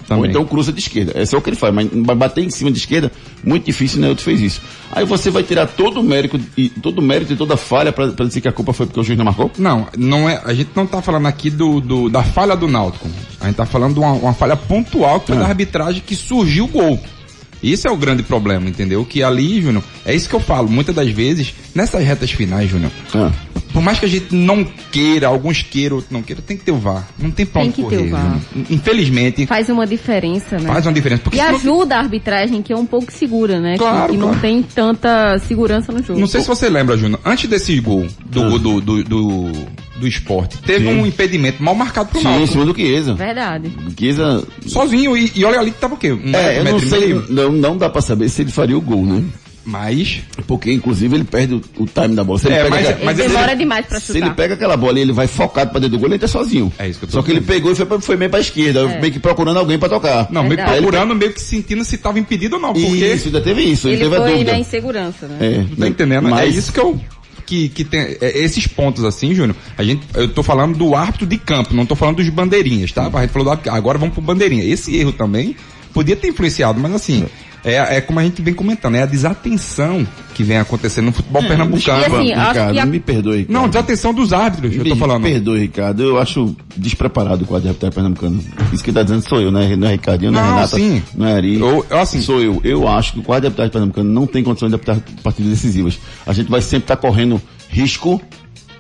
Também. 0.07 0.25
Ou 0.25 0.31
então 0.31 0.45
cruza 0.45 0.73
de 0.73 0.81
esquerda. 0.81 1.21
Esse 1.21 1.35
é 1.35 1.39
o 1.39 1.43
que 1.43 1.51
ele 1.51 1.57
faz, 1.57 1.75
mas 1.75 1.89
bater 2.17 2.45
em 2.45 2.51
cima 2.51 2.71
de 2.71 2.79
esquerda, 2.79 3.11
muito 3.45 3.65
difícil, 3.67 4.01
né? 4.01 4.09
Outro 4.09 4.23
fez 4.25 4.41
isso. 4.41 4.61
Aí 4.93 5.05
você 5.05 5.31
vai 5.31 5.43
tirar 5.43 5.67
todo 5.67 5.99
o 6.01 6.03
mérito 6.03 6.41
e 6.57 6.69
todo 6.69 7.01
o 7.01 7.03
mérito 7.03 7.33
e 7.33 7.37
toda 7.37 7.55
a 7.55 7.57
falha 7.57 7.93
pra, 7.93 8.09
pra 8.09 8.25
dizer 8.27 8.41
que 8.41 8.49
a 8.49 8.53
culpa 8.53 8.73
foi 8.73 8.87
porque 8.87 9.01
o 9.01 9.03
juiz 9.05 9.19
não 9.19 9.25
marcou? 9.25 9.51
Não, 9.59 9.89
não 9.99 10.29
é. 10.31 10.41
A 10.45 10.55
gente 10.55 10.71
não 10.77 10.87
tá 10.87 11.03
falando 11.03 11.27
aqui 11.27 11.51
do, 11.51 11.81
do- 11.81 12.09
da 12.09 12.23
falha 12.23 12.55
do 12.57 12.69
Náutico. 12.69 13.09
A 13.41 13.47
gente 13.47 13.57
tá 13.57 13.67
falando 13.67 13.95
de 13.95 14.01
uma, 14.01 14.13
uma 14.13 14.33
falha 14.35 14.57
pontual 14.57 15.19
que 15.21 15.27
foi 15.29 15.37
Ah. 15.37 15.41
da 15.41 15.47
arbitragem 15.47 16.03
que 16.07 16.15
surgiu 16.15 16.67
o 16.67 16.69
gol. 16.69 17.01
Isso 17.63 17.89
é 17.89 17.91
o 17.91 17.97
grande 17.97 18.23
problema, 18.23 18.69
entendeu? 18.69 19.05
Que 19.05 19.23
ali, 19.25 19.61
Júnior, 19.63 19.83
é 20.05 20.15
isso 20.15 20.29
que 20.29 20.35
eu 20.37 20.41
falo. 20.41 20.69
Muitas 20.69 20.95
das 20.95 21.11
vezes, 21.11 21.53
nessas 21.75 22.05
retas 22.05 22.31
finais, 22.31 22.71
Júnior, 22.71 22.93
Ah. 23.15 23.33
Por 23.77 23.83
mais 23.83 23.99
que 23.99 24.07
a 24.07 24.09
gente 24.09 24.35
não 24.35 24.65
queira, 24.91 25.27
alguns 25.27 25.61
queiram, 25.61 25.97
outros 25.97 26.11
não 26.11 26.23
queiram, 26.23 26.41
tem 26.43 26.57
que 26.57 26.65
ter 26.65 26.73
o 26.73 26.79
VAR. 26.79 27.07
Não 27.19 27.31
tem 27.31 27.45
pra 27.45 27.61
Tem 27.61 27.71
que 27.71 27.83
correr. 27.83 27.99
o 28.07 28.11
VAR. 28.11 28.23
Júnior. 28.55 28.67
Infelizmente, 28.71 29.45
Faz 29.47 29.69
uma 29.69 29.87
diferença, 29.87 30.57
né? 30.59 30.67
faz 30.67 30.87
uma 30.87 30.95
diferença. 30.95 31.21
Porque 31.23 31.37
E 31.37 31.41
se 31.43 31.47
não- 31.47 31.57
ajuda 31.57 31.97
a 31.97 31.99
arbitragem, 31.99 32.63
que 32.63 32.73
é 32.73 32.77
um 32.77 32.87
pouco 32.87 33.13
segura, 33.13 33.61
né? 33.61 33.73
Que- 33.75 33.81
Claro, 33.81 34.13
que, 34.13 34.17
não 34.19 34.29
claro. 34.29 34.41
tem 34.41 34.63
tanta 34.63 35.39
segurança 35.41 35.93
no 35.93 36.03
jogo. 36.03 36.19
Não 36.19 36.27
sei 36.27 36.41
se 36.41 36.47
você 36.49 36.71
lembra, 36.71 36.97
Júnior, 36.97 37.21
antes 37.23 37.51
desse 37.51 37.79
gol 37.79 38.07
do, 38.25 38.43
Ah. 38.45 38.59
do, 38.59 38.81
do, 38.81 39.05
do, 39.05 39.53
do 39.99 40.09
esporte 40.09 40.57
teve 40.57 40.87
Sim. 40.89 41.01
um 41.01 41.07
impedimento 41.07 41.63
mal 41.63 41.75
marcado 41.75 42.09
pro 42.09 42.19
Sim, 42.19 42.29
em 42.29 42.31
Náutico. 42.31 42.53
cima 42.53 42.65
do 42.65 42.75
Chiesa. 42.75 43.13
Verdade. 43.13 43.71
Chiesa, 43.99 44.43
Sozinho, 44.67 45.15
e, 45.15 45.31
e 45.37 45.45
olha 45.45 45.61
ali 45.61 45.71
que 45.71 45.79
tava 45.79 45.93
o 45.93 45.99
quê? 45.99 46.13
Um 46.13 46.35
é, 46.35 46.61
eu 46.61 46.65
não 46.65 46.73
metro 46.73 46.87
e 46.87 46.89
sei, 46.89 47.01
meio? 47.01 47.25
não, 47.29 47.53
não 47.53 47.77
dá 47.77 47.91
pra 47.91 48.01
saber 48.01 48.31
se 48.31 48.41
ele 48.41 48.51
faria 48.51 48.77
o 48.79 48.81
gol, 48.81 49.05
né? 49.05 49.23
Mas, 49.69 50.23
Porque, 50.47 50.73
inclusive, 50.73 51.17
ele 51.17 51.25
perde 51.25 51.55
o, 51.55 51.63
o 51.79 51.87
time 51.87 52.15
da 52.15 52.23
bola. 52.23 52.39
Se 52.39 52.47
ele 52.47 52.55
É, 52.55 52.59
pega 52.63 52.71
mas- 52.71 52.89
aquela- 52.89 53.05
mas 53.05 53.19
ele 53.19 53.27
ele- 53.27 53.35
demora 53.35 53.57
demais 53.57 53.87
pra 53.87 53.99
Se 53.99 54.13
ele 54.13 54.21
chutar. 54.21 54.35
pega 54.37 54.55
aquela 54.55 54.77
bola 54.77 54.99
e 54.99 55.03
ele 55.03 55.13
vai 55.13 55.27
focado 55.27 55.71
pra 55.73 55.81
dentro 55.81 55.97
do 55.97 56.01
gol, 56.01 56.09
ele 56.09 56.19
tá 56.21 56.29
sozinho. 56.29 56.73
É 56.79 56.89
isso 56.89 57.01
que 57.01 57.05
eu 57.05 57.09
tô 57.09 57.15
Só 57.15 57.23
que 57.23 57.33
ele 57.33 57.41
pegou 57.41 57.73
e 57.73 57.75
foi, 57.75 57.85
pra- 57.85 58.01
foi 58.01 58.17
meio 58.17 58.31
pra 58.31 58.39
esquerda, 58.39 58.81
É. 58.83 59.01
meio 59.01 59.13
que 59.13 59.19
procurando 59.19 59.59
alguém 59.59 59.77
pra 59.77 59.89
tocar. 59.89 60.29
não, 60.31 60.43
meio 60.45 60.51
que 60.53 60.57
Verdade. 60.59 60.79
procurando, 60.83 61.15
meio 61.17 61.33
que 61.33 61.41
sentindo 61.43 61.85
se 61.85 61.99
tava 61.99 62.19
impedido 62.21 62.57
ou 62.57 62.63
não, 62.63 62.73
porque... 62.73 62.87
Isso, 62.89 63.27
ainda 63.27 63.41
teve 63.41 63.63
isso, 63.63 63.89
ele, 63.89 63.97
Ele 63.97 64.05
teve 64.05 64.17
a 64.17 64.21
foi 64.21 64.31
dúvida. 64.33 64.53
na 64.53 64.59
insegurança, 64.61 65.27
né? 65.27 65.37
É, 65.41 65.77
Tá 65.81 65.89
entendendo? 65.89 66.29
Mas, 66.29 66.41
É 66.41 66.47
isso 66.47 66.73
que 66.73 66.79
eu. 66.81 67.01
Que, 67.45 67.69
que 67.69 67.85
tem. 67.85 68.01
é, 68.21 68.39
esses 68.39 68.67
pontos 68.67 69.05
assim, 69.05 69.35
Júnior, 69.35 69.55
a 69.79 69.83
gente, 69.83 70.03
eu 70.15 70.29
tô 70.29 70.43
falando 70.43 70.77
do 70.77 70.95
árbitro 70.97 71.27
de 71.27 71.39
campo, 71.39 71.75
não 71.75 71.87
tô 71.87 71.95
falando 71.97 72.17
dos 72.17 72.29
bandeirinhas, 72.29 72.91
tá? 72.93 73.07
A 73.13 73.21
gente 73.23 73.31
falou 73.31 73.45
do 73.47 73.51
árbitro, 73.51 73.73
agora 73.73 73.99
vamos 73.99 74.15
pro 74.15 74.23
bandeirinha. 74.23 74.65
Esse 74.65 74.97
erro 74.97 75.13
também 75.13 75.55
podia 75.93 76.17
ter 76.17 76.29
influenciado, 76.29 76.79
mas 76.81 76.93
assim, 76.93 77.25
é, 77.67 77.97
é 77.97 78.01
como 78.01 78.21
a 78.21 78.23
gente 78.23 78.41
vem 78.41 78.55
comentando, 78.55 78.95
é 78.95 79.03
a 79.03 79.07
desatenção 79.07 80.07
que 80.35 80.43
vem 80.43 80.57
acontecendo 80.59 81.07
no 81.07 81.13
futebol 81.13 81.43
pernambucano. 81.43 82.01
E 82.01 82.05
assim, 82.05 82.29
Ricardo, 82.29 82.79
a- 82.79 82.87
me 82.87 83.01
perdoe, 83.01 83.39
Ricardo. 83.39 83.53
Não, 83.61 83.69
desatenção 83.69 84.15
dos 84.15 84.33
árbitros, 84.33 84.73
eu 84.77 84.85
tô 84.85 84.95
Me 84.95 85.01
falando. 85.01 85.23
perdoe, 85.23 85.61
Ricardo. 85.61 86.03
Eu 86.03 86.19
acho 86.19 86.55
despreparado 86.77 87.45
o 87.45 87.47
quadro 87.47 87.69
de 87.73 87.91
pernambucano. 87.91 88.41
Isso 88.73 88.85
que 88.85 88.93
tá 88.93 89.03
dizendo 89.03 89.23
sou 89.29 89.41
eu, 89.41 89.51
né? 89.51 89.75
Não 89.77 89.89
é 89.89 89.93
Ricardinho, 89.93 90.31
não 90.33 90.39
é 90.41 90.43
Não, 90.43 90.55
Renata, 90.55 90.77
sim. 90.77 91.03
não 91.15 91.27
é 91.27 91.35
Ari. 91.35 91.59
Eu- 91.59 91.85
eu, 91.91 91.99
assim- 91.99 92.21
sou 92.21 92.41
eu. 92.41 92.61
Eu 92.63 92.87
acho 92.89 93.15
que 93.15 93.19
o 93.19 93.23
quadro 93.23 93.43
de 93.43 93.47
arbitragem 93.49 93.73
pernambucano 93.73 94.11
não 94.11 94.27
tem 94.27 94.45
condição 94.45 94.69
de 94.69 94.75
apitar 94.75 94.99
partidas 95.23 95.51
decisivas. 95.51 95.99
A 96.27 96.33
gente 96.33 96.51
vai 96.51 96.61
sempre 96.61 96.85
estar 96.85 96.97
correndo 96.97 97.41
risco 97.69 98.21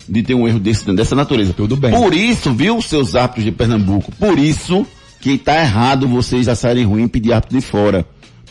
de 0.08 0.22
ter 0.22 0.34
um 0.34 0.46
erro 0.46 0.60
desse, 0.60 0.84
dessa 0.94 1.16
natureza. 1.16 1.52
Tudo 1.52 1.76
bem. 1.76 1.90
Por 1.90 2.14
isso, 2.14 2.52
viu, 2.54 2.80
seus 2.80 3.16
árbitros 3.16 3.44
de 3.44 3.50
Pernambuco? 3.50 4.12
Por 4.12 4.38
isso 4.38 4.86
que 5.20 5.36
tá 5.36 5.60
errado 5.60 6.06
vocês 6.06 6.46
já 6.46 6.54
saírem 6.54 6.84
ruim 6.84 7.04
e 7.04 7.08
pedir 7.08 7.32
árbitro 7.32 7.58
de 7.58 7.64
fora. 7.66 8.06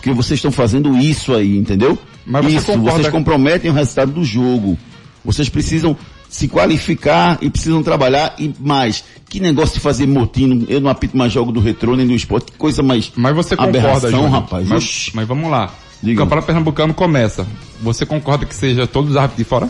Porque 0.06 0.16
vocês 0.16 0.38
estão 0.38 0.52
fazendo 0.52 0.96
isso 0.96 1.34
aí, 1.34 1.58
entendeu? 1.58 1.98
Mas 2.28 2.46
isso, 2.54 2.68
concorda- 2.68 2.92
vocês 2.92 3.08
comprometem 3.10 3.72
o 3.72 3.74
resultado 3.74 4.12
do 4.12 4.24
jogo. 4.24 4.78
Vocês 5.24 5.50
precisam 5.50 5.98
se 6.30 6.48
qualificar 6.48 7.40
e 7.42 7.50
precisam 7.50 7.82
trabalhar 7.82 8.36
e 8.38 8.54
mais. 8.60 9.04
Que 9.28 9.40
negócio 9.40 9.74
de 9.74 9.80
fazer 9.80 10.06
motim, 10.06 10.64
eu 10.70 10.80
não 10.80 10.92
apito 10.92 11.18
mais 11.18 11.34
jogo 11.34 11.52
do 11.52 11.60
retrô 11.60 11.96
nem 11.96 12.06
do 12.06 12.14
esporte, 12.14 12.52
que 12.52 12.58
coisa 12.58 12.84
mais 12.84 13.12
Mas 13.16 13.36
você 13.36 13.56
concorda, 13.56 13.80
aberração, 13.80 14.12
Júnior? 14.12 14.30
rapaz. 14.30 14.68
Mas, 14.68 15.10
mas 15.16 15.28
vamos 15.28 15.50
lá. 15.50 15.74
Diga. 16.04 16.22
O 16.22 16.24
Campeonato 16.24 16.46
Pernambucano 16.46 16.94
começa. 16.94 17.48
Você 17.82 18.06
concorda 18.06 18.46
que 18.46 18.54
seja 18.54 18.86
todos 18.86 19.10
os 19.10 19.18
árbitros 19.18 19.40
de 19.40 19.44
fora? 19.50 19.68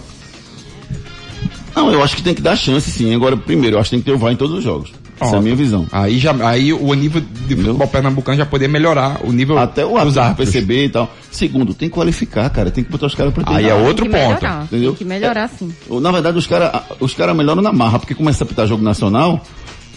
Não, 1.73 1.91
eu 1.93 2.03
acho 2.03 2.13
que 2.17 2.21
tem 2.23 2.33
que 2.33 2.41
dar 2.41 2.57
chance 2.57 2.91
sim. 2.91 3.15
Agora, 3.15 3.37
primeiro, 3.37 3.77
eu 3.77 3.79
acho 3.79 3.89
que 3.89 3.95
tem 3.95 3.99
que 4.01 4.05
ter 4.05 4.11
o 4.15 4.17
VAR 4.17 4.33
em 4.33 4.35
todos 4.35 4.57
os 4.57 4.63
jogos. 4.63 4.91
Essa 5.19 5.35
é 5.35 5.39
a 5.39 5.41
minha 5.41 5.55
visão. 5.55 5.87
Aí 5.91 6.19
já, 6.19 6.35
aí 6.45 6.73
o 6.73 6.93
nível 6.93 7.21
de 7.47 7.55
futebol 7.55 7.87
pernambucano 7.87 8.37
já 8.37 8.45
poderia 8.45 8.71
melhorar 8.71 9.21
o 9.23 9.31
nível 9.31 9.57
Até 9.57 9.85
o 9.85 9.89
dos 9.89 9.97
árbitro 9.99 10.21
árbitros. 10.21 10.49
perceber 10.51 10.85
e 10.85 10.89
tal. 10.89 11.11
Segundo, 11.31 11.73
tem 11.73 11.87
que 11.89 11.95
qualificar, 11.95 12.49
cara. 12.49 12.69
Tem 12.69 12.83
que 12.83 12.91
botar 12.91 13.05
os 13.07 13.15
caras 13.15 13.33
pra 13.33 13.43
treinar. 13.43 13.63
Aí 13.63 13.69
é 13.69 13.73
outro 13.73 14.05
Tem 14.09 14.11
ponto. 14.11 14.27
melhorar. 14.41 14.63
Entendeu? 14.65 14.89
Tem 14.91 14.97
que 14.97 15.05
melhorar, 15.05 15.47
sim. 15.47 15.73
Ou, 15.89 16.01
Na 16.01 16.11
verdade, 16.11 16.37
os 16.37 16.45
caras 16.47 16.81
os 16.99 17.13
cara 17.13 17.33
melhoram 17.33 17.61
na 17.61 17.71
marra, 17.71 17.99
porque 17.99 18.13
começa 18.13 18.43
a 18.43 18.45
apitar 18.45 18.67
jogo 18.67 18.83
nacional, 18.83 19.41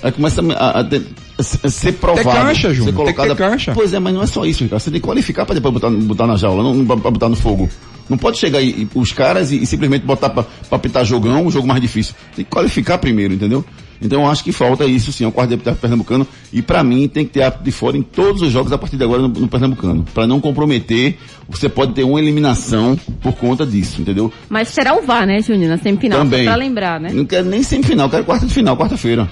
aí 0.02 0.12
começa 0.12 0.40
a, 0.56 0.80
a 0.80 0.84
ter- 0.84 1.02
a 1.36 1.42
ser- 1.42 1.66
a 1.66 1.68
ser 1.70 1.92
provado. 1.94 2.30
cancha, 2.30 2.72
Júnior, 2.72 2.94
ser 2.96 3.04
tem 3.06 3.14
que 3.14 3.22
ter 3.28 3.36
cancha. 3.36 3.72
Pois 3.74 3.92
é, 3.92 3.98
mas 3.98 4.14
não 4.14 4.22
é 4.22 4.26
só 4.26 4.44
isso, 4.46 4.62
Ricardo. 4.62 4.80
Você 4.82 4.90
tem 4.92 5.00
que 5.00 5.06
qualificar 5.06 5.44
pra 5.44 5.54
depois 5.54 5.74
botar, 5.74 5.90
botar 5.90 6.26
na 6.28 6.36
jaula, 6.36 6.62
não, 6.62 6.84
pra 6.86 7.10
botar 7.10 7.28
no 7.28 7.36
fogo. 7.36 7.68
Não 8.08 8.16
pode 8.16 8.38
chegar 8.38 8.60
aí 8.60 8.68
e- 8.70 8.88
os 8.94 9.12
caras 9.12 9.50
e, 9.50 9.62
e 9.62 9.66
simplesmente 9.66 10.06
botar 10.06 10.30
pra, 10.30 10.44
pra 10.44 10.76
apitar 10.76 11.04
jogão, 11.04 11.44
um 11.46 11.50
jogo 11.50 11.66
mais 11.66 11.80
difícil. 11.82 12.14
Tem 12.36 12.44
que 12.44 12.50
qualificar 12.50 12.98
primeiro, 12.98 13.34
entendeu? 13.34 13.64
Então 14.00 14.22
eu 14.22 14.30
acho 14.30 14.44
que 14.44 14.52
falta 14.52 14.84
isso 14.84 15.12
sim, 15.12 15.24
é 15.24 15.26
o 15.26 15.32
quarto 15.32 15.50
de 15.50 15.56
deputado 15.56 15.76
pernambucano. 15.78 16.26
E 16.52 16.62
pra 16.62 16.84
mim 16.84 17.08
tem 17.08 17.24
que 17.24 17.32
ter 17.32 17.42
árbitro 17.42 17.64
de 17.64 17.72
fora 17.72 17.96
em 17.96 18.02
todos 18.02 18.42
os 18.42 18.52
jogos 18.52 18.70
a 18.72 18.78
partir 18.78 18.96
de 18.96 19.04
agora 19.04 19.22
no, 19.22 19.28
no 19.28 19.48
pernambucano. 19.48 20.04
Pra 20.14 20.26
não 20.26 20.40
comprometer, 20.40 21.16
você 21.48 21.68
pode 21.68 21.92
ter 21.94 22.04
uma 22.04 22.18
eliminação 22.20 22.98
por 23.20 23.32
conta 23.34 23.66
disso, 23.66 24.00
entendeu? 24.00 24.32
Mas 24.48 24.68
será 24.68 24.94
o 24.96 25.02
VAR, 25.02 25.26
né, 25.26 25.40
Júnior? 25.42 25.68
Na 25.70 25.78
semifinal, 25.78 26.20
Também. 26.20 26.44
só 26.44 26.50
pra 26.50 26.56
lembrar, 26.56 27.00
né? 27.00 27.10
Não 27.12 27.24
quero 27.24 27.46
nem 27.48 27.62
semifinal, 27.62 28.08
quero 28.08 28.24
quarta 28.24 28.46
de 28.46 28.52
final, 28.54 28.76
quarta-feira. 28.76 29.28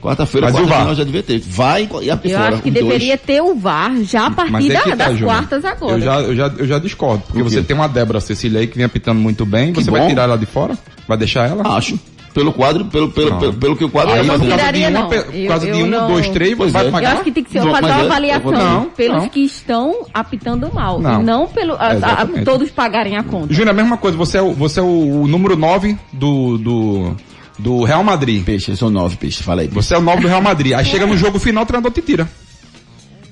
Quarta-feira, 0.00 0.46
Mas 0.46 0.54
o 0.54 0.58
quarta 0.60 0.78
final 0.78 0.94
já 0.94 1.02
devia 1.04 1.22
ter. 1.24 1.40
Vai 1.40 1.88
e 2.02 2.08
abre 2.10 2.30
Eu 2.30 2.38
fora. 2.38 2.54
acho 2.54 2.62
que 2.62 2.68
os 2.68 2.74
dois. 2.74 2.86
deveria 2.86 3.18
ter 3.18 3.42
o 3.42 3.56
VAR 3.56 3.96
já 4.04 4.26
a 4.26 4.30
partir 4.30 4.70
é 4.70 4.74
da- 4.74 4.82
tá, 4.82 4.94
das 4.94 5.08
Júnior. 5.18 5.26
quartas 5.28 5.64
agora. 5.64 5.92
Eu 5.96 6.00
já, 6.00 6.20
eu 6.20 6.36
já, 6.36 6.46
eu 6.56 6.66
já 6.68 6.78
discordo, 6.78 7.24
porque 7.26 7.42
você 7.42 7.62
tem 7.62 7.74
uma 7.76 7.88
Débora 7.88 8.20
Cecília 8.20 8.60
aí 8.60 8.68
que 8.68 8.76
vem 8.76 8.84
apitando 8.86 9.18
muito 9.20 9.44
bem, 9.44 9.72
Que 9.72 9.82
você 9.82 9.90
vai 9.90 10.02
bom. 10.02 10.08
tirar 10.08 10.22
ela 10.22 10.38
de 10.38 10.46
fora? 10.46 10.78
Vai 11.08 11.18
deixar 11.18 11.48
ela? 11.50 11.66
Acho. 11.76 11.98
Pelo 12.38 12.52
quadro, 12.52 12.84
pelo, 12.84 13.10
pelo, 13.10 13.30
Não. 13.30 13.38
pelo, 13.40 13.52
pelo 13.54 13.76
que 13.76 13.84
o 13.84 13.88
quadro 13.90 14.14
Eu 14.14 14.24
tá 14.24 14.38
não 14.38 14.46
tiraria, 14.46 14.90
não. 14.90 15.12
Eu- 15.12 15.24
por 15.24 15.46
causa 15.48 15.66
de 15.72 15.80
eu 15.80 15.86
um, 15.86 15.88
não- 15.88 16.06
dois, 16.06 16.28
três, 16.28 16.54
Pois 16.56 16.70
vai 16.70 16.86
é. 16.86 16.90
pagar? 16.92 17.08
Eu 17.08 17.14
acho 17.14 17.24
que 17.24 17.32
tem 17.32 17.42
que 17.42 17.50
ser 17.50 17.58
Não, 17.64 17.72
fazer 17.72 17.86
uma 17.86 18.00
é- 18.00 18.04
avaliação 18.04 18.52
não, 18.52 18.84
pelos 18.90 19.22
não. 19.22 19.28
que 19.28 19.40
estão 19.40 20.06
apitando 20.14 20.72
mal. 20.72 21.00
Não. 21.00 21.20
E 21.20 21.24
não 21.24 21.48
pelo, 21.48 21.72
a- 21.74 21.88
a- 22.22 22.26
todos 22.44 22.70
pagarem 22.70 23.16
a 23.16 23.24
conta. 23.24 23.52
Júnior, 23.52 23.70
a 23.70 23.72
mesma 23.72 23.96
coisa, 23.96 24.16
você 24.16 24.38
é 24.38 24.42
o, 24.42 24.52
você 24.52 24.78
é 24.78 24.82
o, 24.84 25.22
o 25.22 25.26
número 25.26 25.56
9 25.56 25.98
do, 26.12 26.56
do, 26.58 27.16
do 27.58 27.82
Real 27.82 28.04
Madrid. 28.04 28.44
Peixe, 28.44 28.76
são 28.76 28.88
nove 28.88 29.16
peixes, 29.16 29.42
fala 29.44 29.62
aí. 29.62 29.66
Você 29.66 29.96
é 29.96 29.98
o 29.98 30.00
9 30.00 30.22
do 30.22 30.28
Real 30.28 30.40
Madrid. 30.40 30.74
Aí 30.74 30.84
chega 30.84 31.06
no 31.06 31.16
jogo 31.16 31.40
final, 31.40 31.64
o 31.64 31.66
treinador 31.66 31.90
te 31.90 32.00
tira. 32.02 32.28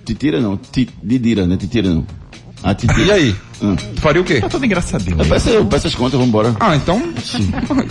Titira 0.04 0.40
não, 0.40 0.56
ti, 0.56 0.88
Didira, 1.00 1.46
né? 1.46 1.56
Titira 1.56 1.90
não. 1.90 2.04
A 2.66 2.74
Titira. 2.74 3.00
E 3.02 3.10
aí? 3.12 3.36
Hum. 3.62 3.74
Faria 3.96 4.20
o 4.20 4.24
quê? 4.24 4.40
Tá 4.40 4.48
todo 4.48 4.64
engraçadinho. 4.66 5.16
Eu 5.18 5.24
peço, 5.24 5.48
eu 5.48 5.64
peço 5.64 5.86
as 5.86 5.94
contas, 5.94 6.12
vamos 6.12 6.28
embora. 6.28 6.54
Ah, 6.60 6.74
então. 6.76 7.00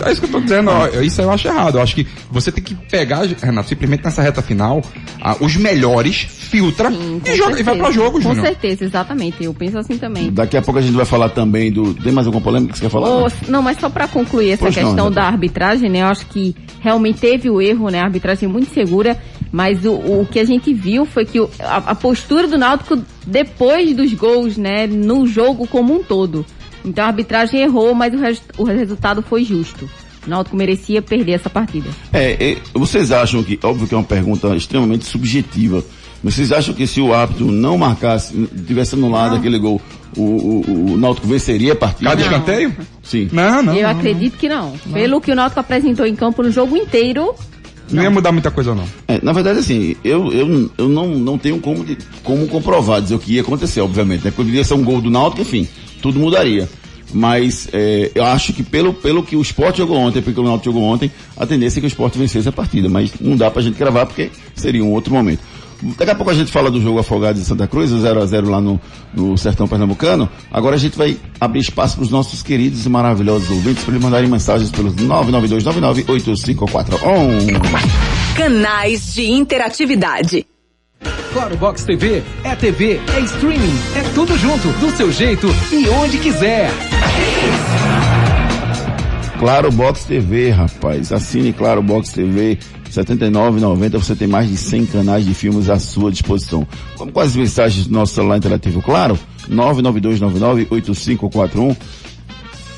É 0.06 0.12
isso 0.12 0.20
que 0.20 0.26
eu 0.26 0.30
tô 0.32 0.40
dizendo. 0.40 0.70
ó, 0.70 0.86
Isso 1.00 1.20
eu 1.22 1.30
acho 1.30 1.48
errado. 1.48 1.78
Eu 1.78 1.82
acho 1.82 1.94
que 1.94 2.06
você 2.30 2.52
tem 2.52 2.62
que 2.62 2.74
pegar, 2.74 3.22
Renato, 3.42 3.68
simplesmente 3.68 4.04
nessa 4.04 4.22
reta 4.22 4.42
final, 4.42 4.82
ah, 5.20 5.34
os 5.40 5.56
melhores, 5.56 6.14
filtra 6.28 6.90
Sim, 6.90 7.20
e, 7.24 7.36
joga, 7.36 7.58
e 7.58 7.62
vai 7.62 7.76
pra 7.76 7.90
jogo, 7.90 8.12
Com 8.20 8.28
Júnior. 8.28 8.46
certeza, 8.46 8.84
exatamente. 8.84 9.42
Eu 9.42 9.52
penso 9.54 9.78
assim 9.78 9.96
também. 9.98 10.30
Daqui 10.30 10.56
a 10.56 10.62
pouco 10.62 10.78
a 10.78 10.82
gente 10.82 10.94
vai 10.94 11.06
falar 11.06 11.30
também 11.30 11.72
do. 11.72 11.94
Tem 11.94 12.12
mais 12.12 12.26
alguma 12.26 12.42
polêmica 12.44 12.72
que 12.74 12.78
você 12.78 12.84
quer 12.84 12.90
falar? 12.90 13.08
Ô, 13.08 13.28
não, 13.48 13.62
mas 13.62 13.78
só 13.80 13.88
para 13.88 14.06
concluir 14.06 14.50
essa 14.50 14.62
Pois 14.62 14.76
não, 14.76 14.82
questão 14.84 15.04
Renato. 15.08 15.14
da 15.14 15.24
arbitragem, 15.24 15.88
né? 15.90 16.02
Eu 16.02 16.06
acho 16.06 16.26
que 16.26 16.54
realmente 16.80 17.18
teve 17.18 17.50
o 17.50 17.60
erro, 17.60 17.88
né? 17.88 18.00
A 18.00 18.04
arbitragem 18.04 18.48
muito 18.48 18.72
segura, 18.72 19.18
mas 19.56 19.86
o, 19.86 19.92
o 19.94 20.28
que 20.30 20.38
a 20.38 20.44
gente 20.44 20.74
viu 20.74 21.06
foi 21.06 21.24
que 21.24 21.40
o- 21.40 21.48
a, 21.60 21.76
a 21.78 21.94
postura 21.94 22.46
do 22.46 22.58
Náutico 22.58 22.98
depois 23.26 23.96
dos 23.96 24.12
gols, 24.12 24.58
né? 24.58 24.86
No 24.86 25.26
jogo 25.26 25.66
como 25.66 25.94
um 25.98 26.02
todo. 26.02 26.44
Então 26.84 27.02
a 27.02 27.06
arbitragem 27.06 27.62
errou, 27.62 27.94
mas 27.94 28.12
o, 28.12 28.18
res- 28.18 28.42
o 28.58 28.64
resultado 28.64 29.22
foi 29.22 29.44
justo. 29.44 29.88
O 30.26 30.28
Náutico 30.30 30.54
merecia 30.56 31.00
perder 31.00 31.32
essa 31.32 31.48
partida. 31.48 31.88
É, 32.12 32.52
é, 32.52 32.56
vocês 32.74 33.10
acham 33.10 33.42
que, 33.42 33.58
óbvio 33.62 33.86
que 33.88 33.94
é 33.94 33.96
uma 33.96 34.04
pergunta 34.04 34.54
extremamente 34.54 35.06
subjetiva, 35.06 35.82
mas 36.22 36.34
vocês 36.34 36.52
acham 36.52 36.74
que 36.74 36.86
se 36.86 37.00
o 37.00 37.14
árbitro 37.14 37.46
não 37.50 37.78
marcasse, 37.78 38.34
tivesse 38.66 38.94
anulado 38.94 39.36
aquele 39.36 39.58
gol, 39.58 39.80
o, 40.16 40.20
o, 40.22 40.92
o 40.92 40.96
Náutico 40.98 41.26
venceria 41.26 41.72
a 41.72 41.76
partida? 41.76 42.10
Cada 42.10 42.20
escanteio? 42.22 42.76
Sim. 43.02 43.28
Não, 43.32 43.62
não. 43.62 43.74
Eu 43.74 43.84
não, 43.84 43.90
acredito 43.90 44.36
que 44.36 44.48
não. 44.50 44.72
Pelo 44.92 45.18
que 45.18 45.32
o 45.32 45.34
Náutico 45.34 45.60
apresentou 45.60 46.04
em 46.06 46.14
campo 46.14 46.42
no 46.42 46.50
jogo 46.50 46.76
inteiro, 46.76 47.34
Não 47.90 48.02
ia 48.02 48.10
mudar 48.10 48.32
muita 48.32 48.50
coisa, 48.50 48.74
não. 48.74 48.84
É, 49.06 49.20
na 49.22 49.32
verdade, 49.32 49.60
assim, 49.60 49.94
eu, 50.02 50.32
eu, 50.32 50.70
eu 50.76 50.88
não, 50.88 51.08
não 51.18 51.38
tenho 51.38 51.60
como, 51.60 51.84
de- 51.84 51.98
como 52.24 52.46
comprovar, 52.48 53.00
dizer 53.00 53.14
o 53.14 53.18
que 53.18 53.34
ia 53.34 53.40
acontecer, 53.42 53.80
obviamente, 53.80 54.24
né? 54.24 54.32
Poderia 54.34 54.64
ser 54.64 54.74
um 54.74 54.82
gol 54.82 55.00
do 55.00 55.10
Náutico, 55.10 55.42
enfim, 55.42 55.68
tudo 56.02 56.18
mudaria. 56.18 56.68
Mas 57.14 57.68
é, 57.72 58.10
eu 58.14 58.24
acho 58.24 58.52
que 58.52 58.64
pelo, 58.64 58.92
pelo 58.92 59.22
que 59.22 59.36
o 59.36 59.40
esporte 59.40 59.78
jogou 59.78 59.96
ontem, 59.96 60.20
porque 60.20 60.40
o 60.40 60.42
Náutico 60.42 60.64
jogou 60.72 60.82
ontem, 60.82 61.10
a 61.36 61.46
tendência 61.46 61.78
é 61.78 61.80
que 61.80 61.86
o 61.86 61.88
esporte 61.88 62.18
vencesse 62.18 62.48
a 62.48 62.52
partida. 62.52 62.88
Mas 62.88 63.12
não 63.20 63.36
dá 63.36 63.48
pra 63.50 63.62
gente 63.62 63.78
gravar 63.78 64.06
porque 64.06 64.30
seria 64.56 64.82
um 64.84 64.90
outro 64.90 65.14
momento. 65.14 65.40
Daqui 65.98 66.10
a 66.10 66.14
pouco 66.14 66.30
a 66.30 66.34
gente 66.34 66.50
fala 66.50 66.70
do 66.70 66.80
jogo 66.80 66.98
Afogados 66.98 67.38
de 67.40 67.46
Santa 67.46 67.66
Cruz, 67.66 67.92
o 67.92 67.96
0x0 67.96 68.48
lá 68.48 68.58
no, 68.60 68.80
no 69.12 69.36
Sertão 69.36 69.68
Pernambucano. 69.68 70.28
Agora 70.50 70.76
a 70.76 70.78
gente 70.78 70.96
vai 70.96 71.18
abrir 71.40 71.60
espaço 71.60 71.96
para 71.96 72.04
os 72.04 72.10
nossos 72.10 72.42
queridos 72.42 72.86
e 72.86 72.88
maravilhosos 72.88 73.50
ouvintes 73.50 73.84
para 73.84 73.92
eles 73.94 74.04
mandarem 74.04 74.28
mensagens 74.28 74.70
pelos 74.70 74.94
992998541. 74.96 76.96
Canais 78.36 79.14
de 79.14 79.30
interatividade. 79.30 80.46
Claro 81.32 81.56
Box 81.58 81.84
TV 81.84 82.22
é 82.44 82.54
TV, 82.56 82.98
é 83.14 83.20
streaming, 83.20 83.74
é 83.94 84.02
tudo 84.14 84.38
junto, 84.38 84.68
do 84.80 84.90
seu 84.96 85.12
jeito 85.12 85.46
e 85.70 85.86
onde 85.90 86.16
quiser. 86.18 86.70
Claro 89.38 89.70
Box 89.70 90.04
TV, 90.04 90.50
rapaz. 90.50 91.12
Assine 91.12 91.52
Claro 91.52 91.82
Box 91.82 92.10
TV. 92.10 92.58
R$ 93.02 93.04
79,90 93.04 93.90
você 93.90 94.16
tem 94.16 94.28
mais 94.28 94.48
de 94.48 94.56
100 94.56 94.86
canais 94.86 95.24
de 95.24 95.34
filmes 95.34 95.68
à 95.68 95.78
sua 95.78 96.10
disposição. 96.10 96.66
Vamos 96.96 97.14
com 97.14 97.20
as 97.20 97.36
mensagens 97.36 97.86
do 97.86 97.92
nosso 97.92 98.14
celular 98.14 98.36
interativo, 98.36 98.82
claro? 98.82 99.16
992998541. 99.50 101.76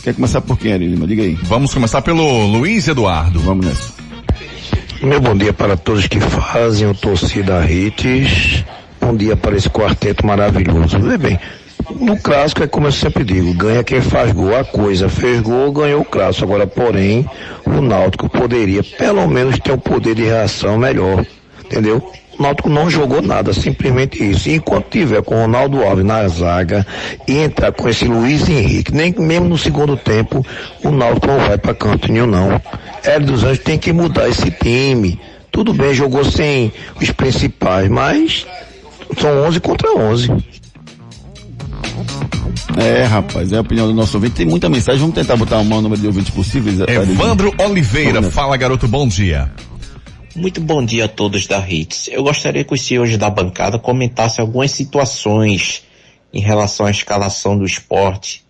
Quer 0.02 0.14
começar 0.14 0.40
por 0.40 0.58
quem, 0.58 0.74
Lima? 0.76 1.06
Diga 1.06 1.22
aí. 1.22 1.34
Vamos 1.42 1.74
começar 1.74 2.02
pelo 2.02 2.46
Luiz 2.46 2.88
Eduardo. 2.88 3.38
Vamos 3.40 3.66
nessa. 3.66 3.92
Meu 5.02 5.20
bom 5.20 5.36
dia 5.36 5.52
para 5.52 5.76
todos 5.76 6.06
que 6.08 6.18
fazem 6.18 6.88
o 6.88 6.94
Torcida 6.94 7.70
Hits. 7.70 8.64
Bom 9.00 9.14
dia 9.14 9.36
para 9.36 9.56
esse 9.56 9.70
quarteto 9.70 10.26
maravilhoso. 10.26 10.98
Vê 10.98 11.16
bem, 11.16 11.38
No 11.90 12.18
clássico 12.18 12.62
é 12.62 12.66
como 12.66 12.86
eu 12.86 12.92
sempre 12.92 13.24
digo, 13.24 13.54
ganha 13.54 13.82
quem 13.82 14.00
faz 14.00 14.32
gol. 14.32 14.54
A 14.56 14.64
coisa 14.64 15.08
fez 15.08 15.40
gol, 15.40 15.72
ganhou 15.72 16.02
o 16.02 16.04
clássico. 16.04 16.44
Agora, 16.44 16.66
porém, 16.66 17.28
o 17.64 17.80
Náutico 17.80 18.28
poderia 18.28 18.82
pelo 18.82 19.26
menos 19.26 19.58
ter 19.58 19.72
um 19.72 19.78
poder 19.78 20.14
de 20.14 20.24
reação 20.24 20.76
melhor. 20.76 21.24
Entendeu? 21.64 22.12
O 22.38 22.42
Náutico 22.42 22.68
não 22.68 22.90
jogou 22.90 23.22
nada, 23.22 23.52
simplesmente 23.52 24.22
isso. 24.22 24.48
E 24.48 24.54
enquanto 24.56 24.90
tiver 24.90 25.22
com 25.22 25.34
o 25.34 25.40
Ronaldo 25.42 25.82
Alves 25.82 26.04
na 26.04 26.28
zaga 26.28 26.86
e 27.26 27.38
entrar 27.38 27.72
com 27.72 27.88
esse 27.88 28.04
Luiz 28.04 28.48
Henrique, 28.48 28.94
nem 28.94 29.12
mesmo 29.18 29.48
no 29.48 29.58
segundo 29.58 29.96
tempo, 29.96 30.44
o 30.84 30.90
Náutico 30.90 31.26
não 31.26 31.38
vai 31.38 31.58
para 31.58 31.74
canto 31.74 32.12
nenhum, 32.12 32.26
não. 32.26 32.60
Hélio 33.02 33.26
dos 33.26 33.44
Anjos 33.44 33.64
tem 33.64 33.78
que 33.78 33.92
mudar 33.92 34.28
esse 34.28 34.50
time. 34.50 35.18
Tudo 35.50 35.72
bem, 35.72 35.94
jogou 35.94 36.24
sem 36.24 36.72
os 37.00 37.10
principais, 37.10 37.88
mas 37.88 38.46
são 39.18 39.42
11 39.44 39.60
contra 39.60 39.90
11. 39.96 40.30
É, 42.76 43.02
rapaz, 43.04 43.52
é 43.52 43.56
a 43.56 43.60
opinião 43.60 43.86
do 43.86 43.94
nosso 43.94 44.16
ouvinte. 44.16 44.36
Tem 44.36 44.46
muita 44.46 44.68
mensagem, 44.68 45.00
vamos 45.00 45.14
tentar 45.14 45.36
botar 45.36 45.58
o 45.58 45.64
maior 45.64 45.82
número 45.82 46.00
de 46.00 46.06
ouvintes 46.06 46.30
possíveis. 46.30 46.78
Evandro 46.80 47.54
Oliveira, 47.58 48.22
fala 48.22 48.56
garoto, 48.56 48.86
bom 48.86 49.06
dia. 49.06 49.52
Muito 50.36 50.60
bom 50.60 50.84
dia 50.84 51.06
a 51.06 51.08
todos 51.08 51.46
da 51.46 51.58
Hits. 51.58 52.08
Eu 52.12 52.22
gostaria 52.22 52.62
que 52.62 52.72
os 52.72 52.80
senhores 52.80 53.16
da 53.18 53.28
bancada 53.28 53.78
comentassem 53.78 54.42
algumas 54.42 54.70
situações 54.70 55.82
em 56.32 56.40
relação 56.40 56.86
à 56.86 56.90
escalação 56.90 57.58
do 57.58 57.64
esporte 57.64 58.44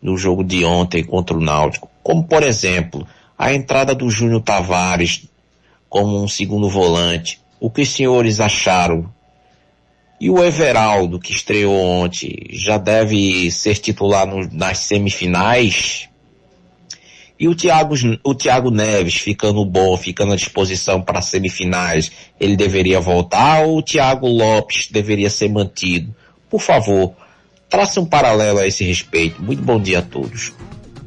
no 0.00 0.16
jogo 0.16 0.42
de 0.42 0.64
ontem 0.64 1.04
contra 1.04 1.36
o 1.36 1.40
Náutico. 1.40 1.90
Como, 2.02 2.24
por 2.24 2.42
exemplo, 2.42 3.06
a 3.36 3.52
entrada 3.52 3.94
do 3.94 4.08
Júnior 4.08 4.40
Tavares 4.40 5.28
como 5.88 6.22
um 6.22 6.28
segundo 6.28 6.68
volante. 6.68 7.40
O 7.60 7.70
que 7.70 7.82
os 7.82 7.88
senhores 7.88 8.40
acharam? 8.40 9.10
E 10.20 10.30
o 10.30 10.42
Everaldo, 10.42 11.18
que 11.20 11.32
estreou 11.32 11.74
ontem, 11.74 12.46
já 12.50 12.78
deve 12.78 13.50
ser 13.50 13.74
titular 13.76 14.26
no, 14.26 14.48
nas 14.50 14.78
semifinais? 14.78 16.08
E 17.38 17.46
o 17.48 17.54
Thiago, 17.54 17.94
o 18.24 18.34
Thiago 18.34 18.70
Neves 18.70 19.16
ficando 19.16 19.62
bom, 19.66 19.94
ficando 19.98 20.32
à 20.32 20.36
disposição 20.36 21.02
para 21.02 21.18
as 21.18 21.26
semifinais, 21.26 22.10
ele 22.40 22.56
deveria 22.56 22.98
voltar 22.98 23.66
ou 23.66 23.78
o 23.78 23.82
Thiago 23.82 24.26
Lopes 24.26 24.88
deveria 24.90 25.28
ser 25.28 25.50
mantido? 25.50 26.14
Por 26.48 26.62
favor, 26.62 27.12
trace 27.68 28.00
um 28.00 28.06
paralelo 28.06 28.60
a 28.60 28.66
esse 28.66 28.84
respeito. 28.84 29.42
Muito 29.42 29.60
bom 29.62 29.78
dia 29.78 29.98
a 29.98 30.02
todos. 30.02 30.54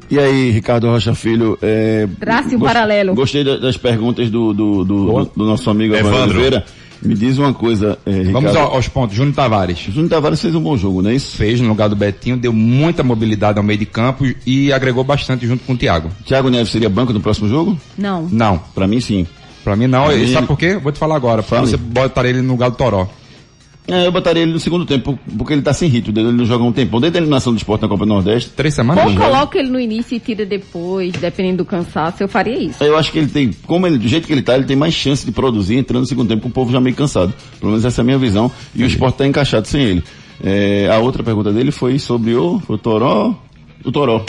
E 0.08 0.18
aí, 0.20 0.50
Ricardo 0.50 0.88
Rocha 0.88 1.14
Filho, 1.16 1.58
é, 1.62 2.06
Trace 2.20 2.54
um 2.54 2.58
gost- 2.60 2.72
paralelo. 2.74 3.14
Gostei 3.14 3.42
da- 3.42 3.56
das 3.56 3.76
perguntas 3.76 4.30
do, 4.30 4.52
do, 4.52 4.84
do, 4.84 5.24
do 5.24 5.44
nosso 5.44 5.68
amigo 5.68 5.94
Evandro 5.94 6.16
Evandro. 6.16 6.38
Oliveira. 6.40 6.64
Me 7.02 7.14
diz 7.14 7.38
uma 7.38 7.52
coisa, 7.54 7.98
é, 8.04 8.10
Ricardo. 8.10 8.32
Vamos 8.32 8.56
ao- 8.56 8.74
aos 8.74 8.86
pontos. 8.88 9.16
Júnior 9.16 9.34
Tavares. 9.34 9.78
Júnior 9.78 10.08
Tavares 10.10 10.40
fez 10.40 10.54
um 10.54 10.60
bom 10.60 10.76
jogo, 10.76 11.00
não 11.02 11.10
é 11.10 11.14
isso? 11.14 11.36
Fez 11.36 11.60
no 11.60 11.68
lugar 11.68 11.88
do 11.88 11.96
Betinho, 11.96 12.36
deu 12.36 12.52
muita 12.52 13.02
mobilidade 13.02 13.58
ao 13.58 13.64
meio 13.64 13.78
de 13.78 13.86
campo 13.86 14.24
e 14.46 14.72
agregou 14.72 15.02
bastante 15.02 15.46
junto 15.46 15.64
com 15.64 15.72
o 15.72 15.76
Thiago. 15.76 16.10
Thiago 16.26 16.50
Neves 16.50 16.70
seria 16.70 16.88
banco 16.90 17.12
no 17.12 17.20
próximo 17.20 17.48
jogo? 17.48 17.78
Não. 17.96 18.28
Não, 18.30 18.58
Pra 18.74 18.86
mim, 18.86 19.00
sim. 19.00 19.26
pra 19.64 19.74
mim 19.76 19.86
não. 19.86 20.04
Pra 20.06 20.14
E 20.14 20.26
mim- 20.26 20.32
sabe 20.32 20.46
por 20.46 20.58
quê? 20.58 20.76
Vou 20.76 20.92
te 20.92 20.98
falar 20.98 21.16
agora. 21.16 21.42
Porque 21.42 21.54
Fala. 21.54 21.66
você 21.66 21.76
botaria 21.76 22.30
ele 22.32 22.42
no 22.42 22.52
lugar 22.52 22.70
do 22.70 22.76
Toró. 22.76 23.08
É, 23.88 24.06
eu 24.06 24.12
botaria 24.12 24.42
ele 24.42 24.52
no 24.52 24.60
segundo 24.60 24.84
tempo, 24.84 25.18
porque 25.36 25.52
ele 25.52 25.62
tá 25.62 25.72
sem 25.72 25.88
ritmo, 25.88 26.16
ele 26.16 26.32
não 26.32 26.44
joga 26.44 26.62
um 26.62 26.72
tempão. 26.72 27.00
Desde 27.00 27.18
a 27.18 27.20
eliminação 27.20 27.52
do 27.52 27.56
esporte 27.56 27.82
na 27.82 27.88
Copa 27.88 28.04
do 28.04 28.08
Nordeste, 28.08 28.50
Três 28.50 28.74
semanas? 28.74 29.04
Ou 29.04 29.10
né? 29.10 29.20
coloca 29.20 29.58
ele 29.58 29.68
no 29.68 29.80
início 29.80 30.16
e 30.16 30.20
tira 30.20 30.46
depois, 30.46 31.12
dependendo 31.12 31.58
do 31.58 31.64
cansaço, 31.64 32.22
eu 32.22 32.28
faria 32.28 32.56
isso. 32.56 32.82
eu 32.84 32.96
acho 32.96 33.10
que 33.10 33.18
ele 33.18 33.28
tem, 33.28 33.50
como 33.66 33.86
ele, 33.86 33.98
do 33.98 34.06
jeito 34.06 34.26
que 34.26 34.32
ele 34.32 34.42
tá, 34.42 34.54
ele 34.54 34.64
tem 34.64 34.76
mais 34.76 34.94
chance 34.94 35.24
de 35.24 35.32
produzir 35.32 35.76
entrando 35.76 36.02
no 36.02 36.06
segundo 36.06 36.28
tempo 36.28 36.42
com 36.42 36.48
o 36.48 36.52
povo 36.52 36.70
já 36.70 36.80
meio 36.80 36.94
cansado. 36.94 37.32
Pelo 37.58 37.72
menos 37.72 37.84
essa 37.84 38.00
é 38.00 38.02
a 38.02 38.04
minha 38.04 38.18
visão. 38.18 38.50
E 38.74 38.82
o 38.82 38.86
esporte 38.86 39.16
tá 39.16 39.26
encaixado 39.26 39.66
sem 39.66 39.82
ele. 39.82 40.04
É, 40.42 40.88
a 40.90 40.98
outra 40.98 41.22
pergunta 41.22 41.52
dele 41.52 41.70
foi 41.70 41.98
sobre 41.98 42.34
o, 42.34 42.62
o 42.68 42.78
Toró. 42.78 43.34
O 43.84 43.90
Toró. 43.90 44.24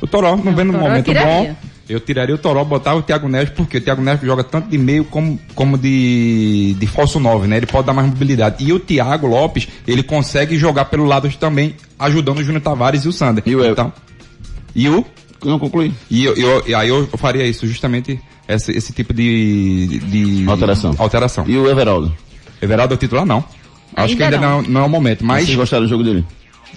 O 0.00 0.06
Toró, 0.06 0.36
não 0.36 0.54
vendo 0.54 0.72
no 0.72 0.78
Toró 0.78 0.84
eu 0.84 0.90
momento 0.90 1.12
bom. 1.12 1.56
Eu 1.88 2.00
tiraria 2.00 2.34
o 2.34 2.38
Toró, 2.38 2.64
botava 2.64 2.98
o 2.98 3.02
Thiago 3.02 3.28
Neves, 3.28 3.50
porque 3.54 3.76
o 3.76 3.80
Thiago 3.80 4.00
Neves 4.00 4.24
joga 4.26 4.42
tanto 4.42 4.68
de 4.70 4.78
meio 4.78 5.04
como, 5.04 5.38
como 5.54 5.76
de, 5.76 6.74
de 6.78 6.86
falso 6.86 7.20
9, 7.20 7.46
né? 7.46 7.58
Ele 7.58 7.66
pode 7.66 7.86
dar 7.86 7.92
mais 7.92 8.08
mobilidade. 8.08 8.64
E 8.64 8.72
o 8.72 8.80
Thiago 8.80 9.26
Lopes, 9.26 9.68
ele 9.86 10.02
consegue 10.02 10.56
jogar 10.56 10.86
pelo 10.86 11.04
lado 11.04 11.28
também, 11.38 11.74
ajudando 11.98 12.38
o 12.38 12.42
Júnior 12.44 12.62
Tavares 12.62 13.04
e 13.04 13.08
o 13.08 13.12
Sander. 13.12 13.42
E 13.46 13.54
o 13.54 13.64
então, 13.64 13.92
E 14.74 14.88
o? 14.88 15.04
Não 15.44 15.58
concluí. 15.58 15.92
E 16.10 16.24
eu, 16.24 16.34
eu- 16.36 16.64
e 16.66 16.74
aí 16.74 16.88
eu 16.88 17.06
faria 17.18 17.46
isso, 17.46 17.66
justamente 17.66 18.18
esse, 18.48 18.72
esse 18.72 18.92
tipo 18.94 19.12
de, 19.12 19.98
de 20.06 20.44
Alteração. 20.48 20.94
alteração. 20.98 21.44
E 21.46 21.56
o 21.58 21.68
Everaldo? 21.68 22.14
Everaldo 22.62 22.94
é 22.94 22.96
o 22.96 22.98
titular, 22.98 23.26
não. 23.26 23.44
Acho 23.94 24.16
que 24.16 24.22
Ainda 24.22 24.36
ainda 24.36 24.48
não. 24.48 24.62
não. 24.62 24.70
não 24.70 24.80
é 24.80 24.84
o 24.84 24.88
momento, 24.88 25.22
mas 25.24 25.44
Vocês 25.44 25.56
gostaram 25.56 25.82
do 25.84 25.88
jogo 25.88 26.02
dele? 26.02 26.24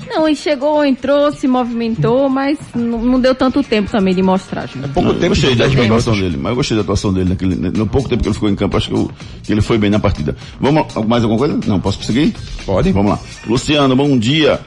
Não, 0.05 0.25
ele 0.27 0.35
chegou, 0.35 0.85
entrou, 0.85 1.31
se 1.31 1.47
movimentou, 1.47 2.29
mas 2.29 2.57
não, 2.75 3.19
deu 3.19 3.35
tanto 3.35 3.61
tempo 3.63 3.89
também 3.91 4.13
de 4.15 4.21
mostrar. 4.21 4.65
Júnior. 4.67 4.89
pouco 4.93 5.09
Não, 5.09 5.15
tempo, 5.15 5.29
gostei 5.29 5.55
da 5.55 5.65
10 5.65 5.75
minutos. 5.75 6.07
atuação 6.07 6.21
dele, 6.21 6.37
mas 6.37 6.49
eu 6.51 6.55
gostei 6.55 6.77
da 6.77 6.81
atuação 6.83 7.13
dele 7.13 7.29
naquele, 7.29 7.55
no 7.55 7.85
pouco 7.87 8.07
tempo 8.07 8.21
que 8.23 8.27
ele 8.29 8.33
ficou 8.33 8.49
em 8.49 8.55
campo, 8.55 8.77
acho 8.77 8.87
que, 8.89 8.93
eu- 8.95 9.11
que 9.43 9.51
ele 9.51 9.61
foi 9.61 9.77
bem 9.77 9.89
na 9.89 9.99
partida. 9.99 10.35
Vamos, 10.61 10.85
mais 11.07 11.23
alguma 11.23 11.37
coisa? 11.39 11.59
Não, 11.67 11.79
posso 11.79 11.97
prosseguir? 11.97 12.33
Pode. 12.65 12.91
Vamos 12.91 13.11
lá. 13.11 13.19
Luciano, 13.45 13.95
bom 13.95 14.17
dia. 14.17 14.59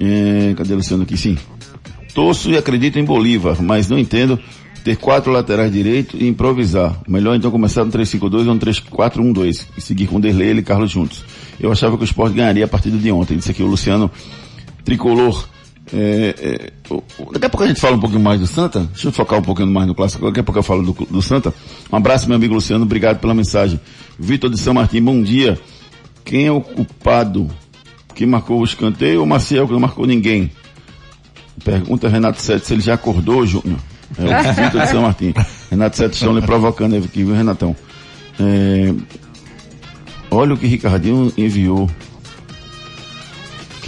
É, 0.00 0.54
cadê 0.56 0.74
o 0.74 0.76
Luciano 0.76 1.02
aqui? 1.04 1.16
Sim. 1.16 1.36
Torço 2.14 2.50
e 2.50 2.56
acredito 2.56 2.98
em 2.98 3.04
Bolívar, 3.04 3.62
mas 3.62 3.88
não 3.88 3.98
entendo 3.98 4.38
ter 4.84 4.96
quatro 4.96 5.30
laterais 5.30 5.72
direito 5.72 6.16
e 6.16 6.26
improvisar. 6.26 6.98
Melhor 7.06 7.34
então 7.36 7.50
começar 7.50 7.84
no 7.84 7.92
3-5-2 7.92 8.46
ou 8.48 8.54
no 8.54 8.58
3-4-1-2 8.60 9.66
e 9.76 9.80
seguir 9.80 10.06
com 10.06 10.18
Derlei 10.20 10.52
e 10.52 10.62
Carlos 10.62 10.90
juntos. 10.90 11.24
Eu 11.60 11.70
achava 11.70 11.96
que 11.96 12.02
o 12.02 12.06
Sport 12.06 12.32
ganharia 12.32 12.64
a 12.64 12.68
partida 12.68 12.96
de 12.96 13.10
ontem. 13.12 13.36
Disse 13.36 13.50
aqui 13.50 13.62
o 13.62 13.66
Luciano 13.66 14.10
Tricolor. 14.88 15.48
É, 15.92 16.34
é, 16.38 16.92
o- 16.92 17.02
o- 17.18 17.32
daqui 17.32 17.46
a 17.46 17.50
pouco 17.50 17.64
a 17.64 17.68
gente 17.68 17.80
fala 17.80 17.96
um 17.96 18.00
pouquinho 18.00 18.20
mais 18.20 18.40
do 18.40 18.46
Santa. 18.46 18.80
Deixa 18.92 19.08
eu 19.08 19.12
focar 19.12 19.38
um 19.38 19.42
pouquinho 19.42 19.68
mais 19.68 19.86
no 19.86 19.94
clássico. 19.94 20.26
Daqui 20.26 20.40
a 20.40 20.42
pouco 20.42 20.58
eu 20.58 20.62
falo 20.62 20.82
do, 20.82 21.06
do 21.06 21.22
Santa. 21.22 21.52
Um 21.90 21.96
abraço, 21.96 22.26
meu 22.26 22.36
amigo 22.36 22.54
Luciano. 22.54 22.84
Obrigado 22.84 23.18
pela 23.18 23.34
mensagem. 23.34 23.80
Vitor 24.18 24.50
de 24.50 24.58
São 24.58 24.74
Martim, 24.74 25.02
bom 25.02 25.22
dia. 25.22 25.58
Quem 26.24 26.46
é 26.46 26.52
o 26.52 26.60
culpado 26.60 27.48
que 28.14 28.26
marcou 28.26 28.60
o 28.60 28.64
escanteio 28.64 29.20
ou 29.20 29.26
Maciel 29.26 29.66
que 29.66 29.72
não 29.72 29.80
marcou 29.80 30.06
ninguém? 30.06 30.50
Pergunta 31.64 32.08
Renato 32.08 32.40
Sete 32.42 32.66
se 32.66 32.74
ele 32.74 32.82
já 32.82 32.94
acordou, 32.94 33.46
Júnior. 33.46 33.78
É 34.18 34.22
o 34.24 34.28
Vitor 34.64 34.80
de 34.82 34.88
São 34.88 35.02
Martim. 35.02 35.32
Renato 35.70 35.96
Sete 35.96 36.14
estão 36.14 36.34
lhe 36.34 36.42
provocando 36.42 36.96
aqui, 36.96 37.24
viu, 37.24 37.34
Renatão? 37.34 37.74
É, 38.38 38.92
olha 40.30 40.52
o 40.54 40.56
que 40.58 40.66
Ricardinho 40.66 41.32
enviou. 41.36 41.88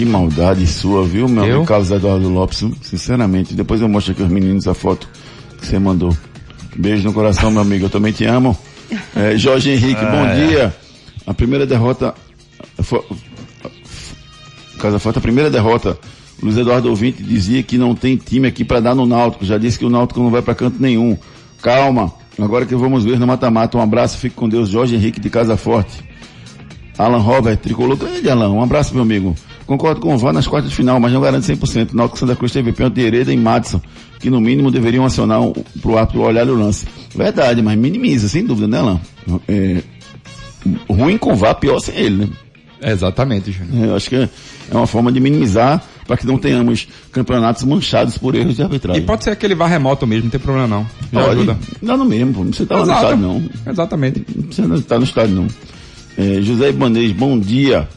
Que 0.00 0.06
maldade 0.06 0.66
sua, 0.66 1.04
viu, 1.04 1.28
meu 1.28 1.44
Eu? 1.44 1.50
amigo 1.56 1.66
Carlos 1.66 1.90
Eduardo 1.90 2.26
Lopes? 2.26 2.64
Sinceramente, 2.80 3.52
depois 3.52 3.82
eu 3.82 3.88
mostro 3.88 4.12
aqui 4.12 4.22
aos 4.22 4.30
meninos 4.30 4.66
a 4.66 4.72
foto 4.72 5.06
que 5.58 5.66
você 5.66 5.78
mandou. 5.78 6.16
Beijo 6.74 7.04
no 7.04 7.12
coração, 7.12 7.50
meu 7.50 7.60
amigo. 7.60 7.84
Eu 7.84 7.90
também 7.90 8.10
te 8.10 8.24
amo. 8.24 8.56
É, 9.14 9.36
Jorge 9.36 9.68
Henrique, 9.68 10.00
bom 10.00 10.34
dia. 10.34 10.74
A 11.26 11.34
primeira 11.34 11.66
derrota. 11.66 12.14
Foi, 12.78 13.04
Casa 14.78 14.98
Forte, 14.98 15.18
a 15.18 15.20
primeira 15.20 15.50
derrota. 15.50 15.98
Luiz 16.42 16.56
Eduardo 16.56 16.88
Ouvinte 16.88 17.22
dizia 17.22 17.62
que 17.62 17.76
não 17.76 17.94
tem 17.94 18.16
time 18.16 18.48
aqui 18.48 18.64
para 18.64 18.80
dar 18.80 18.94
no 18.94 19.04
Náutico. 19.04 19.44
Já 19.44 19.58
disse 19.58 19.78
que 19.78 19.84
o 19.84 19.90
Náutico 19.90 20.18
não 20.20 20.30
vai 20.30 20.40
para 20.40 20.54
canto 20.54 20.80
nenhum. 20.80 21.14
Calma. 21.60 22.10
Agora 22.40 22.64
que 22.64 22.74
vamos 22.74 23.04
ver 23.04 23.18
no 23.18 23.26
mata-mata. 23.26 23.76
Um 23.76 23.82
abraço, 23.82 24.16
fique 24.16 24.34
com 24.34 24.48
Deus. 24.48 24.70
Jorge 24.70 24.94
Henrique 24.96 25.20
de 25.20 25.28
Casa 25.28 25.58
Forte. 25.58 26.02
Alan 26.96 27.18
Robert, 27.18 27.58
tricolor. 27.58 27.98
Grande, 27.98 28.30
Alan. 28.30 28.48
Um 28.48 28.62
abraço, 28.62 28.94
meu 28.94 29.02
amigo. 29.02 29.36
Concordo 29.70 30.00
com 30.00 30.12
o 30.12 30.18
Vá 30.18 30.32
nas 30.32 30.48
quartas 30.48 30.68
de 30.70 30.74
final, 30.76 30.98
mas 30.98 31.12
não 31.12 31.20
garante 31.20 31.46
100%. 31.46 31.92
Náutico 31.92 32.18
Santa 32.18 32.34
Cruz 32.34 32.50
teve 32.50 32.72
pênalti 32.72 32.94
de 32.96 33.02
Hereda 33.02 33.32
e 33.32 33.36
Madison, 33.36 33.80
que 34.18 34.28
no 34.28 34.40
mínimo 34.40 34.68
deveriam 34.68 35.04
acionar 35.04 35.40
um, 35.40 35.52
pro 35.80 35.96
árbitro 35.96 36.22
olhar 36.22 36.48
o 36.48 36.56
lance. 36.56 36.88
Verdade, 37.14 37.62
mas 37.62 37.78
minimiza, 37.78 38.26
sem 38.28 38.44
dúvida, 38.44 38.66
né, 38.66 38.78
Alan? 38.80 39.00
É, 39.46 39.80
ruim 40.88 41.16
com 41.16 41.34
o 41.34 41.36
Vá, 41.36 41.54
pior 41.54 41.78
sem 41.78 41.94
ele, 41.94 42.16
né? 42.16 42.28
Exatamente, 42.82 43.52
Júnior. 43.52 43.90
Eu 43.90 43.94
acho 43.94 44.08
que 44.08 44.16
é 44.16 44.28
uma 44.72 44.88
forma 44.88 45.12
de 45.12 45.20
minimizar 45.20 45.80
para 46.04 46.16
que 46.16 46.26
não 46.26 46.36
tenhamos 46.36 46.88
campeonatos 47.12 47.62
manchados 47.62 48.18
por 48.18 48.34
erros 48.34 48.56
de 48.56 48.62
E 48.62 48.64
arbitragem. 48.64 49.02
pode 49.04 49.22
ser 49.22 49.30
aquele 49.30 49.54
vá 49.54 49.68
remoto 49.68 50.04
mesmo, 50.04 50.24
não 50.24 50.30
tem 50.32 50.40
problema 50.40 50.66
não. 50.66 50.82
Já 51.12 51.20
Pode. 51.20 51.30
ajuda. 51.30 51.58
Dá 51.80 51.96
no 51.96 52.04
mesmo, 52.04 52.32
pô. 52.34 52.40
não 52.40 52.46
precisa 52.48 52.64
estar 52.64 52.74
lá 52.74 52.86
no 52.86 52.92
estádio, 52.92 53.16
não. 53.18 53.50
Exatamente. 53.72 54.26
Não 54.34 54.42
precisa 54.48 54.74
estar 54.74 54.98
no 54.98 55.04
estádio, 55.04 55.34
não. 55.36 55.46
É, 56.18 56.42
José 56.42 56.70
Ibanez, 56.70 57.12
bom 57.12 57.38
dia. 57.38 57.88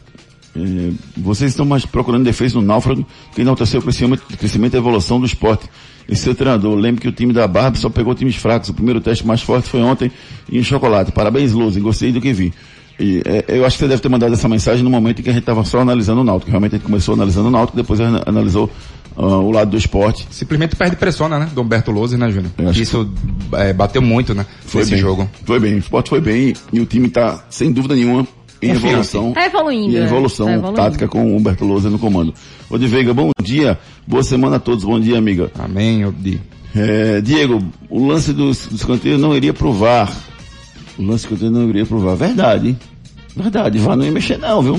É, 0.56 0.92
vocês 1.18 1.52
estão 1.52 1.66
mais 1.66 1.86
procurando 1.86 2.24
defesa 2.24 2.56
no 2.56 2.62
náufrago 2.62 3.06
que 3.34 3.42
enalteceu 3.42 3.80
o 3.80 3.84
crescimento, 3.84 4.22
crescimento 4.38 4.76
e 4.76 4.78
evolução 4.78 5.20
do 5.20 5.26
esporte. 5.26 5.68
E 6.08 6.16
seu 6.16 6.36
treinador, 6.36 6.76
lembre 6.76 7.02
que 7.02 7.08
o 7.08 7.12
time 7.12 7.32
da 7.34 7.48
Barba 7.48 7.78
só 7.78 7.90
pegou 7.90 8.14
times 8.14 8.36
fracos. 8.36 8.70
O 8.70 8.74
primeiro 8.74 9.00
teste 9.02 9.26
mais 9.26 9.42
forte 9.42 9.70
foi 9.70 9.82
ontem 9.82 10.12
em 10.52 10.62
chocolate. 10.62 11.12
Parabéns, 11.12 11.54
Luzen. 11.54 11.82
Gostei 11.82 12.12
do 12.12 12.20
que 12.22 12.34
vi. 12.34 12.54
E, 13.00 13.22
é, 13.26 13.46
eu 13.48 13.66
acho 13.66 13.78
que 13.78 13.84
você 13.84 13.88
deve 13.88 14.02
ter 14.02 14.10
mandado 14.10 14.34
essa 14.34 14.48
mensagem 14.48 14.84
no 14.84 14.90
momento 14.90 15.20
em 15.20 15.24
que 15.24 15.30
a 15.30 15.34
gente 15.34 15.42
estava 15.42 15.64
só 15.64 15.80
analisando 15.80 16.22
o 16.22 16.24
Náutico. 16.24 16.52
Realmente 16.52 16.76
a 16.76 16.78
gente 16.78 16.86
começou 16.86 17.16
analisando 17.16 17.48
o 17.48 17.52
Náutico, 17.52 17.76
depois 17.78 18.00
ana- 18.00 18.22
analisou 18.28 18.70
ah, 19.18 19.22
o 19.38 19.50
lado 19.50 19.72
do 19.72 19.78
esporte. 19.78 20.28
Simplesmente 20.30 20.76
perde 20.76 20.96
pressão, 20.98 21.28
né? 21.28 21.50
Do 21.56 21.62
Humberto 21.62 21.90
Lose, 21.92 22.18
né, 22.18 22.30
Júnior? 22.30 22.52
Acho 22.60 22.74
que 22.74 22.82
Isso 22.82 23.10
é, 23.54 23.74
bateu 23.74 24.02
muito, 24.02 24.36
né? 24.36 24.46
Foi 24.66 24.86
bem. 24.86 25.00
jogo. 25.00 25.28
Foi 25.46 25.60
bem. 25.60 25.74
O 25.76 25.78
esporte 25.80 26.10
foi 26.10 26.22
bem 26.22 26.54
e 26.72 26.80
o 26.80 26.86
time 26.86 27.08
está, 27.08 27.44
sem 27.50 27.72
dúvida 27.72 27.96
nenhuma, 27.96 28.28
em 28.66 28.72
evolução. 28.72 29.32
Tá 29.34 29.46
evoluindo. 29.46 29.94
E 29.94 29.98
é. 29.98 30.04
evolução 30.04 30.46
Tá 30.48 30.54
evoluindo. 30.54 30.82
tática 30.82 31.08
com 31.08 31.26
o 31.26 31.36
Humberto 31.38 31.66
Lousa 31.66 31.90
no 31.90 32.00
comando. 32.00 32.34
Ô, 32.70 32.78
de 32.78 32.88
Veiga, 32.88 33.14
bom 33.14 33.30
dia. 33.42 33.78
Boa 34.08 34.24
semana 34.24 34.56
a 34.56 34.60
todos. 34.60 34.84
Bom 34.84 35.00
dia, 35.00 35.18
amiga. 35.18 35.52
Amém, 35.58 36.06
Obdi. 36.06 36.42
É, 36.76 37.22
Diego, 37.22 37.64
o 37.90 38.06
lance 38.08 38.34
do, 38.34 38.46
do 38.46 38.76
escanteio 38.76 39.18
não 39.18 39.36
iria 39.36 39.54
provar. 39.54 40.12
O 40.98 41.02
lance 41.04 41.28
do 41.28 41.34
escanteio 41.36 41.52
não 41.52 41.70
iria 41.70 41.86
provar. 41.86 42.16
Verdade, 42.16 42.70
hein? 42.70 42.80
Verdade. 43.36 43.78
VAR 43.80 43.96
não 43.96 44.06
ia 44.06 44.12
mexer 44.12 44.38
não, 44.38 44.62
viu? 44.62 44.74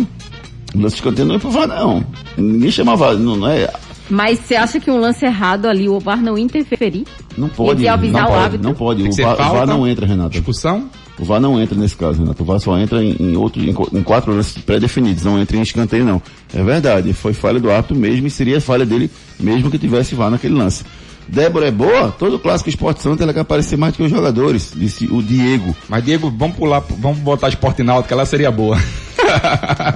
O 0.75 0.81
lance 0.81 0.97
do 0.97 0.99
escanteio 0.99 1.27
não 1.27 1.35
ia 1.35 1.41
provar 1.41 1.67
não. 1.67 2.05
Ninguém 2.37 2.71
chamava, 2.71 3.15
não, 3.15 3.37
não 3.37 3.49
é... 3.49 3.71
Mas 4.11 4.41
você 4.41 4.55
acha 4.55 4.79
que 4.79 4.91
um 4.91 4.99
lance 5.01 5.25
errado 5.25 5.67
ali, 5.67 5.89
o 5.89 5.99
VAR 5.99 6.21
não 6.21 6.37
interferir? 6.37 7.05
Não 7.39 7.49
pode. 7.49 7.81
E 7.81 7.85
de 7.85 7.89
avisar 7.89 8.23
não 8.23 8.29
o 8.29 8.33
pode, 8.33 8.45
árbitro? 8.45 8.69
Não 8.69 8.75
pode. 8.75 9.03
O 9.03 9.13
VAR, 9.13 9.51
o 9.51 9.55
VAR 9.55 9.67
não 9.67 9.87
entra, 9.89 10.07
Renato. 10.07 10.37
Expulsão? 10.37 10.91
O 11.19 11.25
VAR 11.25 11.41
não 11.41 11.61
entra 11.61 11.79
nesse 11.79 11.95
caso, 11.97 12.21
Renato. 12.21 12.43
O 12.43 12.47
VAR 12.47 12.59
só 12.59 12.77
entra 12.79 13.03
em, 13.03 13.17
em 13.21 13.37
outros, 13.37 13.65
em, 13.65 13.71
em 13.71 14.03
quatro 14.03 14.35
lances 14.35 14.59
pré-definidos, 14.59 15.23
não 15.25 15.41
entra 15.41 15.57
em 15.57 15.63
escanteio 15.63 16.05
não. 16.05 16.21
É 16.53 16.63
verdade, 16.63 17.13
foi 17.13 17.33
falha 17.33 17.61
do 17.61 17.71
árbitro 17.71 17.97
mesmo 17.97 18.27
e 18.27 18.31
seria 18.31 18.61
falha 18.61 18.85
dele 18.85 19.09
mesmo 19.39 19.71
que 19.71 19.79
tivesse 19.79 20.15
VAR 20.15 20.31
naquele 20.31 20.55
lance. 20.55 20.85
Débora 21.27 21.69
é 21.69 21.71
boa? 21.71 22.11
Todo 22.19 22.39
clássico 22.39 22.69
Esporte 22.69 23.01
Santo 23.03 23.23
ela 23.23 23.33
quer 23.33 23.41
aparecer 23.41 23.79
mais 23.79 23.95
do 23.95 23.97
que 23.99 24.03
os 24.03 24.11
jogadores, 24.11 24.73
disse 24.77 25.07
o 25.11 25.23
Diego. 25.23 25.75
Mas, 25.89 26.05
Diego, 26.05 26.31
vamos 26.37 26.57
pular, 26.57 26.81
vamos 26.99 27.19
botar 27.21 27.49
esporte 27.49 27.83
náutico, 27.83 28.09
que 28.09 28.13
ela 28.15 28.27
seria 28.27 28.51
boa. 28.51 28.77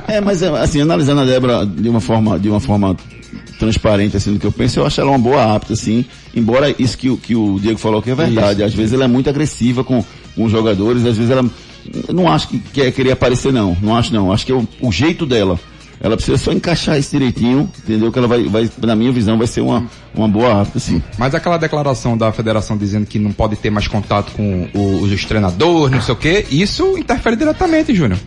É, 0.08 0.20
mas 0.22 0.40
é, 0.42 0.48
assim, 0.48 0.80
analisando 0.80 1.20
a 1.20 1.24
Débora 1.26 1.66
de 1.66 1.86
uma 1.88 2.00
forma, 2.00 2.38
de 2.38 2.48
uma 2.48 2.60
forma 2.60 2.96
transparente, 3.58 4.16
assim, 4.16 4.32
do 4.32 4.38
que 4.38 4.46
eu 4.46 4.52
penso, 4.52 4.80
eu 4.80 4.86
acho 4.86 5.00
ela 5.00 5.10
uma 5.10 5.18
boa 5.18 5.54
apta, 5.54 5.74
assim, 5.74 6.04
embora 6.34 6.74
isso 6.78 6.96
que, 6.96 7.10
o- 7.10 7.16
que 7.18 7.34
o 7.36 7.58
Diego 7.60 7.78
falou 7.78 8.00
que 8.00 8.10
é 8.10 8.14
verdade, 8.14 8.62
às 8.62 8.72
vezes 8.72 8.94
ela 8.94 9.04
é 9.04 9.08
muito 9.08 9.28
agressiva 9.28 9.84
com, 9.84 10.02
com 10.38 10.44
os 10.46 10.52
jogadores, 10.52 11.04
às 11.04 11.16
vezes 11.16 11.30
ela, 11.30 11.44
não 12.14 12.30
acho 12.30 12.48
que 12.48 12.58
quer 12.58 12.90
querer 12.92 13.12
aparecer 13.12 13.52
não, 13.52 13.76
não 13.82 13.94
acho 13.96 14.12
não, 14.14 14.32
acho 14.32 14.46
que 14.46 14.52
é 14.52 14.54
o, 14.54 14.66
o 14.80 14.90
jeito 14.92 15.26
dela, 15.26 15.58
ela 16.00 16.14
precisa 16.16 16.38
só 16.38 16.52
encaixar 16.52 16.96
isso 16.96 17.10
direitinho, 17.10 17.68
entendeu? 17.82 18.12
Que 18.12 18.18
ela 18.20 18.28
vai, 18.28 18.44
vai 18.44 18.70
na 18.82 18.94
minha 18.94 19.10
visão, 19.10 19.36
vai 19.36 19.48
ser 19.48 19.62
uma, 19.62 19.84
uma 20.14 20.28
boa 20.28 20.62
apta, 20.62 20.78
sim. 20.78 21.02
Mas 21.18 21.34
aquela 21.34 21.56
declaração 21.58 22.16
da 22.16 22.30
federação 22.30 22.76
dizendo 22.76 23.04
que 23.04 23.18
não 23.18 23.32
pode 23.32 23.56
ter 23.56 23.68
mais 23.68 23.88
contato 23.88 24.30
com 24.32 24.68
o- 24.72 25.02
os 25.02 25.24
treinadores, 25.24 25.96
não 25.96 26.00
sei 26.00 26.14
o 26.14 26.16
quê, 26.16 26.46
isso 26.52 26.96
interfere 26.96 27.34
diretamente, 27.34 27.92
Júnior. 27.92 28.18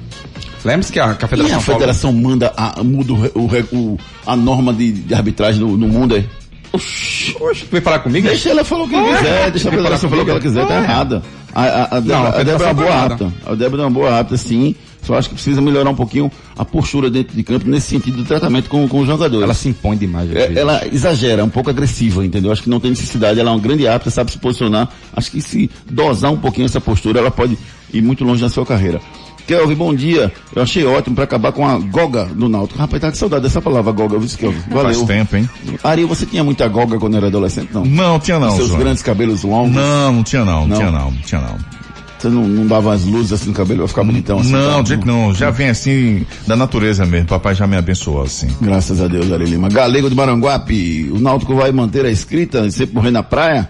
Lembre-se 0.66 0.92
que 0.92 1.00
a, 1.00 1.16
que 1.16 1.24
a 1.24 1.28
E 1.28 1.30
federação 1.30 1.58
a 1.58 1.62
falou- 1.62 1.80
federação 1.80 2.14
manda 2.14 2.54
a, 2.58 2.84
muda 2.84 3.14
o, 3.14 3.48
o- 3.76 3.98
a 4.28 4.36
norma 4.36 4.74
de, 4.74 4.92
de 4.92 5.14
arbitragem 5.14 5.62
no, 5.62 5.78
no 5.78 5.88
mundo, 5.88 6.16
é? 6.18 6.26
Oxi. 6.74 7.36
Veio 7.70 7.84
falar 7.84 8.00
comigo? 8.00 8.28
Deixa 8.28 8.50
ela 8.50 8.64
falar 8.64 8.84
o 8.84 8.90
que 8.90 8.96
quiser, 8.96 9.52
deixa 9.52 9.70
a 9.70 9.72
federação 9.72 10.10
falar 10.10 10.22
o 10.22 10.26
que 10.26 10.32
ela 10.32 10.40
quiser, 10.40 10.68
tá 10.68 10.80
Ah. 10.80 10.84
errada. 10.84 11.24
A, 11.54 11.64
a, 11.64 11.98
a, 11.98 12.02
Não, 12.02 12.16
a 12.24 12.30
a 12.30 12.44
Débora 12.44 12.64
é 12.64 12.68
uma 12.68 12.74
boa 12.74 12.88
tá 12.90 13.04
apta. 13.06 13.34
A 13.46 13.56
Débora 13.56 13.82
é 13.82 13.86
uma 13.86 13.92
boa 13.92 14.20
apta, 14.20 14.38
sim. 14.38 14.74
Só 15.02 15.16
acho 15.16 15.30
que 15.30 15.36
precisa 15.36 15.60
melhorar 15.62 15.90
um 15.90 15.96
pouquinho 15.96 16.32
a 16.58 16.64
postura 16.64 17.10
dentro 17.10 17.36
de 17.36 17.44
campo 17.44 17.68
nesse 17.68 17.88
sentido 17.88 18.18
do 18.18 18.24
tratamento 18.24 18.70
com, 18.70 18.88
com 18.88 19.00
os 19.02 19.08
jogadores. 19.08 19.44
Ela 19.44 19.54
se 19.54 19.68
impõe 19.68 19.98
demais. 19.98 20.34
É, 20.34 20.54
ela 20.56 20.86
exagera, 20.88 21.42
é 21.42 21.44
um 21.44 21.50
pouco 21.50 21.70
agressiva, 21.72 22.24
entendeu? 22.26 22.52
Acho 22.52 22.62
que 22.64 22.70
não 22.70 22.80
tem 22.80 22.92
necessidade, 22.92 23.40
ela 23.40 23.50
é 23.50 23.54
uma 23.54 23.60
grande 23.60 23.88
apta, 23.88 24.10
sabe 24.12 24.32
se 24.32 24.38
posicionar. 24.38 24.88
Acho 25.14 25.32
que 25.32 25.42
se 25.42 25.70
dosar 25.90 26.32
um 26.32 26.38
pouquinho 26.38 26.66
essa 26.66 26.80
postura, 26.80 27.20
ela 27.20 27.32
pode 27.32 27.58
ir 27.92 28.02
muito 28.02 28.24
longe 28.24 28.42
na 28.42 28.50
sua 28.50 28.66
carreira. 28.66 29.02
Kelvin, 29.48 29.76
bom 29.76 29.94
dia. 29.94 30.32
Eu 30.56 30.62
achei 30.62 30.86
ótimo 30.86 31.16
pra 31.16 31.24
acabar 31.24 31.52
com 31.52 31.68
a 31.68 31.78
goga 31.78 32.26
do 32.26 32.48
Náutico. 32.50 32.80
Rapaz, 32.80 33.02
tá 33.02 33.10
com 33.10 33.16
saudade 33.16 33.44
dessa 33.44 33.62
palavra 33.62 33.92
goga, 33.92 34.18
viu, 34.18 34.38
Kelvin? 34.38 34.60
Valeu. 34.70 34.94
Faz 34.94 35.08
tempo, 35.08 35.36
hein? 35.38 35.50
Ari, 35.84 36.06
você 36.06 36.26
tinha 36.26 36.44
muita 36.44 36.68
goga 36.68 36.98
quando 36.98 37.18
era 37.18 37.28
adolescente? 37.28 37.70
Não. 37.74 37.86
Não, 37.86 38.20
tinha 38.20 38.40
não. 38.40 38.50
Os 38.50 38.56
seus 38.56 38.68
João. 38.70 38.80
grandes 38.80 39.04
cabelos 39.04 39.44
longos. 39.44 39.76
Não, 39.76 40.14
não 40.14 40.24
tinha 40.24 40.46
não, 40.46 40.68
não, 40.68 40.76
tinha 40.76 40.92
não, 40.92 41.12
tinha 41.26 41.42
não. 41.42 41.82
Você 42.22 42.30
não, 42.30 42.48
não 42.48 42.68
dava 42.68 42.94
as 42.94 43.04
luzes 43.04 43.34
assim 43.34 43.48
no 43.48 43.56
cabelo, 43.56 43.80
vai 43.80 43.88
ficar 43.88 44.04
bonitão 44.04 44.40
assim. 44.40 44.52
não, 44.52 44.84
tá? 44.84 44.96
não. 45.04 45.34
Já 45.34 45.50
vem 45.50 45.70
assim, 45.70 46.24
da 46.46 46.56
natureza 46.56 47.04
mesmo. 47.04 47.28
Papai 47.28 47.56
já 47.56 47.66
me 47.66 47.76
abençoou 47.76 48.22
assim. 48.22 48.48
Graças 48.62 49.02
a 49.02 49.08
Deus, 49.08 49.32
Ari 49.32 49.46
Lima. 49.46 49.70
Galego 49.70 50.08
do 50.08 50.16
Maranguape, 50.16 51.10
o 51.12 51.20
Náutico 51.20 51.56
vai 51.56 51.72
manter 51.72 52.06
a 52.06 52.12
escrita 52.12 52.60
e 52.60 52.72
sempre 52.72 52.94
morrer 52.94 53.10
na 53.10 53.24
praia? 53.24 53.68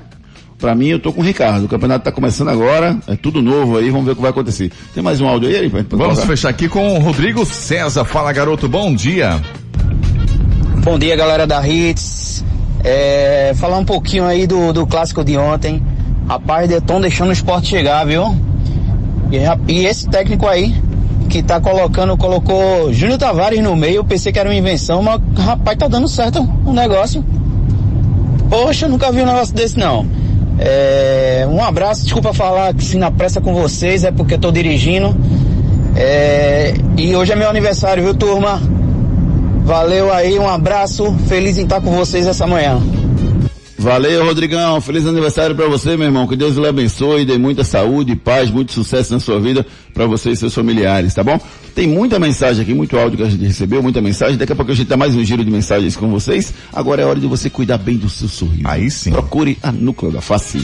Pra 0.62 0.76
mim, 0.76 0.90
eu 0.90 1.00
tô 1.00 1.12
com 1.12 1.22
o 1.22 1.24
Ricardo. 1.24 1.66
O 1.66 1.68
campeonato 1.68 2.06
tá 2.06 2.12
começando 2.12 2.50
agora, 2.50 2.96
é 3.08 3.16
tudo 3.16 3.42
novo 3.42 3.80
aí, 3.80 3.90
vamos 3.90 4.06
ver 4.06 4.12
o 4.12 4.16
que 4.16 4.22
vai 4.22 4.30
acontecer. 4.30 4.72
Tem 4.94 5.02
mais 5.02 5.20
um 5.20 5.28
áudio 5.28 5.50
aí, 5.50 5.68
Vamos 5.68 5.88
colocar? 5.90 6.28
fechar 6.28 6.50
aqui 6.50 6.70
com 6.70 6.98
o 6.98 7.00
Rodrigo 7.00 7.44
César. 7.48 8.06
Fala, 8.06 8.32
garoto, 8.32 8.70
bom 8.70 8.94
dia. 8.94 9.42
Bom 10.84 11.00
dia, 11.00 11.16
galera 11.16 11.48
da 11.48 11.68
Hits. 11.68 12.46
É, 12.84 13.54
falar 13.56 13.80
um 13.80 13.86
pouquinho 13.86 14.24
aí 14.24 14.46
do, 14.46 14.72
do 14.72 14.86
clássico 14.86 15.24
de 15.24 15.36
ontem. 15.36 15.82
Rapaz, 16.28 16.70
estão 16.70 17.02
deixando 17.02 17.30
o 17.30 17.34
esporte 17.34 17.68
chegar, 17.68 18.06
viu? 18.06 18.38
E, 19.32 19.74
e 19.74 19.86
esse 19.88 20.08
técnico 20.10 20.48
aí, 20.48 20.76
que 21.28 21.42
tá 21.42 21.60
colocando, 21.60 22.16
colocou 22.16 22.94
Júnior 22.94 23.18
Tavares 23.18 23.64
no 23.64 23.76
meio, 23.76 23.96
eu 23.96 24.04
pensei 24.06 24.32
que 24.32 24.38
era 24.38 24.48
uma 24.48 24.56
invenção, 24.56 25.02
mas 25.02 25.20
rapaz, 25.40 25.76
tá 25.76 25.88
dando 25.88 26.08
certo 26.08 26.48
o 26.64 26.72
negócio. 26.72 27.26
Poxa, 28.48 28.88
nunca 28.88 29.12
vi 29.12 29.22
um 29.22 29.26
negócio 29.26 29.56
desse 29.56 29.80
não. 29.80 30.21
É, 30.64 31.48
um 31.50 31.64
abraço, 31.64 32.04
desculpa 32.04 32.34
falar 32.34 32.76
se 32.78 32.96
na 32.96 33.10
pressa 33.10 33.42
com 33.42 33.52
vocês, 33.52 34.04
é 34.04 34.12
porque 34.12 34.36
eu 34.36 34.40
tô 34.40 34.52
dirigindo. 34.52 35.16
É, 35.96 36.76
e 36.98 37.16
hoje 37.16 37.32
é 37.32 37.36
meu 37.36 37.50
aniversário, 37.50 38.04
viu, 38.04 38.14
turma? 38.14 38.62
Valeu 39.64 40.14
aí, 40.14 40.38
um 40.38 40.48
abraço, 40.48 41.12
feliz 41.28 41.58
em 41.58 41.64
estar 41.64 41.82
com 41.82 41.92
vocês 41.92 42.28
essa 42.28 42.46
manhã. 42.46 42.80
Valeu, 43.82 44.24
Rodrigão. 44.24 44.80
Feliz 44.80 45.08
aniversário 45.08 45.56
pra 45.56 45.68
você, 45.68 45.98
meu 45.98 46.06
irmão. 46.06 46.28
Que 46.28 46.36
Deus 46.36 46.56
lhe 46.56 46.68
abençoe, 46.68 47.26
dê 47.26 47.36
muita 47.40 47.64
saúde, 47.64 48.16
paz, 48.16 48.52
muito 48.52 48.72
sucesso 48.72 49.12
na 49.12 49.20
sua 49.20 49.40
vida 49.40 49.66
pra 49.92 50.06
você 50.06 50.30
e 50.30 50.36
seus 50.36 50.54
familiares, 50.54 51.16
tá 51.16 51.24
bom? 51.24 51.40
Tem 51.74 51.88
muita 51.88 52.20
mensagem 52.20 52.62
aqui, 52.62 52.76
muito 52.76 52.96
áudio 52.96 53.18
que 53.18 53.24
a 53.24 53.30
gente 53.30 53.44
recebeu, 53.44 53.82
muita 53.82 54.00
mensagem. 54.00 54.38
Daqui 54.38 54.54
a 54.54 54.56
pouco 54.56 54.72
a 54.72 54.76
gente 54.76 54.88
dá 54.88 54.96
mais 54.96 55.16
um 55.16 55.24
giro 55.24 55.44
de 55.44 55.50
mensagens 55.50 55.96
com 55.96 56.08
vocês. 56.12 56.54
Agora 56.72 57.02
é 57.02 57.06
hora 57.06 57.20
de 57.20 57.26
você 57.26 57.50
cuidar 57.50 57.80
bem 57.80 57.98
do 57.98 58.08
seu 58.08 58.28
sorriso. 58.28 58.68
Aí 58.68 58.92
sim. 58.92 59.10
Procure 59.10 59.58
a 59.64 59.72
Núcleo 59.72 60.12
da 60.12 60.22
Face. 60.22 60.64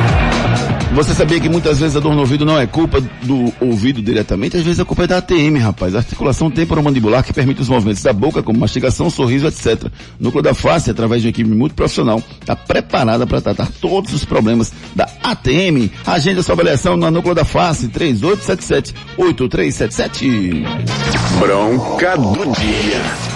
Você 0.93 1.13
sabia 1.13 1.39
que 1.39 1.47
muitas 1.47 1.79
vezes 1.79 1.95
a 1.95 2.01
dor 2.01 2.13
no 2.13 2.19
ouvido 2.19 2.45
não 2.45 2.59
é 2.59 2.67
culpa 2.67 2.99
do 3.23 3.53
ouvido 3.61 4.01
diretamente? 4.01 4.57
Às 4.57 4.63
vezes 4.63 4.81
a 4.81 4.85
culpa 4.85 5.05
é 5.05 5.07
da 5.07 5.19
ATM, 5.19 5.55
rapaz. 5.57 5.95
A 5.95 5.99
articulação 5.99 6.51
temporomandibular 6.51 7.23
que 7.23 7.31
permite 7.31 7.61
os 7.61 7.69
movimentos 7.69 8.03
da 8.03 8.11
boca, 8.11 8.43
como 8.43 8.59
mastigação, 8.59 9.09
sorriso, 9.09 9.47
etc. 9.47 9.85
Núcleo 10.19 10.43
da 10.43 10.53
face, 10.53 10.91
através 10.91 11.21
de 11.21 11.27
uma 11.27 11.31
equipe 11.31 11.49
multiprofissional, 11.49 12.21
está 12.41 12.57
preparada 12.57 13.25
para 13.25 13.39
tratar 13.39 13.69
todos 13.79 14.13
os 14.13 14.25
problemas 14.25 14.73
da 14.93 15.07
ATM. 15.23 15.89
Agenda 16.05 16.43
sua 16.43 16.51
avaliação 16.53 16.97
na 16.97 17.09
núcleo 17.09 17.33
da 17.33 17.45
face, 17.45 17.87
3877-8377. 17.87 20.65
Bronca 21.39 22.17
do 22.17 22.51
dia. 22.51 23.30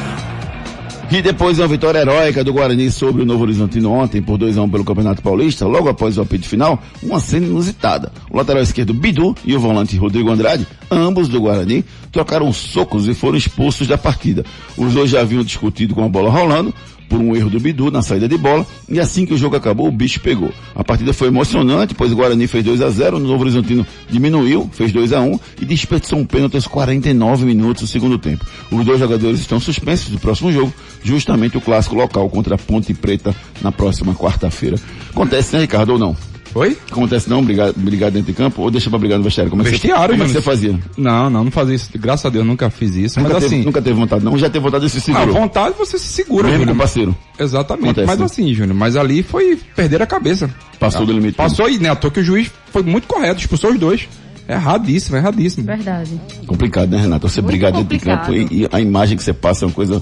E 1.12 1.22
depois 1.22 1.56
de 1.56 1.62
uma 1.62 1.68
vitória 1.68 2.00
heróica 2.00 2.44
do 2.44 2.52
Guarani 2.52 2.90
sobre 2.90 3.22
o 3.22 3.26
Novo 3.26 3.44
Horizontino 3.44 3.92
ontem 3.92 4.22
por 4.22 4.38
2 4.38 4.58
a 4.58 4.64
1 4.64 4.70
pelo 4.70 4.84
Campeonato 4.84 5.22
Paulista, 5.22 5.66
logo 5.66 5.88
após 5.88 6.18
o 6.18 6.22
apito 6.22 6.48
final, 6.48 6.82
uma 7.02 7.20
cena 7.20 7.46
inusitada. 7.46 8.12
O 8.30 8.36
lateral 8.36 8.64
esquerdo 8.64 8.94
Bidu 8.94 9.36
e 9.46 9.56
o 9.56 9.60
volante 9.60 9.96
Rodrigo 9.98 10.32
Andrade, 10.32 10.68
ambos 10.90 11.30
do 11.30 11.40
Guarani, 11.40 11.86
trocaram 12.12 12.52
socos 12.52 13.08
e 13.08 13.14
foram 13.14 13.38
expulsos 13.38 13.88
da 13.88 13.98
partida. 13.98 14.44
Os 14.76 14.94
dois 14.94 15.10
já 15.12 15.22
haviam 15.22 15.44
discutido 15.44 15.94
com 15.94 16.04
a 16.04 16.10
bola 16.10 16.30
rolando, 16.30 16.74
por 17.10 17.20
um 17.20 17.36
erro 17.36 17.50
do 17.50 17.60
Bidu 17.60 17.92
na 17.92 18.02
saída 18.02 18.28
de 18.28 18.38
bola, 18.38 18.66
e 18.90 19.00
assim 19.00 19.26
que 19.26 19.34
o 19.34 19.38
jogo 19.38 19.56
acabou, 19.56 19.88
o 19.88 19.92
bicho 19.92 20.20
pegou. 20.20 20.52
A 20.76 20.84
partida 20.84 21.14
foi 21.14 21.28
emocionante, 21.28 21.94
pois 21.94 22.12
o 22.12 22.16
Guarani 22.16 22.48
fez 22.48 22.64
2 22.64 22.82
a 22.82 22.90
0 22.90 23.18
o 23.18 23.20
Novo 23.20 23.44
Horizontino 23.44 23.86
diminuiu, 24.10 24.70
fez 24.74 24.92
2 24.92 25.14
a 25.14 25.22
1 25.22 25.40
e 25.62 25.66
desperdiçou 25.66 26.20
um 26.20 26.26
pênalti 26.26 26.56
aos 26.56 26.68
49 26.68 27.46
minutos 27.46 27.84
do 27.84 27.88
segundo 27.88 28.18
tempo. 28.18 28.46
Os 28.72 28.86
dois 28.86 29.00
jogadores 29.00 29.40
estão 29.40 29.60
suspensos 29.60 30.10
do 30.10 30.20
próximo 30.20 30.52
jogo, 30.52 30.74
justamente 31.04 31.58
o 31.58 31.62
clássico 31.62 31.96
local 31.96 32.30
contra 32.30 32.56
a 32.56 32.58
Ponte 32.58 32.94
Preta 32.94 33.36
na 33.62 33.72
próxima 33.72 34.14
quarta-feira. 34.14 34.78
Acontece, 35.10 35.56
né, 35.56 35.62
Ricardo, 35.62 35.94
ou 35.94 36.00
não? 36.00 36.35
Oi? 36.56 36.78
Acontece 36.90 37.30
não, 37.30 37.44
brigar, 37.44 37.74
brigar 37.76 38.10
dentro 38.10 38.28
de 38.28 38.34
campo, 38.34 38.62
ou 38.62 38.72
deixa 38.72 38.90
pra 38.90 38.98
brigar 38.98 39.18
no 39.18 39.24
vestiário? 39.26 39.50
Como 39.50 39.62
é 39.62 39.66
que 39.66 39.72
você, 39.72 39.76
Vestiário, 39.76 40.14
como 40.14 40.24
é 40.24 40.26
que 40.26 40.32
você 40.32 40.42
fazia? 40.42 40.80
Não, 40.98 41.30
não, 41.30 41.44
não 41.44 41.52
fazia 41.52 41.76
isso. 41.76 41.90
Graças 41.98 42.26
a 42.26 42.30
Deus, 42.30 42.46
nunca 42.46 42.70
fiz 42.70 42.96
isso. 42.96 43.20
Nunca, 43.20 43.34
mas 43.34 43.44
teve, 43.44 43.56
assim, 43.56 43.66
nunca 43.66 43.82
teve 43.82 44.00
vontade 44.00 44.24
não? 44.24 44.38
Já 44.38 44.50
teve 44.50 44.64
vontade 44.64 44.86
de 44.86 44.90
se 44.90 44.98
a 44.98 45.02
segurar. 45.02 45.26
vontade 45.26 45.76
você 45.78 46.00
se 46.00 46.08
segura, 46.08 46.44
Mesmo 46.48 46.60
com 46.60 46.64
Júnior. 46.64 46.76
o 46.76 46.80
parceiro. 46.80 47.16
Exatamente. 47.38 47.86
Acontece, 47.88 48.08
mas 48.08 48.20
né? 48.20 48.26
assim, 48.26 48.54
Júnior, 48.54 48.76
mas 48.78 48.96
ali 48.96 49.22
foi 49.22 49.60
perder 49.76 50.02
a 50.02 50.08
cabeça. 50.08 50.50
Passou 50.80 51.06
do 51.06 51.12
limite. 51.12 51.36
Passou 51.36 51.70
e, 51.70 51.78
né, 51.78 51.90
à 51.90 51.96
toa 51.96 52.10
que 52.10 52.22
o 52.22 52.24
juiz 52.24 52.50
foi 52.72 52.84
muito 52.84 53.06
correto, 53.06 53.42
expulsou 53.42 53.72
os 53.72 53.78
dois. 53.80 54.08
Erradíssimo, 54.48 55.18
erradíssimo. 55.18 55.66
Verdade. 55.66 56.12
Complicado, 56.48 56.90
né, 56.92 57.02
Renato? 57.02 57.28
Você 57.28 57.42
Muito 57.42 57.52
brigar 57.52 57.72
dentro 57.74 57.88
de 57.90 58.00
complicado. 58.00 58.28
campo 58.28 58.54
e, 58.54 58.62
e 58.62 58.70
a 58.72 58.80
imagem 58.80 59.18
que 59.18 59.24
você 59.24 59.34
passa 59.34 59.66
é 59.66 59.68
uma 59.68 59.74
coisa... 59.74 60.02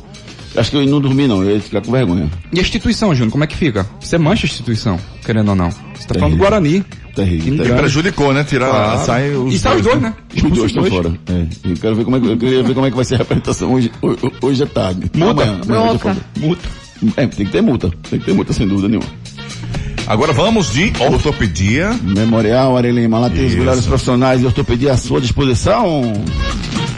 Acho 0.56 0.70
que 0.72 0.78
eu 0.78 0.86
não 0.86 1.02
dormi 1.02 1.28
não, 1.28 1.44
eu 1.44 1.56
ia 1.56 1.60
ficar 1.62 1.82
com 1.82 1.92
vergonha. 1.92 2.30
E 2.52 2.60
a 2.60 2.62
instituição, 2.62 3.14
Júnior, 3.16 3.32
como 3.32 3.44
é 3.44 3.48
que 3.48 3.56
fica? 3.58 3.88
Você 4.00 4.18
mancha 4.20 4.46
a 4.46 4.50
instituição, 4.50 5.00
querendo 5.26 5.50
ou 5.50 5.56
não. 5.56 5.70
Você 5.72 6.08
tá 6.08 6.14
falando 6.20 6.34
do 6.36 6.38
Guarani. 6.38 6.84
Terrível. 7.16 7.64
Que 7.66 7.74
prejudicou, 7.74 8.34
né? 8.34 8.44
Tirar, 8.44 8.70
Claro. 8.70 9.06
sai 9.06 9.32
os 9.32 9.54
E 9.54 9.60
sai 9.60 9.78
os 9.78 9.82
dois, 9.84 10.02
né? 10.02 10.14
Os 10.30 10.36
Expulsa 10.36 10.56
dois 10.56 10.72
estão 10.72 10.86
fora. 10.86 11.14
É. 11.28 11.46
Eu 11.70 11.76
quero 11.76 11.96
ver 11.96 12.04
como 12.06 12.18
é 12.18 12.20
que, 12.20 12.28
eu 12.28 12.38
queria 12.38 12.64
ver 12.64 12.74
como 12.74 12.86
é 12.86 12.90
que 12.90 12.96
vai 12.96 13.06
ser 13.06 13.16
a 13.16 13.22
apresentação 13.22 13.74
hoje, 13.74 13.92
hoje, 14.42 14.64
à 14.64 14.68
tarde. 14.68 15.12
Multa. 15.16 15.44
Amanhã, 15.44 15.62
amanhã. 15.64 16.18
Multa. 16.40 16.62
É, 17.18 17.28
tem 17.28 17.46
que 17.46 17.52
ter 17.52 17.62
multa. 17.62 17.92
Tem 18.10 18.20
que 18.20 18.26
ter 18.26 18.34
multa, 18.34 18.54
sem 18.54 18.68
dúvida 18.68 18.88
nenhuma. 18.88 19.08
Agora 20.08 20.34
vamos 20.34 20.72
de 20.74 20.92
ortopedia. 21.00 21.98
Memorial 22.02 22.76
Arelima, 22.78 23.20
lá 23.20 23.30
tem 23.30 23.42
os 23.46 23.52
Isso. 23.52 23.60
melhores 23.60 23.86
profissionais 23.86 24.40
de 24.42 24.46
ortopedia 24.46 24.94
à 24.94 24.98
sua 24.98 25.22
disposição. 25.22 26.14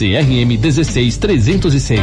CRM 0.00 0.56
16306. 0.56 2.00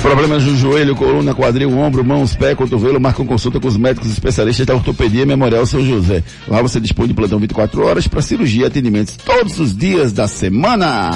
Problemas 0.00 0.42
no 0.44 0.56
joelho, 0.56 0.96
coluna, 0.96 1.34
quadril, 1.34 1.78
ombro, 1.78 2.02
mãos, 2.02 2.34
pé, 2.34 2.54
cotovelo, 2.54 2.98
marcam 2.98 3.26
consulta 3.26 3.60
com 3.60 3.68
os 3.68 3.76
médicos 3.76 4.10
especialistas 4.10 4.64
da 4.64 4.74
Ortopedia 4.74 5.26
Memorial 5.26 5.66
São 5.66 5.84
José. 5.84 6.24
Lá 6.48 6.62
você 6.62 6.80
dispõe 6.80 7.08
de 7.08 7.12
plantão 7.12 7.38
24 7.38 7.84
horas 7.84 8.08
para 8.08 8.22
cirurgia 8.22 8.62
e 8.62 8.66
atendimentos 8.66 9.14
todos 9.18 9.60
os 9.60 9.76
dias 9.76 10.10
da 10.10 10.26
semana. 10.26 11.10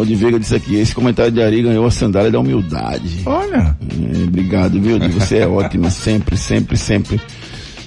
O 0.00 0.04
de 0.06 0.14
Veiga 0.14 0.38
disse 0.40 0.54
aqui, 0.54 0.76
esse 0.76 0.94
comentário 0.94 1.30
de 1.32 1.42
Ari 1.42 1.62
ganhou 1.62 1.84
a 1.86 1.90
sandália 1.90 2.30
da 2.30 2.40
humildade. 2.40 3.20
Olha. 3.26 3.76
É, 4.18 4.24
obrigado, 4.24 4.80
viu? 4.80 4.98
Você 5.10 5.38
é 5.38 5.46
ótima, 5.46 5.88
sempre, 5.90 6.36
sempre, 6.36 6.76
sempre. 6.76 7.20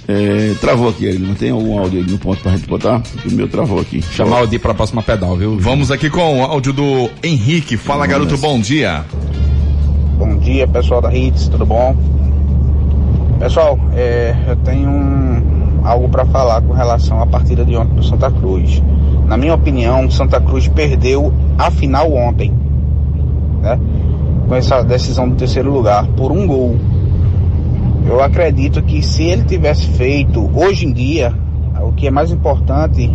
É, 0.07 0.53
travou 0.59 0.89
aqui, 0.89 1.05
ele 1.05 1.25
não 1.25 1.33
tem 1.33 1.49
algum 1.49 1.79
áudio 1.79 1.99
aí 2.01 2.05
no 2.11 2.17
ponto 2.17 2.41
pra 2.41 2.51
gente 2.51 2.67
botar? 2.67 3.01
O 3.25 3.31
meu 3.33 3.47
travou 3.47 3.79
aqui. 3.79 4.01
Chamar 4.01 4.41
o 4.41 4.47
Di 4.47 4.59
pra 4.59 4.73
próxima 4.73 5.01
pedal, 5.01 5.35
viu? 5.37 5.57
Vamos 5.57 5.89
aqui 5.91 6.09
com 6.09 6.39
o 6.39 6.43
áudio 6.43 6.73
do 6.73 7.09
Henrique. 7.23 7.77
Fala, 7.77 8.05
garoto, 8.05 8.37
bom 8.37 8.59
dia. 8.59 9.03
Bom 10.19 10.37
dia, 10.37 10.67
pessoal 10.67 11.01
da 11.01 11.13
Hits, 11.15 11.47
tudo 11.47 11.65
bom? 11.65 11.95
Pessoal, 13.39 13.79
é, 13.95 14.35
eu 14.47 14.55
tenho 14.57 14.89
um- 14.89 15.81
algo 15.83 16.07
para 16.09 16.25
falar 16.25 16.61
com 16.61 16.73
relação 16.73 17.21
à 17.21 17.25
partida 17.25 17.65
de 17.65 17.75
ontem 17.75 17.95
do 17.95 18.03
Santa 18.03 18.29
Cruz. 18.31 18.81
Na 19.27 19.37
minha 19.37 19.53
opinião, 19.53 20.09
Santa 20.11 20.39
Cruz 20.39 20.67
perdeu 20.67 21.33
a 21.57 21.71
final 21.71 22.11
ontem, 22.13 22.53
né? 23.61 23.79
Com 24.47 24.55
essa 24.55 24.83
decisão 24.83 25.29
do 25.29 25.35
terceiro 25.35 25.71
lugar 25.71 26.05
por 26.17 26.31
um 26.31 26.45
gol. 26.45 26.77
Eu 28.05 28.21
acredito 28.21 28.81
que 28.83 29.01
se 29.01 29.23
ele 29.23 29.43
tivesse 29.43 29.87
feito 29.87 30.51
hoje 30.53 30.85
em 30.85 30.91
dia, 30.91 31.33
o 31.81 31.93
que 31.93 32.07
é 32.07 32.11
mais 32.11 32.31
importante 32.31 33.09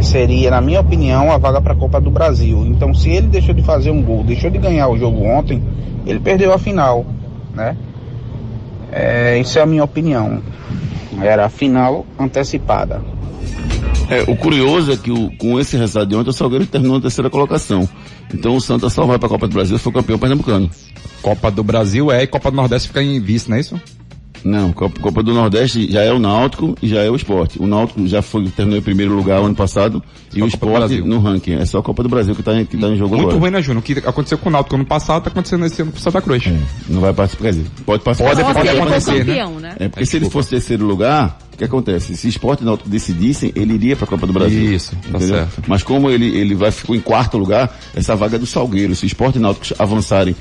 seria, 0.00 0.50
na 0.50 0.60
minha 0.60 0.80
opinião, 0.80 1.30
a 1.30 1.38
vaga 1.38 1.60
para 1.60 1.74
a 1.74 1.76
Copa 1.76 2.00
do 2.00 2.10
Brasil. 2.10 2.66
Então, 2.66 2.92
se 2.92 3.10
ele 3.10 3.28
deixou 3.28 3.54
de 3.54 3.62
fazer 3.62 3.90
um 3.90 4.02
gol, 4.02 4.24
deixou 4.24 4.50
de 4.50 4.58
ganhar 4.58 4.88
o 4.88 4.98
jogo 4.98 5.24
ontem, 5.24 5.62
ele 6.04 6.18
perdeu 6.18 6.52
a 6.52 6.58
final, 6.58 7.06
né? 7.54 7.76
É, 8.90 9.38
isso 9.38 9.58
é 9.58 9.62
a 9.62 9.66
minha 9.66 9.84
opinião. 9.84 10.42
Era 11.20 11.46
a 11.46 11.48
final 11.48 12.04
antecipada. 12.18 13.00
É, 14.12 14.22
o 14.30 14.36
curioso 14.36 14.92
é 14.92 14.96
que 14.96 15.10
o- 15.10 15.30
com 15.38 15.58
esse 15.58 15.76
resultado 15.76 16.08
de 16.08 16.14
ontem, 16.16 16.30
o 16.30 16.32
Salgueiro 16.32 16.66
terminou 16.66 16.96
na 16.96 17.02
terceira 17.02 17.30
colocação. 17.30 17.88
Então 18.32 18.56
o 18.56 18.60
Santa 18.60 18.88
só 18.90 19.04
vai 19.04 19.18
para 19.18 19.26
a 19.26 19.30
Copa 19.30 19.46
do 19.48 19.54
Brasil 19.54 19.76
se 19.78 19.82
for 19.84 19.92
campeão 19.92 20.18
pernambucano. 20.18 20.70
Copa 21.20 21.50
do 21.50 21.62
Brasil 21.62 22.10
é 22.10 22.22
e 22.22 22.26
Copa 22.26 22.50
do 22.50 22.56
Nordeste 22.56 22.88
fica 22.88 23.02
em 23.02 23.20
vice, 23.20 23.48
não 23.48 23.56
é 23.56 23.60
isso? 23.60 23.80
Não, 24.44 24.72
Copa, 24.72 25.00
Copa 25.00 25.22
do 25.22 25.32
Nordeste 25.32 25.90
já 25.90 26.02
é 26.02 26.12
o 26.12 26.18
Náutico 26.18 26.74
e 26.82 26.88
já 26.88 27.00
é 27.02 27.10
o 27.10 27.14
Esporte. 27.14 27.60
O 27.60 27.66
Náutico 27.66 28.06
já 28.06 28.22
foi, 28.22 28.48
terminou 28.48 28.78
em 28.78 28.82
primeiro 28.82 29.14
lugar 29.14 29.40
o 29.40 29.44
ano 29.46 29.54
passado 29.54 30.02
e 30.34 30.42
o 30.42 30.46
Esporte 30.46 31.00
no 31.00 31.20
ranking. 31.20 31.54
É 31.54 31.64
só 31.64 31.78
a 31.78 31.82
Copa 31.82 32.02
do 32.02 32.08
Brasil 32.08 32.34
que 32.34 32.40
está 32.40 32.52
que 32.64 32.76
tá 32.76 32.88
em 32.88 32.96
jogo 32.96 33.14
Muito 33.16 33.28
agora. 33.28 33.40
ruim, 33.40 33.50
né, 33.50 33.62
Júnior? 33.62 33.80
O 33.80 33.82
que 33.82 33.98
aconteceu 33.98 34.38
com 34.38 34.48
o 34.48 34.52
Náutico 34.52 34.74
ano 34.74 34.84
passado 34.84 35.22
tá 35.22 35.30
acontecendo 35.30 35.64
esse 35.66 35.82
ano 35.82 35.92
com 35.92 35.98
o 35.98 36.00
Santa 36.00 36.20
Cruz. 36.20 36.44
Não 36.88 37.00
vai 37.00 37.12
participar, 37.12 37.44
quer 37.44 37.50
dizer, 37.50 37.66
pode 37.84 38.02
participar. 38.02 38.30
Pode, 38.30 38.40
Só 38.40 38.54
pode 38.54 38.68
acontecer, 38.68 39.12
né? 39.12 39.18
campeão, 39.18 39.60
né? 39.60 39.74
É 39.78 39.88
porque 39.88 40.06
se 40.06 40.16
ele 40.16 40.30
fosse 40.30 40.50
terceiro 40.50 40.84
lugar, 40.84 41.38
o 41.52 41.56
que 41.56 41.64
acontece? 41.64 42.16
Se 42.16 42.28
Esporte 42.28 42.62
e 42.62 42.64
Náutico 42.64 42.88
decidissem, 42.88 43.52
ele 43.54 43.74
iria 43.74 43.94
para 43.94 44.04
a 44.06 44.08
Copa 44.08 44.26
do 44.26 44.32
Brasil. 44.32 44.72
Isso, 44.72 44.96
tá 44.96 45.18
entendeu? 45.18 45.36
certo. 45.36 45.62
Mas 45.66 45.82
como 45.82 46.10
ele, 46.10 46.26
ele 46.36 46.54
vai 46.54 46.70
ficou 46.70 46.96
em 46.96 47.00
quarto 47.00 47.38
lugar, 47.38 47.78
essa 47.94 48.16
vaga 48.16 48.36
é 48.36 48.38
do 48.38 48.46
Salgueiro. 48.46 48.94
Se 48.94 49.06
Esporte 49.06 49.38
e 49.38 49.40
Náutico 49.40 49.74
avançarem 49.80 50.34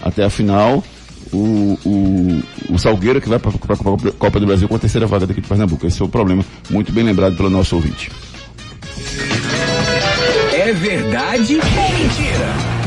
até 0.00 0.24
a 0.24 0.30
final, 0.30 0.84
o, 1.32 1.78
o, 1.84 2.42
o 2.74 2.78
Salgueiro 2.78 3.20
que 3.20 3.28
vai 3.28 3.38
para 3.38 3.50
a 3.50 4.12
Copa 4.12 4.40
do 4.40 4.46
Brasil 4.46 4.68
com 4.68 4.76
a 4.76 4.78
terceira 4.78 5.06
vaga 5.06 5.26
daqui 5.26 5.40
de 5.40 5.48
Pernambuco. 5.48 5.86
Esse 5.86 6.00
é 6.00 6.04
o 6.04 6.08
problema, 6.08 6.44
muito 6.70 6.92
bem 6.92 7.04
lembrado 7.04 7.36
pelo 7.36 7.50
nosso 7.50 7.76
ouvinte. 7.76 8.10
É 10.52 10.72
verdade 10.72 11.54
ou 11.54 11.98
mentira? 11.98 12.78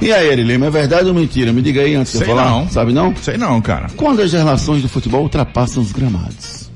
E 0.00 0.10
aí, 0.12 0.28
Eri 0.28 0.42
Lima, 0.42 0.66
é 0.66 0.70
verdade 0.70 1.08
ou 1.08 1.14
mentira? 1.14 1.52
Me 1.52 1.60
diga 1.60 1.82
aí 1.82 1.94
antes 1.94 2.12
de 2.12 2.18
eu 2.18 2.24
Sei 2.24 2.34
falar. 2.34 2.50
não. 2.50 2.68
Sabe 2.70 2.92
não? 2.92 3.14
Sei 3.16 3.36
não, 3.36 3.60
cara. 3.60 3.88
Quando 3.96 4.22
as 4.22 4.32
relações 4.32 4.80
do 4.80 4.88
futebol 4.88 5.22
ultrapassam 5.22 5.82
os 5.82 5.92
gramados. 5.92 6.70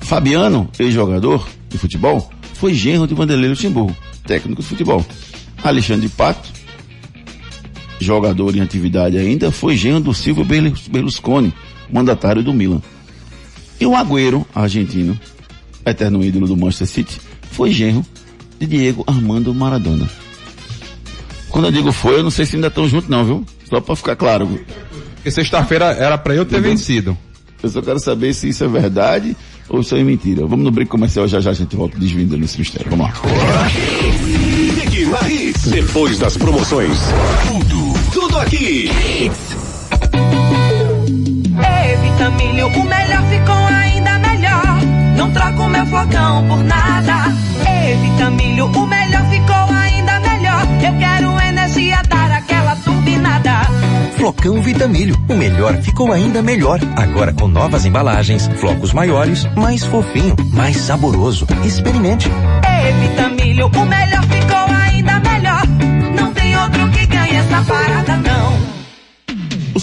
Fabiano, 0.00 0.68
ex-jogador 0.78 1.48
de 1.68 1.78
futebol, 1.78 2.28
foi 2.54 2.74
genro 2.74 3.06
de 3.06 3.14
Vanderlei 3.14 3.48
Luxemburgo, 3.50 3.96
técnico 4.26 4.60
de 4.62 4.68
futebol. 4.68 5.06
Alexandre 5.62 6.08
Pato, 6.08 6.50
jogador 8.00 8.56
em 8.56 8.60
atividade 8.60 9.16
ainda, 9.18 9.50
foi 9.52 9.76
genro 9.76 10.00
do 10.00 10.14
Silvio 10.14 10.44
Berlus- 10.44 10.88
Berlusconi, 10.88 11.52
mandatário 11.92 12.42
do 12.42 12.52
Milan. 12.52 12.80
E 13.78 13.86
o 13.86 13.94
Agüero, 13.94 14.44
argentino, 14.54 15.18
eterno 15.86 16.24
ídolo 16.24 16.46
do 16.48 16.56
Manchester 16.56 16.86
City, 16.88 17.20
foi 17.50 17.70
genro 17.72 18.04
de 18.58 18.66
Diego 18.66 19.04
Armando 19.06 19.54
Maradona. 19.54 20.08
Quando 21.48 21.66
eu 21.66 21.72
digo 21.72 21.92
foi, 21.92 22.18
eu 22.18 22.22
não 22.22 22.30
sei 22.30 22.46
se 22.46 22.56
ainda 22.56 22.68
estão 22.68 22.88
juntos 22.88 23.08
não, 23.08 23.24
viu? 23.24 23.44
Só 23.68 23.80
para 23.80 23.96
ficar 23.96 24.16
claro. 24.16 24.46
Porque 25.14 25.30
sexta-feira 25.30 25.86
era 25.86 26.16
pra 26.16 26.34
eu 26.34 26.44
ter 26.46 26.60
vencido. 26.60 27.16
Eu 27.62 27.68
só 27.68 27.82
quero 27.82 27.98
saber 27.98 28.32
se 28.34 28.48
isso 28.48 28.64
é 28.64 28.68
verdade 28.68 29.36
ou 29.68 29.80
isso 29.80 29.94
é 29.94 30.02
mentira. 30.02 30.46
Vamos 30.46 30.64
no 30.64 30.70
break 30.70 30.90
comercial, 30.90 31.26
já 31.28 31.40
já 31.40 31.50
a 31.50 31.54
gente 31.54 31.76
volta 31.76 31.98
desvendando 31.98 32.44
esse 32.44 32.58
mistério. 32.58 32.88
Vamos 32.90 33.06
lá. 33.06 33.12
Depois 35.70 36.18
das 36.18 36.36
promoções. 36.36 36.98
Tudo, 37.48 37.89
tudo 38.30 38.38
aqui. 38.38 38.90
Vitamilho, 42.02 42.66
o 42.68 42.84
melhor 42.84 43.22
ficou 43.28 43.54
ainda 43.54 44.18
melhor. 44.18 44.78
Não 45.16 45.30
troco 45.32 45.68
meu 45.68 45.86
flocão 45.86 46.46
por 46.46 46.62
nada. 46.64 47.34
Ei, 47.66 47.96
Vitamilho, 47.96 48.66
o 48.66 48.86
melhor 48.86 49.24
ficou 49.30 49.74
ainda 49.74 50.20
melhor. 50.20 50.66
Eu 50.82 50.98
quero 50.98 51.40
energia, 51.40 52.02
dar 52.08 52.30
aquela 52.30 52.76
turbinada. 52.76 53.50
Flocão 54.16 54.62
Vitamilho, 54.62 55.16
o 55.28 55.34
melhor 55.34 55.74
ficou 55.78 56.12
ainda 56.12 56.42
melhor. 56.42 56.78
Agora 56.96 57.32
com 57.32 57.48
novas 57.48 57.84
embalagens, 57.84 58.48
flocos 58.56 58.92
maiores, 58.92 59.46
mais 59.56 59.84
fofinho, 59.84 60.36
mais 60.52 60.76
saboroso. 60.76 61.46
Experimente. 61.64 62.28
Ei, 62.28 62.92
Vitamilho, 63.08 63.66
o 63.66 63.86
melhor 63.86 64.22
ficou 64.24 64.76
ainda 64.76 65.20
melhor. 65.20 65.39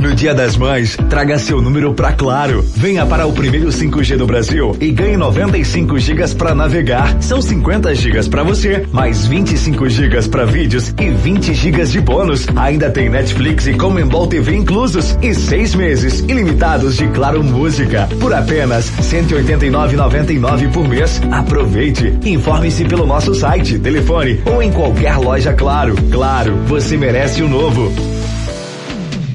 No 0.00 0.14
Dia 0.14 0.34
das 0.34 0.56
Mães, 0.56 0.96
traga 1.08 1.38
seu 1.38 1.60
número 1.60 1.92
pra 1.94 2.12
Claro. 2.12 2.64
Venha 2.76 3.06
para 3.06 3.26
o 3.26 3.32
primeiro 3.32 3.68
5G 3.68 4.16
do 4.16 4.26
Brasil 4.26 4.76
e 4.80 4.90
ganhe 4.90 5.16
95 5.16 5.98
gigas 5.98 6.34
para 6.34 6.54
navegar. 6.54 7.16
São 7.20 7.40
50 7.40 7.94
gigas 7.94 8.28
para 8.28 8.42
você, 8.42 8.86
mais 8.92 9.26
25 9.26 9.88
gigas 9.88 10.28
para 10.28 10.44
vídeos 10.44 10.94
e 11.00 11.10
20 11.10 11.54
gigas 11.54 11.92
de 11.92 12.00
bônus. 12.00 12.46
Ainda 12.56 12.90
tem 12.90 13.08
Netflix 13.08 13.66
e 13.66 13.74
Comembol 13.74 14.26
TV 14.26 14.54
inclusos 14.56 15.18
e 15.22 15.34
seis 15.34 15.74
meses 15.74 16.20
ilimitados 16.20 16.96
de 16.96 17.08
Claro 17.08 17.42
Música 17.42 18.08
por 18.20 18.32
apenas 18.32 18.90
189,99 19.00 20.72
por 20.72 20.86
mês. 20.88 21.20
Aproveite. 21.30 22.14
Informe-se 22.24 22.84
pelo 22.84 23.06
nosso 23.06 23.34
site, 23.34 23.78
telefone 23.78 24.40
ou 24.46 24.62
em 24.62 24.70
qualquer 24.70 25.16
loja 25.16 25.52
Claro. 25.52 25.94
Claro, 26.10 26.56
você 26.66 26.96
merece 26.96 27.42
o 27.42 27.48
novo. 27.48 27.92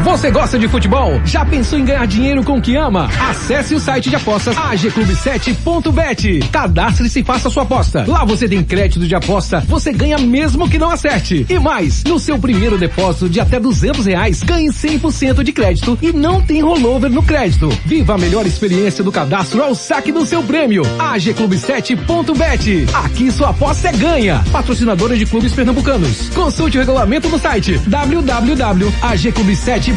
Você 0.04 0.32
gosta 0.32 0.58
de 0.58 0.68
futebol? 0.68 1.22
Já 1.26 1.46
pensou 1.46 1.78
em 1.78 1.86
ganhar 1.86 2.08
dinheiro 2.08 2.44
com 2.44 2.58
o 2.58 2.62
que 2.62 2.76
ama? 2.76 3.08
Acesse 3.30 3.76
o 3.76 3.80
site 3.80 4.10
de 4.10 4.16
apostas 4.16 4.56
agclube7.bet. 4.56 6.40
Cadastre-se 6.52 7.20
e 7.20 7.24
faça 7.24 7.52
sua 7.52 7.62
aposta. 7.64 8.04
Lá 8.08 8.26
você 8.26 8.50
tem 8.50 8.64
crédito 8.64 9.08
de 9.08 9.14
aposta, 9.14 9.64
você 9.68 9.94
ganha 9.94 10.18
mesmo 10.18 10.68
que 10.68 10.80
não 10.80 10.90
acerte. 10.90 11.46
E 11.48 11.60
mais, 11.60 12.04
no 12.04 12.18
seu 12.20 12.40
primeiro 12.40 12.80
depósito 12.80 13.30
de 13.30 13.40
até 13.40 13.60
duzentos 13.60 14.08
reais, 14.08 14.42
ganhe 14.42 14.70
100% 14.70 15.44
de 15.44 15.52
crédito 15.52 15.96
e 16.02 16.12
não 16.12 16.42
tem 16.42 16.62
rollover 16.62 17.12
no 17.12 17.22
crédito. 17.22 17.70
Viva 17.86 18.16
a 18.16 18.18
melhor 18.18 18.48
experiência 18.48 19.04
do 19.04 19.12
cadastro 19.12 19.62
ao 19.62 19.76
saque 19.76 20.12
do 20.12 20.26
seu 20.26 20.42
prêmio. 20.42 20.82
agclube7.bet. 20.98 22.88
Aqui 22.94 23.32
sua 23.32 23.50
aposta 23.50 23.90
é 23.90 23.94
ganha. 23.94 24.44
Patrocinadora 24.52 25.16
de 25.16 25.28
clubes 25.28 25.54
pernambucanos. 25.54 26.30
Consulte 26.30 26.78
o 26.78 26.80
regulamento 26.80 27.30
no 27.30 27.38
site 27.38 27.78
www.agclube7.bet. 27.88 29.91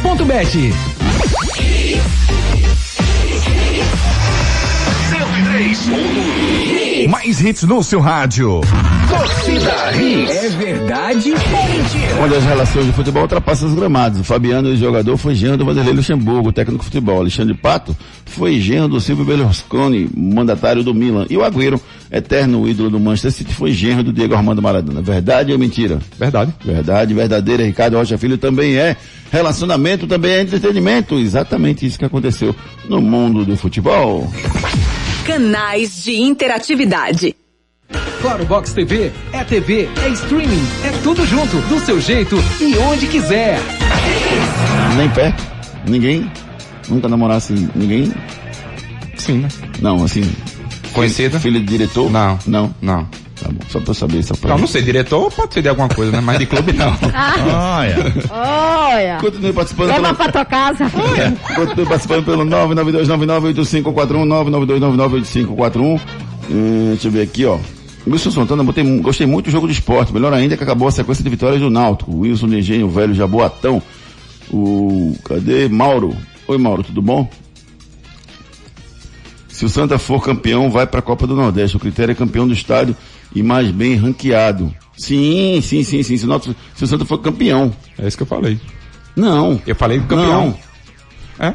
Mais 7.09 7.41
hits 7.41 7.63
no 7.63 7.83
seu 7.83 8.01
rádio. 8.01 8.61
Torcida 9.19 9.93
Hits. 9.97 10.31
É 10.31 10.49
verdade 10.49 11.31
ou 11.31 11.69
mentira? 11.69 12.15
Uma 12.19 12.29
das 12.29 12.45
relações 12.45 12.87
de 12.87 12.93
futebol 12.93 13.23
ultrapassa 13.23 13.65
os 13.65 13.73
gramados. 13.73 14.19
O 14.21 14.25
Fabiano, 14.25 14.71
o 14.71 14.77
jogador, 14.77 15.17
foi 15.17 15.35
genro 15.37 15.57
do 15.57 15.65
Vanderlei 15.65 15.95
Luxemburgo, 15.95 16.53
técnico 16.53 16.81
de 16.81 16.87
futebol. 16.87 17.21
Alexandre 17.21 17.55
Pato 17.55 17.97
foi 18.27 18.61
genro 18.61 18.89
do 18.89 19.01
Silvio 19.01 19.25
Berlusconi, 19.25 20.11
mandatário 20.17 20.83
do 20.83 20.93
Milan. 20.93 21.27
E 21.31 21.37
o 21.37 21.45
Agüero, 21.45 21.81
eterno 22.11 22.69
ídolo 22.69 22.91
do 22.91 22.99
Manchester 22.99 23.31
City, 23.31 23.55
foi 23.55 23.73
genro 23.73 24.03
do 24.03 24.13
Diego 24.13 24.35
Armando 24.35 24.61
Maradona. 24.61 25.01
Verdade 25.01 25.53
ou 25.53 25.59
mentira? 25.59 26.01
Verdade. 26.19 26.53
Verdade, 26.65 27.15
verdadeira. 27.15 27.65
Ricardo 27.65 27.97
Rocha 27.97 28.19
Filho 28.19 28.37
também 28.37 28.77
é. 28.77 28.97
Relacionamento 29.31 30.07
também 30.09 30.33
é 30.33 30.43
entretenimento. 30.43 31.15
Exatamente 31.17 31.87
isso 31.87 31.99
que 31.99 32.05
aconteceu 32.05 32.55
no 32.89 33.01
mundo 33.01 33.45
do 33.45 33.57
futebol. 33.57 34.29
Canais 35.25 36.03
de 36.03 36.17
interatividade. 36.17 37.35
Claro 38.21 38.45
Box 38.47 38.73
TV 38.73 39.13
é 39.33 39.45
TV, 39.45 39.89
é 40.03 40.09
streaming, 40.11 40.63
é 40.85 40.91
tudo 41.03 41.27
junto, 41.27 41.57
do 41.69 41.79
seu 41.81 42.01
jeito 42.01 42.37
e 42.61 42.77
onde 42.79 43.07
quiser. 43.07 43.61
Nem 44.97 45.09
perto? 45.11 45.43
Ninguém? 45.87 46.31
Nunca 46.89 47.09
namorasse 47.09 47.53
ninguém? 47.75 48.13
Sim, 49.17 49.39
né? 49.39 49.49
Não, 49.81 50.03
assim. 50.05 50.23
Conhecida? 50.93 51.39
Filho 51.41 51.61
de 51.61 51.67
diretor? 51.67 52.11
Não. 52.11 52.39
Não? 52.47 52.75
Não. 52.81 53.05
Tá 53.43 53.49
bom, 53.51 53.61
só 53.69 53.81
pra 53.81 53.91
eu 53.91 53.95
saber. 53.95 54.23
Só 54.23 54.35
pra 54.35 54.51
Não, 54.51 54.59
não 54.59 54.67
sei, 54.67 54.81
diretor 54.83 55.31
pode 55.33 55.53
ser 55.55 55.63
de 55.63 55.69
alguma 55.69 55.89
coisa, 55.89 56.13
né? 56.13 56.21
Mas 56.21 56.39
de 56.39 56.47
clube 56.47 56.73
não. 56.73 56.97
Olha. 57.77 58.15
Olha. 58.31 59.19
Continue 59.21 59.53
participando 59.53 59.89
Leva 59.89 60.03
pelo... 60.03 60.15
pra 60.15 60.33
tua 60.33 60.45
casa. 60.45 60.91
Continue 61.55 61.87
participando 61.87 62.25
pelo 62.25 62.45
992998541, 62.45 64.25
992998541. 65.57 66.01
Hum, 66.51 66.91
deixa 66.91 67.09
eu 67.09 67.13
ver 67.13 67.23
aqui, 67.23 67.45
ó. 67.45 67.59
Wilson 68.07 68.31
Santana, 68.31 68.63
botei, 68.63 68.85
gostei 69.01 69.27
muito 69.27 69.47
do 69.47 69.51
jogo 69.51 69.67
de 69.67 69.73
esporte. 69.73 70.13
Melhor 70.13 70.33
ainda 70.33 70.57
que 70.57 70.63
acabou 70.63 70.87
a 70.87 70.91
sequência 70.91 71.25
de 71.25 71.31
vitórias 71.31 71.61
do 71.61 71.71
Náutico. 71.71 72.15
Wilson 72.15 72.49
de 72.49 72.59
Engenho, 72.59 72.89
velho 72.89 73.15
Jaboatão. 73.15 73.83
O. 74.53 75.17
Cadê? 75.25 75.69
Mauro. 75.69 76.15
Oi, 76.47 76.59
Mauro, 76.59 76.83
tudo 76.83 77.01
bom? 77.01 77.29
Se 79.49 79.65
o 79.65 79.69
Santa 79.69 79.99
for 79.99 80.23
campeão, 80.23 80.71
vai 80.71 80.87
para 80.87 80.99
a 80.99 81.03
Copa 81.03 81.27
do 81.27 81.35
Nordeste. 81.35 81.77
O 81.77 81.81
critério 81.81 82.13
é 82.13 82.15
campeão 82.15 82.47
do 82.47 82.53
estádio 82.53 82.95
e 83.35 83.43
mais 83.43 83.71
bem 83.71 83.95
ranqueado. 83.95 84.75
Sim, 84.99 85.61
sim, 85.63 85.83
sim, 85.83 86.03
sim. 86.03 86.17
Se 86.19 86.25
o, 86.25 86.29
Náutico- 86.29 86.55
se 86.75 86.85
o 86.85 86.87
Santa 86.87 87.05
for 87.07 87.19
campeão. 87.19 87.73
É 87.99 88.07
isso 88.07 88.17
que 88.17 88.23
eu 88.23 88.27
falei. 88.27 88.61
Não. 89.17 89.61
Eu 89.67 89.75
falei 89.77 89.99
campeão. 90.01 90.55
Não. 91.39 91.47
É? 91.49 91.55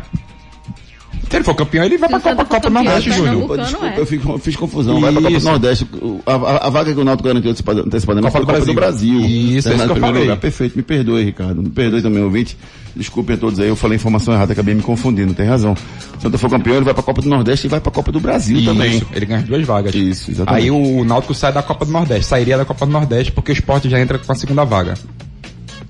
Se 1.30 1.36
ele 1.36 1.44
for 1.44 1.54
campeão, 1.56 1.84
ele 1.86 1.98
vai 1.98 2.10
pra 2.10 2.20
Copa, 2.20 2.46
Copa 2.46 2.70
Nordeste, 2.72 3.12
Júnior. 3.12 3.36
Desculpa, 3.36 3.58
desculpa, 3.60 3.94
eu, 3.98 4.06
fico- 4.06 4.32
eu 4.32 4.40
fiz 4.40 4.56
confusão. 4.56 5.00
Vai 5.00 5.12
pra 5.12 5.22
Copa 5.22 5.32
do 5.34 5.38
Isso. 5.38 5.46
Nordeste. 5.48 5.88
A, 6.26 6.34
a- 6.34 6.68
a 6.68 6.70
vaga 6.72 6.94
que 6.94 7.00
o 7.00 7.04
Náutico 7.04 7.28
garantiu 7.28 7.52
antecipada- 7.52 7.82
antecipadamente 7.82 8.32
Copa 8.32 8.46
foi 8.46 8.56
a 8.56 8.60
do 8.60 8.60
Copa 8.60 8.66
do 8.66 8.74
Brasil. 8.76 9.20
Isso, 9.22 9.70
é 9.70 9.76
isso 9.76 9.86
que 9.86 9.92
eu 9.92 9.96
falei. 9.98 10.22
lugar. 10.24 10.38
Perfeito, 10.38 10.76
me 10.76 10.82
perdoe, 10.82 11.24
Ricardo. 11.24 11.62
Me 11.62 11.70
perdoe 11.70 12.02
também, 12.02 12.24
ouvinte. 12.24 12.58
Desculpem 12.96 13.36
a 13.36 13.38
todos 13.38 13.60
aí, 13.60 13.68
eu 13.68 13.76
falei 13.76 13.96
informação 13.98 14.34
errada, 14.34 14.54
acabei 14.54 14.74
me 14.74 14.82
confundindo, 14.82 15.34
tem 15.36 15.46
razão. 15.46 15.76
Se 16.20 16.26
o 16.28 16.38
for 16.38 16.50
campeão, 16.50 16.76
ele 16.78 16.86
vai 16.86 16.94
pra 16.96 17.04
Copa 17.04 17.22
do 17.22 17.30
Nordeste 17.30 17.68
e 17.68 17.70
vai 17.70 17.80
pra 17.80 17.92
Copa 17.92 18.12
do 18.12 18.20
Brasil 18.20 18.58
Isso, 18.58 18.66
também. 18.66 19.02
ele 19.14 19.26
ganha 19.28 19.40
as 19.42 19.46
duas 19.46 19.66
vagas. 19.66 19.94
Isso, 19.94 20.32
exatamente. 20.32 20.64
Aí 20.64 20.72
o 20.72 21.04
Náutico 21.06 21.34
sai 21.36 21.54
da 21.54 21.62
Copa 21.62 21.86
do 21.86 21.92
Nordeste, 21.92 22.26
sairia 22.26 22.58
da 22.58 22.66
Copa 22.66 22.88
do 22.88 22.92
Nordeste 22.92 23.32
porque 23.32 23.52
o 23.52 23.54
esporte 23.54 23.88
já 23.88 24.00
entra 24.02 24.18
com 24.18 24.32
a 24.32 24.36
segunda 24.36 24.64
vaga. 24.66 24.96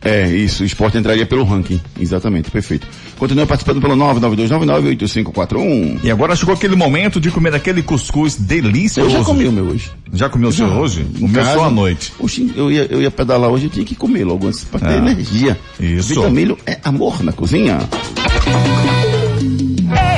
É, 0.01 0.29
isso, 0.29 0.63
o 0.63 0.65
esporte 0.65 0.97
entraria 0.97 1.25
pelo 1.25 1.43
ranking. 1.43 1.79
Exatamente, 1.99 2.49
perfeito. 2.49 2.87
Continua 3.17 3.45
participando 3.45 3.81
pelo 3.81 3.95
992998541. 3.97 5.99
E 6.03 6.09
agora 6.11 6.35
chegou 6.37 6.53
aquele 6.53 6.75
momento 6.75 7.19
de 7.19 7.29
comer 7.29 7.53
aquele 7.53 7.83
cuscuz 7.83 8.35
delicioso. 8.35 9.09
Eu 9.09 9.17
já 9.19 9.23
comi 9.25 9.45
o 9.47 9.51
meu 9.51 9.65
hoje. 9.65 9.91
Já 10.13 10.29
comeu 10.29 10.49
o 10.49 10.53
seu 10.53 10.67
hoje? 10.67 11.05
O 11.19 11.27
meu 11.27 11.43
só 11.43 11.65
à 11.65 11.69
noite. 11.69 12.13
Oxi, 12.17 12.49
eu 12.55 12.71
ia, 12.71 12.87
eu 12.89 13.01
ia 13.01 13.11
pedalar 13.11 13.49
hoje, 13.49 13.65
eu 13.65 13.69
tinha 13.69 13.85
que 13.85 13.93
comer 13.95 14.23
logo 14.23 14.47
antes 14.47 14.63
para 14.63 14.79
ter 14.79 14.93
Ah, 14.93 14.97
energia. 14.97 15.59
isso. 15.79 16.15
Vitamilho 16.15 16.57
é 16.65 16.79
amor 16.83 17.21
na 17.21 17.33
cozinha. 17.33 17.79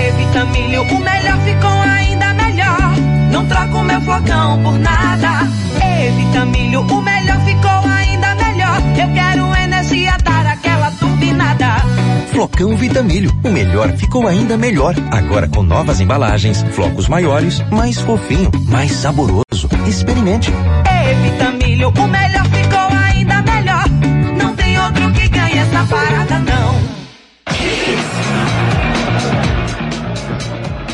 Evitamilho, 0.07 0.83
o 0.83 0.99
melhor 0.99 1.39
ficou 1.43 1.71
ainda 1.81 2.33
melhor. 2.35 2.93
Não 3.31 3.45
troco 3.47 3.83
meu 3.83 3.99
flocão 4.01 4.61
por 4.63 4.77
nada. 4.79 5.47
Evitamilho, 6.07 6.81
o 6.81 7.01
melhor 7.01 7.43
ficou 7.45 7.91
ainda 7.91 8.35
melhor. 8.35 8.81
Eu 8.97 9.13
quero. 9.13 9.60
Flocão 12.31 12.77
Vitamilho, 12.77 13.29
o 13.43 13.49
melhor 13.49 13.91
ficou 13.97 14.25
ainda 14.25 14.57
melhor. 14.57 14.95
Agora 15.11 15.49
com 15.49 15.61
novas 15.61 15.99
embalagens, 15.99 16.63
flocos 16.71 17.07
maiores, 17.07 17.59
mais 17.69 17.99
fofinho, 17.99 18.49
mais 18.69 18.91
saboroso. 18.93 19.43
Experimente. 19.85 20.51
Evitamilho, 21.09 21.89
o 21.89 22.07
melhor 22.07 22.45
ficou 22.45 22.97
ainda 22.97 23.41
melhor. 23.41 23.83
Não 24.37 24.55
tem 24.55 24.79
outro 24.79 25.11
que 25.11 25.27
ganhe 25.27 25.57
essa 25.57 25.85
parada, 25.85 26.39
não. 26.39 28.00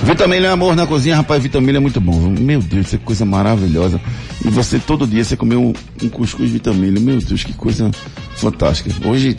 Vitamilho 0.07 0.45
é 0.45 0.49
amor 0.49 0.73
na 0.73 0.87
cozinha, 0.87 1.17
rapaz, 1.17 1.43
vitamilho 1.43 1.75
é 1.75 1.79
muito 1.81 1.99
bom. 1.99 2.33
Meu 2.39 2.61
Deus, 2.61 2.87
isso 2.87 2.95
é 2.95 2.99
coisa 2.99 3.25
maravilhosa. 3.25 3.99
E 4.43 4.49
você 4.49 4.79
todo 4.79 5.05
dia 5.05 5.21
você 5.21 5.35
comeu 5.35 5.61
um, 5.61 5.73
um 6.01 6.07
cuscuz 6.07 6.47
de 6.47 6.53
vitamilho. 6.53 7.01
Meu 7.01 7.19
Deus, 7.19 7.43
que 7.43 7.51
coisa 7.51 7.91
fantástica. 8.37 8.89
Hoje, 9.05 9.35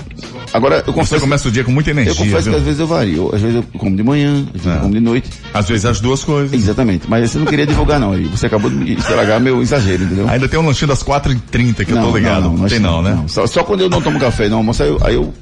agora 0.52 0.84
eu 0.86 0.92
confesso. 0.92 1.14
Você 1.14 1.20
começa 1.20 1.48
o 1.48 1.50
dia 1.50 1.64
com 1.64 1.72
muita 1.72 1.90
energia. 1.90 2.12
Eu 2.12 2.16
confesso 2.16 2.42
viu? 2.42 2.52
que 2.52 2.58
às 2.58 2.64
vezes 2.64 2.80
eu 2.80 2.86
vario. 2.86 3.34
Às 3.34 3.40
vezes 3.40 3.56
eu 3.56 3.78
como 3.78 3.96
de 3.96 4.02
manhã, 4.02 4.44
às 4.54 4.60
vezes 4.60 4.66
eu 4.66 4.80
como 4.82 4.92
de 4.92 5.00
noite. 5.00 5.30
Às 5.54 5.68
vezes 5.70 5.86
as 5.86 6.00
duas 6.00 6.22
coisas. 6.22 6.52
Exatamente. 6.52 7.08
Mas 7.08 7.30
você 7.30 7.38
não 7.38 7.46
queria 7.46 7.66
divulgar 7.66 7.98
não. 7.98 8.12
aí 8.12 8.24
Você 8.24 8.44
acabou 8.44 8.70
de 8.70 8.76
me 8.76 8.92
estragar 8.92 9.40
meu 9.40 9.62
exagero, 9.62 10.04
entendeu? 10.04 10.28
Ainda 10.28 10.46
tem 10.46 10.60
um 10.60 10.66
lanchinho 10.66 10.88
das 10.88 11.02
4h30 11.02 11.86
que 11.86 11.92
eu 11.92 11.98
tô 11.98 12.14
ligado. 12.14 12.42
Não, 12.42 12.66
acho 12.66 12.74
tem 12.74 12.78
não, 12.78 13.00
né? 13.00 13.24
Só, 13.26 13.46
só 13.46 13.64
quando 13.64 13.80
eu 13.80 13.88
não 13.88 14.02
tomo 14.02 14.20
café, 14.20 14.50
não 14.50 14.58
almoço, 14.58 14.82
aí 14.82 14.88
eu, 14.90 14.98
aí 15.02 15.14
eu 15.14 15.32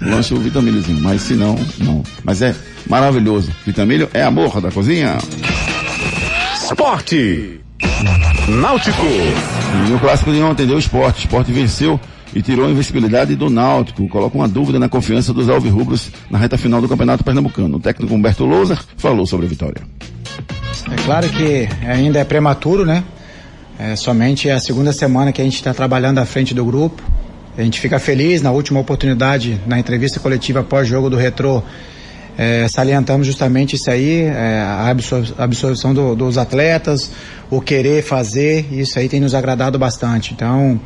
lancho 0.00 0.34
o 0.34 0.40
vitamilhozinho. 0.40 1.00
Mas 1.00 1.22
se 1.22 1.34
não, 1.34 1.56
não. 1.78 2.02
Mas 2.22 2.42
é 2.42 2.54
maravilhoso. 2.88 3.50
Vitamilho 3.64 4.08
é 4.12 4.22
amor 4.22 4.60
da 4.60 4.70
cozinha. 4.70 5.18
Esporte. 6.54 7.60
Náutico. 8.48 9.06
E 9.86 9.90
no 9.90 9.98
clássico 9.98 10.32
de 10.32 10.40
ontem 10.40 10.66
deu 10.66 10.78
esporte. 10.78 11.18
O 11.18 11.20
esporte 11.20 11.52
venceu 11.52 11.98
e 12.34 12.42
tirou 12.42 12.66
a 12.66 12.70
invencibilidade 12.70 13.36
do 13.36 13.48
Náutico. 13.48 14.08
Coloca 14.08 14.36
uma 14.36 14.48
dúvida 14.48 14.78
na 14.78 14.88
confiança 14.88 15.32
dos 15.32 15.48
alvirrubros 15.48 16.10
na 16.30 16.38
reta 16.38 16.58
final 16.58 16.80
do 16.80 16.88
Campeonato 16.88 17.22
Pernambucano. 17.22 17.76
O 17.76 17.80
técnico 17.80 18.14
Humberto 18.14 18.44
Louser 18.44 18.78
falou 18.96 19.26
sobre 19.26 19.46
a 19.46 19.48
vitória. 19.48 19.82
É 20.90 20.96
claro 21.04 21.28
que 21.28 21.68
ainda 21.86 22.18
é 22.18 22.24
prematuro, 22.24 22.84
né? 22.84 23.04
É 23.78 23.96
somente 23.96 24.50
a 24.50 24.60
segunda 24.60 24.92
semana 24.92 25.32
que 25.32 25.40
a 25.40 25.44
gente 25.44 25.56
está 25.56 25.72
trabalhando 25.72 26.18
à 26.18 26.26
frente 26.26 26.54
do 26.54 26.64
grupo. 26.64 27.02
A 27.56 27.62
gente 27.62 27.80
fica 27.80 28.00
feliz 28.00 28.42
na 28.42 28.50
última 28.50 28.80
oportunidade, 28.80 29.60
na 29.64 29.78
entrevista 29.78 30.18
coletiva 30.18 30.64
pós-jogo 30.64 31.08
do 31.08 31.16
Retrô, 31.16 31.62
é, 32.36 32.66
salientamos 32.66 33.28
justamente 33.28 33.76
isso 33.76 33.88
aí, 33.88 34.22
é, 34.22 34.60
a 34.60 34.88
absor 34.88 35.32
absorção 35.38 35.94
do, 35.94 36.16
dos 36.16 36.36
atletas, 36.36 37.12
o 37.48 37.60
querer 37.60 38.02
fazer, 38.02 38.66
isso 38.72 38.98
aí 38.98 39.08
tem 39.08 39.20
nos 39.20 39.34
agradado 39.34 39.78
bastante. 39.78 40.34
Então, 40.34 40.80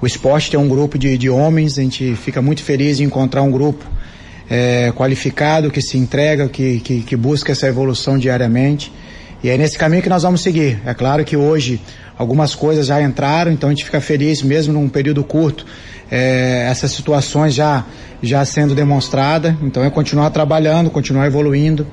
o 0.00 0.06
esporte 0.06 0.48
tem 0.48 0.60
um 0.60 0.68
grupo 0.68 0.96
de, 0.96 1.18
de 1.18 1.28
homens, 1.28 1.76
a 1.76 1.82
gente 1.82 2.14
fica 2.14 2.40
muito 2.40 2.62
feliz 2.62 3.00
em 3.00 3.04
encontrar 3.04 3.42
um 3.42 3.50
grupo 3.50 3.84
é, 4.48 4.92
qualificado, 4.94 5.72
que 5.72 5.82
se 5.82 5.98
entrega, 5.98 6.48
que, 6.48 6.78
que, 6.78 7.00
que 7.00 7.16
busca 7.16 7.50
essa 7.50 7.66
evolução 7.66 8.16
diariamente. 8.16 8.92
E 9.42 9.48
é 9.48 9.58
nesse 9.58 9.76
caminho 9.76 10.02
que 10.02 10.08
nós 10.08 10.22
vamos 10.22 10.40
seguir. 10.40 10.80
É 10.86 10.94
claro 10.94 11.24
que 11.24 11.36
hoje 11.36 11.80
algumas 12.16 12.54
coisas 12.54 12.86
já 12.86 13.02
entraram, 13.02 13.50
então 13.50 13.68
a 13.68 13.72
gente 13.72 13.84
fica 13.84 14.00
feliz 14.00 14.40
mesmo 14.40 14.72
num 14.72 14.88
período 14.88 15.24
curto, 15.24 15.66
é, 16.14 16.66
essas 16.70 16.92
situações 16.92 17.54
já, 17.54 17.86
já 18.22 18.44
sendo 18.44 18.74
demonstrada. 18.74 19.56
Então 19.62 19.82
é 19.82 19.88
continuar 19.88 20.28
trabalhando, 20.28 20.90
continuar 20.90 21.26
evoluindo. 21.26 21.86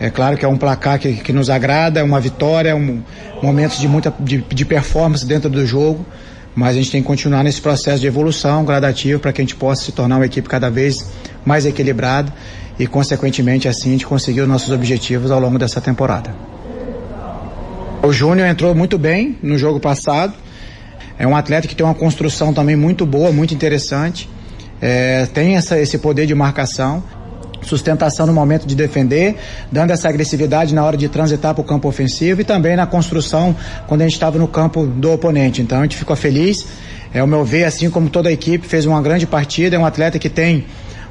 É 0.00 0.10
claro 0.10 0.36
que 0.36 0.44
é 0.44 0.48
um 0.48 0.56
placar 0.56 0.98
que, 0.98 1.14
que 1.14 1.32
nos 1.32 1.48
agrada, 1.48 2.00
é 2.00 2.02
uma 2.02 2.18
vitória, 2.18 2.74
um, 2.74 3.00
momentos 3.40 3.78
de 3.78 3.86
muita 3.86 4.12
de, 4.18 4.38
de 4.38 4.64
performance 4.64 5.24
dentro 5.24 5.48
do 5.48 5.64
jogo. 5.64 6.04
Mas 6.52 6.70
a 6.70 6.78
gente 6.78 6.90
tem 6.90 7.00
que 7.00 7.06
continuar 7.06 7.44
nesse 7.44 7.60
processo 7.60 8.00
de 8.00 8.08
evolução 8.08 8.64
gradativo 8.64 9.20
para 9.20 9.32
que 9.32 9.40
a 9.40 9.44
gente 9.44 9.54
possa 9.54 9.84
se 9.84 9.92
tornar 9.92 10.16
uma 10.16 10.26
equipe 10.26 10.48
cada 10.48 10.68
vez 10.68 11.08
mais 11.44 11.64
equilibrada 11.64 12.32
e, 12.76 12.88
consequentemente, 12.88 13.68
assim 13.68 13.90
a 13.90 13.92
gente 13.92 14.06
conseguir 14.06 14.40
os 14.40 14.48
nossos 14.48 14.72
objetivos 14.72 15.30
ao 15.30 15.38
longo 15.38 15.60
dessa 15.60 15.80
temporada. 15.80 16.34
O 18.02 18.12
Júnior 18.12 18.48
entrou 18.48 18.74
muito 18.74 18.98
bem 18.98 19.38
no 19.40 19.56
jogo 19.56 19.78
passado. 19.78 20.34
É 21.20 21.26
um 21.26 21.36
atleta 21.36 21.68
que 21.68 21.76
tem 21.76 21.84
uma 21.84 21.94
construção 21.94 22.50
também 22.54 22.74
muito 22.74 23.04
boa, 23.04 23.30
muito 23.30 23.52
interessante. 23.52 24.26
É, 24.80 25.26
tem 25.26 25.54
essa, 25.54 25.78
esse 25.78 25.98
poder 25.98 26.24
de 26.24 26.34
marcação, 26.34 27.04
sustentação 27.60 28.24
no 28.24 28.32
momento 28.32 28.66
de 28.66 28.74
defender, 28.74 29.36
dando 29.70 29.90
essa 29.90 30.08
agressividade 30.08 30.74
na 30.74 30.82
hora 30.82 30.96
de 30.96 31.10
transitar 31.10 31.52
para 31.54 31.60
o 31.60 31.64
campo 31.64 31.86
ofensivo 31.86 32.40
e 32.40 32.44
também 32.44 32.74
na 32.74 32.86
construção 32.86 33.54
quando 33.86 34.00
a 34.00 34.04
gente 34.04 34.14
estava 34.14 34.38
no 34.38 34.48
campo 34.48 34.86
do 34.86 35.12
oponente. 35.12 35.60
Então 35.60 35.80
a 35.80 35.82
gente 35.82 35.94
ficou 35.94 36.16
feliz. 36.16 36.66
É 37.12 37.22
o 37.22 37.26
meu 37.26 37.44
ver, 37.44 37.64
assim 37.64 37.90
como 37.90 38.08
toda 38.08 38.30
a 38.30 38.32
equipe, 38.32 38.66
fez 38.66 38.86
uma 38.86 39.02
grande 39.02 39.26
partida. 39.26 39.76
É 39.76 39.78
um 39.78 39.84
atleta 39.84 40.18
que 40.18 40.30
tem 40.30 40.64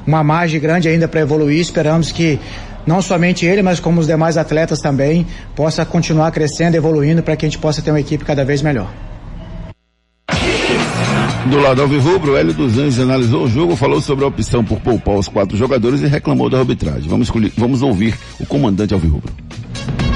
uma 0.04 0.24
margem 0.24 0.58
grande 0.58 0.88
ainda 0.88 1.06
para 1.06 1.20
evoluir. 1.20 1.60
Esperamos 1.60 2.10
que 2.10 2.36
não 2.84 3.00
somente 3.00 3.46
ele, 3.46 3.62
mas 3.62 3.78
como 3.78 4.00
os 4.00 4.08
demais 4.08 4.36
atletas 4.36 4.80
também, 4.80 5.24
possa 5.54 5.84
continuar 5.84 6.32
crescendo, 6.32 6.74
evoluindo 6.74 7.22
para 7.22 7.36
que 7.36 7.46
a 7.46 7.48
gente 7.48 7.58
possa 7.58 7.80
ter 7.80 7.92
uma 7.92 8.00
equipe 8.00 8.24
cada 8.24 8.44
vez 8.44 8.60
melhor. 8.60 8.92
Do 11.50 11.58
lado 11.58 11.82
alvirrubro, 11.82 12.36
Hélio 12.36 12.54
dos 12.54 12.78
Anjos 12.78 13.00
analisou 13.00 13.42
o 13.42 13.48
jogo, 13.48 13.74
falou 13.74 14.00
sobre 14.00 14.24
a 14.24 14.28
opção 14.28 14.64
por 14.64 14.78
poupar 14.78 15.16
os 15.16 15.26
quatro 15.26 15.56
jogadores 15.56 16.00
e 16.00 16.06
reclamou 16.06 16.48
da 16.48 16.60
arbitragem. 16.60 17.08
Vamos, 17.08 17.26
escolher, 17.26 17.50
vamos 17.58 17.82
ouvir 17.82 18.14
o 18.38 18.46
comandante 18.46 18.94
alvirrubro. 18.94 19.32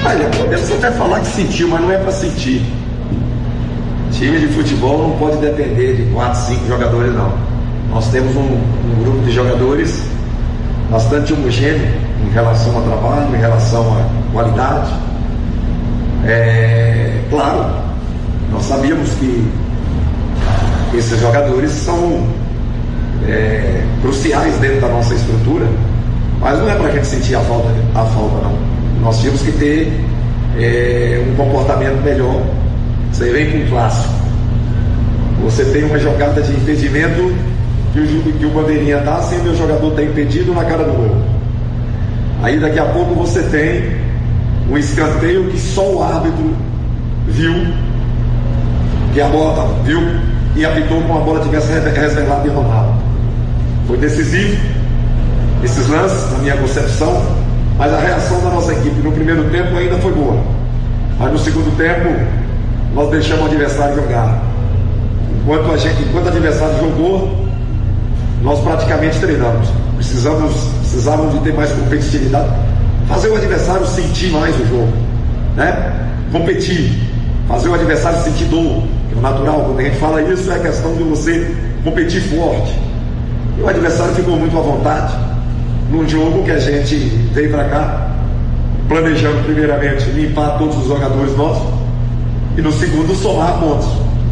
Olha, 0.05 0.29
podemos 0.29 0.71
até 0.71 0.89
falar 0.91 1.19
que 1.19 1.27
sentiu, 1.27 1.67
mas 1.67 1.81
não 1.81 1.91
é 1.91 1.97
para 1.97 2.13
sentir. 2.13 2.61
Time 4.13 4.39
de 4.39 4.47
futebol 4.47 5.09
não 5.09 5.17
pode 5.17 5.35
depender 5.39 5.97
de 5.97 6.13
quatro, 6.13 6.39
cinco 6.39 6.67
jogadores, 6.67 7.13
não. 7.13 7.33
Nós 7.89 8.09
temos 8.11 8.33
um, 8.33 8.39
um 8.39 9.03
grupo 9.03 9.25
de 9.25 9.31
jogadores 9.33 10.03
bastante 10.89 11.33
homogêneo 11.33 11.85
em 12.25 12.31
relação 12.31 12.77
ao 12.77 12.83
trabalho, 12.83 13.35
em 13.35 13.39
relação 13.39 13.81
à 13.81 14.31
qualidade. 14.31 14.93
É, 16.25 17.19
claro, 17.29 17.65
nós 18.53 18.63
sabíamos 18.63 19.09
que 19.19 19.64
esses 20.97 21.19
jogadores 21.19 21.71
são 21.71 22.27
é, 23.27 23.83
cruciais 24.01 24.55
dentro 24.59 24.81
da 24.81 24.87
nossa 24.89 25.13
estrutura, 25.13 25.65
mas 26.39 26.59
não 26.59 26.69
é 26.69 26.75
para 26.75 26.87
a 26.87 26.91
gente 26.91 27.07
sentir 27.07 27.35
a 27.35 27.41
falta, 27.41 27.69
a 27.93 28.05
falta 28.05 28.35
não. 28.43 28.57
Nós 29.01 29.19
tínhamos 29.19 29.41
que 29.41 29.51
ter 29.53 29.91
é, 30.57 31.23
um 31.29 31.35
comportamento 31.35 32.01
melhor. 32.03 32.41
Você 33.11 33.29
vem 33.31 33.51
com 33.51 33.57
um 33.57 33.69
clássico. 33.69 34.13
Você 35.43 35.65
tem 35.65 35.83
uma 35.83 35.99
jogada 35.99 36.41
de 36.41 36.51
impedimento 36.53 37.33
que 37.93 37.99
o, 37.99 38.33
que 38.33 38.45
o 38.45 38.49
bandeirinha 38.49 38.97
dá 38.99 39.21
sem 39.21 39.39
o 39.39 39.43
meu 39.43 39.55
jogador 39.55 39.91
ter 39.91 40.05
impedido 40.05 40.53
na 40.53 40.65
cara 40.65 40.83
do 40.83 40.91
gol. 40.91 41.15
Aí 42.41 42.59
daqui 42.59 42.79
a 42.79 42.85
pouco 42.85 43.13
você 43.15 43.41
tem 43.43 43.95
um 44.69 44.77
escanteio 44.77 45.49
que 45.49 45.59
só 45.59 45.81
o 45.81 46.03
árbitro 46.03 46.53
viu 47.27 47.53
que 49.13 49.21
a 49.21 49.27
bola 49.29 49.73
viu 49.83 50.01
e 50.55 50.65
apitou 50.65 51.01
como 51.01 51.19
a 51.19 51.21
bola 51.21 51.41
tivesse 51.41 51.71
reservado 51.71 52.43
de 52.43 52.49
Ronaldo. 52.49 52.93
Foi 53.87 53.97
decisivo 53.97 54.57
esses 55.63 55.87
lances, 55.87 56.31
na 56.31 56.37
minha 56.39 56.57
concepção, 56.57 57.25
mas 57.77 57.93
a 57.93 57.99
reação 57.99 58.39
da 58.41 58.49
nossa 58.49 58.71
equipe 58.73 59.01
no 59.01 59.11
primeiro 59.11 59.43
tempo 59.49 59.75
ainda 59.75 59.97
foi 59.97 60.13
boa. 60.13 60.39
Mas 61.19 61.31
no 61.31 61.39
segundo 61.39 61.75
tempo, 61.77 62.09
nós 62.93 63.09
deixamos 63.09 63.43
o 63.43 63.47
adversário 63.47 63.95
jogar. 63.95 64.41
Enquanto, 65.41 65.71
a 65.71 65.77
gente, 65.77 66.01
enquanto 66.03 66.25
o 66.25 66.29
adversário 66.29 66.77
jogou, 66.79 67.45
nós 68.41 68.59
praticamente 68.59 69.19
treinamos. 69.19 69.67
Precisamos, 69.95 70.53
precisávamos 70.81 71.33
de 71.33 71.39
ter 71.39 71.53
mais 71.53 71.71
competitividade, 71.71 72.49
fazer 73.07 73.29
o 73.29 73.35
adversário 73.35 73.85
sentir 73.87 74.29
mais 74.31 74.55
o 74.59 74.65
jogo, 74.67 74.93
né? 75.55 75.93
Competir, 76.31 76.99
fazer 77.47 77.69
o 77.69 77.73
adversário 77.73 78.19
sentir 78.19 78.45
dor, 78.45 78.83
o 79.15 79.21
natural. 79.21 79.65
Quando 79.65 79.79
a 79.79 79.83
gente 79.83 79.97
fala 79.97 80.21
isso, 80.21 80.51
é 80.51 80.59
questão 80.59 80.95
de 80.95 81.03
você 81.03 81.55
competir 81.83 82.21
forte. 82.21 82.79
E 83.57 83.61
o 83.61 83.67
adversário 83.67 84.13
ficou 84.15 84.37
muito 84.37 84.57
à 84.57 84.61
vontade 84.61 85.13
num 85.91 86.07
jogo 86.07 86.43
que 86.43 86.51
a 86.51 86.59
gente 86.59 86.95
veio 87.33 87.51
para 87.51 87.65
cá 87.65 88.11
planejando 88.87 89.43
primeiramente 89.43 90.09
limpar 90.11 90.57
todos 90.57 90.77
os 90.77 90.87
jogadores 90.87 91.35
nossos 91.35 91.67
e 92.57 92.61
no 92.61 92.71
segundo 92.71 93.15
somar 93.15 93.59
pontos. 93.59 93.87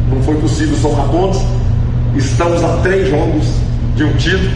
Não 0.09 0.21
foi 0.21 0.35
possível 0.35 0.77
somar 0.77 1.07
pontos. 1.07 1.41
Estamos 2.15 2.63
a 2.63 2.77
três 2.83 3.09
jogos 3.09 3.45
de 3.95 4.03
um 4.03 4.13
título 4.13 4.51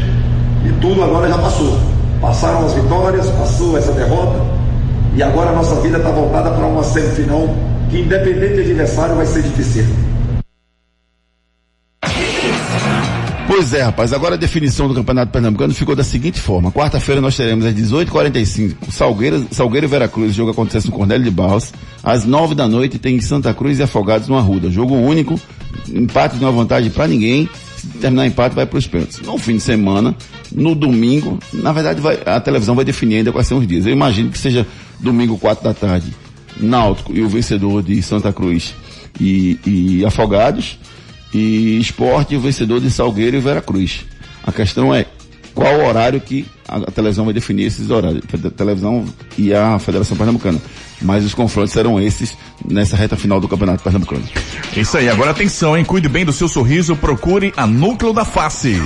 e 0.66 0.72
tudo 0.82 1.04
agora 1.04 1.28
já 1.28 1.38
passou. 1.38 1.78
Passaram 2.22 2.66
as 2.66 2.74
vitórias, 2.74 3.28
passou 3.32 3.78
essa 3.78 3.92
derrota 3.92 4.40
e 5.16 5.24
agora 5.24 5.50
a 5.50 5.54
nossa 5.54 5.76
vida 5.82 5.98
está 5.98 6.10
voltada 6.10 6.52
para 6.52 6.66
uma 6.66 6.84
semifinal 6.84 7.50
que, 7.90 8.02
independente 8.02 8.56
do 8.56 8.62
adversário, 8.62 9.16
vai 9.16 9.26
ser 9.26 9.42
difícil. 9.42 9.86
Pois 13.48 13.74
é, 13.74 13.82
rapaz. 13.82 14.12
Agora 14.12 14.36
a 14.36 14.38
definição 14.38 14.89
do 14.89 14.93
Campeonato 14.93 15.32
Pernambucano 15.32 15.74
ficou 15.74 15.95
da 15.95 16.04
seguinte 16.04 16.39
forma. 16.39 16.70
Quarta-feira 16.70 17.22
nós 17.22 17.36
teremos 17.36 17.66
às 17.66 17.74
18h45 17.74 18.91
Salgueiro, 18.91 19.48
Salgueiro 19.52 19.88
e 19.88 19.89
Veracruz. 19.89 20.32
O 20.32 20.34
jogo 20.34 20.52
acontece 20.52 20.88
no 20.88 20.91
Cornélio 20.91 21.24
de 21.24 21.32
Barros. 21.32 21.72
Às 22.04 22.26
9 22.26 22.54
da 22.54 22.68
noite 22.68 23.00
tem 23.00 23.20
Santa 23.22 23.54
Cruz 23.54 23.80
e 23.80 23.84
Afogados 23.84 24.28
no 24.28 24.38
Arruda. 24.38 24.70
Jogo 24.70 24.95
único. 24.95 25.39
Empate 25.88 26.36
de 26.36 26.43
uma 26.43 26.52
vantagem 26.52 26.91
para 26.91 27.08
ninguém. 27.08 27.50
Se 27.78 27.88
terminar 27.88 28.28
empate, 28.28 28.54
vai 28.54 28.66
para 28.66 28.80
os 28.80 28.86
pênaltis. 28.86 29.22
No 29.22 29.38
fim 29.38 29.56
de 29.56 29.62
semana, 29.62 30.14
no 30.52 30.76
domingo, 30.76 31.39
na 31.54 31.72
verdade 31.72 32.02
vai, 32.02 32.20
a 32.26 32.41
televisão 32.41 32.76
vai 32.76 32.84
definir 32.84 33.18
ainda 33.18 33.32
quais 33.32 33.48
são 33.48 33.60
os 33.60 33.68
dias. 33.68 33.86
Eu 33.86 33.93
imagino 33.93 34.30
que 34.30 34.38
seja 34.38 34.68
domingo, 35.00 35.38
4 35.38 35.64
da 35.64 35.74
tarde, 35.74 36.14
Náutico 36.60 37.14
e 37.16 37.22
o 37.22 37.30
vencedor 37.30 37.82
de 37.82 38.02
Santa 38.02 38.34
Cruz 38.34 38.74
e, 39.22 39.58
e 39.66 40.06
Afogados 40.06 40.78
e 41.34 41.78
Esporte 41.80 42.36
o 42.36 42.40
vencedor 42.40 42.80
de 42.80 42.90
Salgueiro 42.90 43.38
e 43.38 43.40
Veracruz. 43.40 44.06
A 44.44 44.52
questão 44.52 44.94
é 44.94 45.06
qual 45.54 45.86
horário 45.86 46.22
que 46.22 46.46
a 46.68 46.92
televisão 46.92 47.26
vai 47.26 47.34
definir 47.34 47.64
esses 47.64 47.90
horários, 47.90 48.24
a 48.34 48.50
televisão 48.50 49.06
e 49.38 49.54
a 49.54 49.80
Federação 49.80 50.16
Pernambucana. 50.16 50.62
Mas 51.02 51.26
os 51.26 51.34
confrontos 51.34 51.72
serão 51.72 52.00
esses 52.00 52.38
nessa 52.66 52.95
reta 52.95 53.16
final 53.16 53.39
do 53.39 53.47
Campeonato 53.47 53.84
Pernambucano. 53.84 54.24
Isso 54.76 54.97
aí, 54.97 55.10
agora 55.10 55.32
atenção, 55.32 55.78
hein? 55.78 55.86
Cuide 55.86 56.10
bem 56.10 56.26
do 56.26 56.34
seu 56.34 56.47
sorriso, 56.47 56.95
procure 56.95 57.53
a 57.55 57.66
Núcleo 57.66 58.14
da 58.14 58.26
Face. 58.26 58.82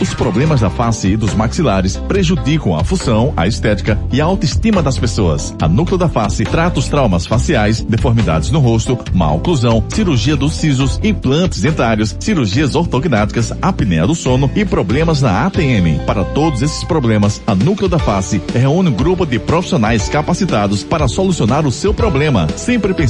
Os 0.00 0.14
problemas 0.14 0.60
da 0.60 0.70
face 0.70 1.08
e 1.08 1.16
dos 1.16 1.34
maxilares 1.34 1.96
prejudicam 1.96 2.74
a 2.74 2.82
função, 2.82 3.34
a 3.36 3.46
estética 3.46 3.98
e 4.10 4.20
a 4.20 4.24
autoestima 4.24 4.82
das 4.82 4.98
pessoas. 4.98 5.54
A 5.60 5.68
Núcleo 5.68 5.98
da 5.98 6.08
Face 6.08 6.42
trata 6.44 6.78
os 6.78 6.88
traumas 6.88 7.26
faciais, 7.26 7.82
deformidades 7.82 8.50
no 8.50 8.60
rosto, 8.60 8.98
má 9.12 9.30
oclusão, 9.30 9.84
cirurgia 9.90 10.36
dos 10.36 10.54
sisos, 10.54 10.98
implantes 11.02 11.60
dentários, 11.60 12.16
cirurgias 12.18 12.74
ortognáticas, 12.74 13.52
apneia 13.60 14.06
do 14.06 14.14
sono 14.14 14.50
e 14.54 14.64
problemas 14.64 15.20
na 15.20 15.46
ATM. 15.46 16.04
Para 16.06 16.24
todos 16.24 16.62
esses 16.62 16.82
problemas, 16.84 17.42
a 17.46 17.54
Núcleo 17.54 17.88
da 17.88 17.98
Face 17.98 18.40
reúne 18.54 18.88
um 18.88 18.94
grupo 18.94 19.26
de 19.26 19.38
profissionais 19.38 20.08
capacitados 20.08 20.82
para 20.82 21.08
solucionar 21.08 21.66
o 21.66 21.72
seu 21.72 21.92
problema, 21.92 22.48
sempre 22.56 22.94
pensando 22.94 23.09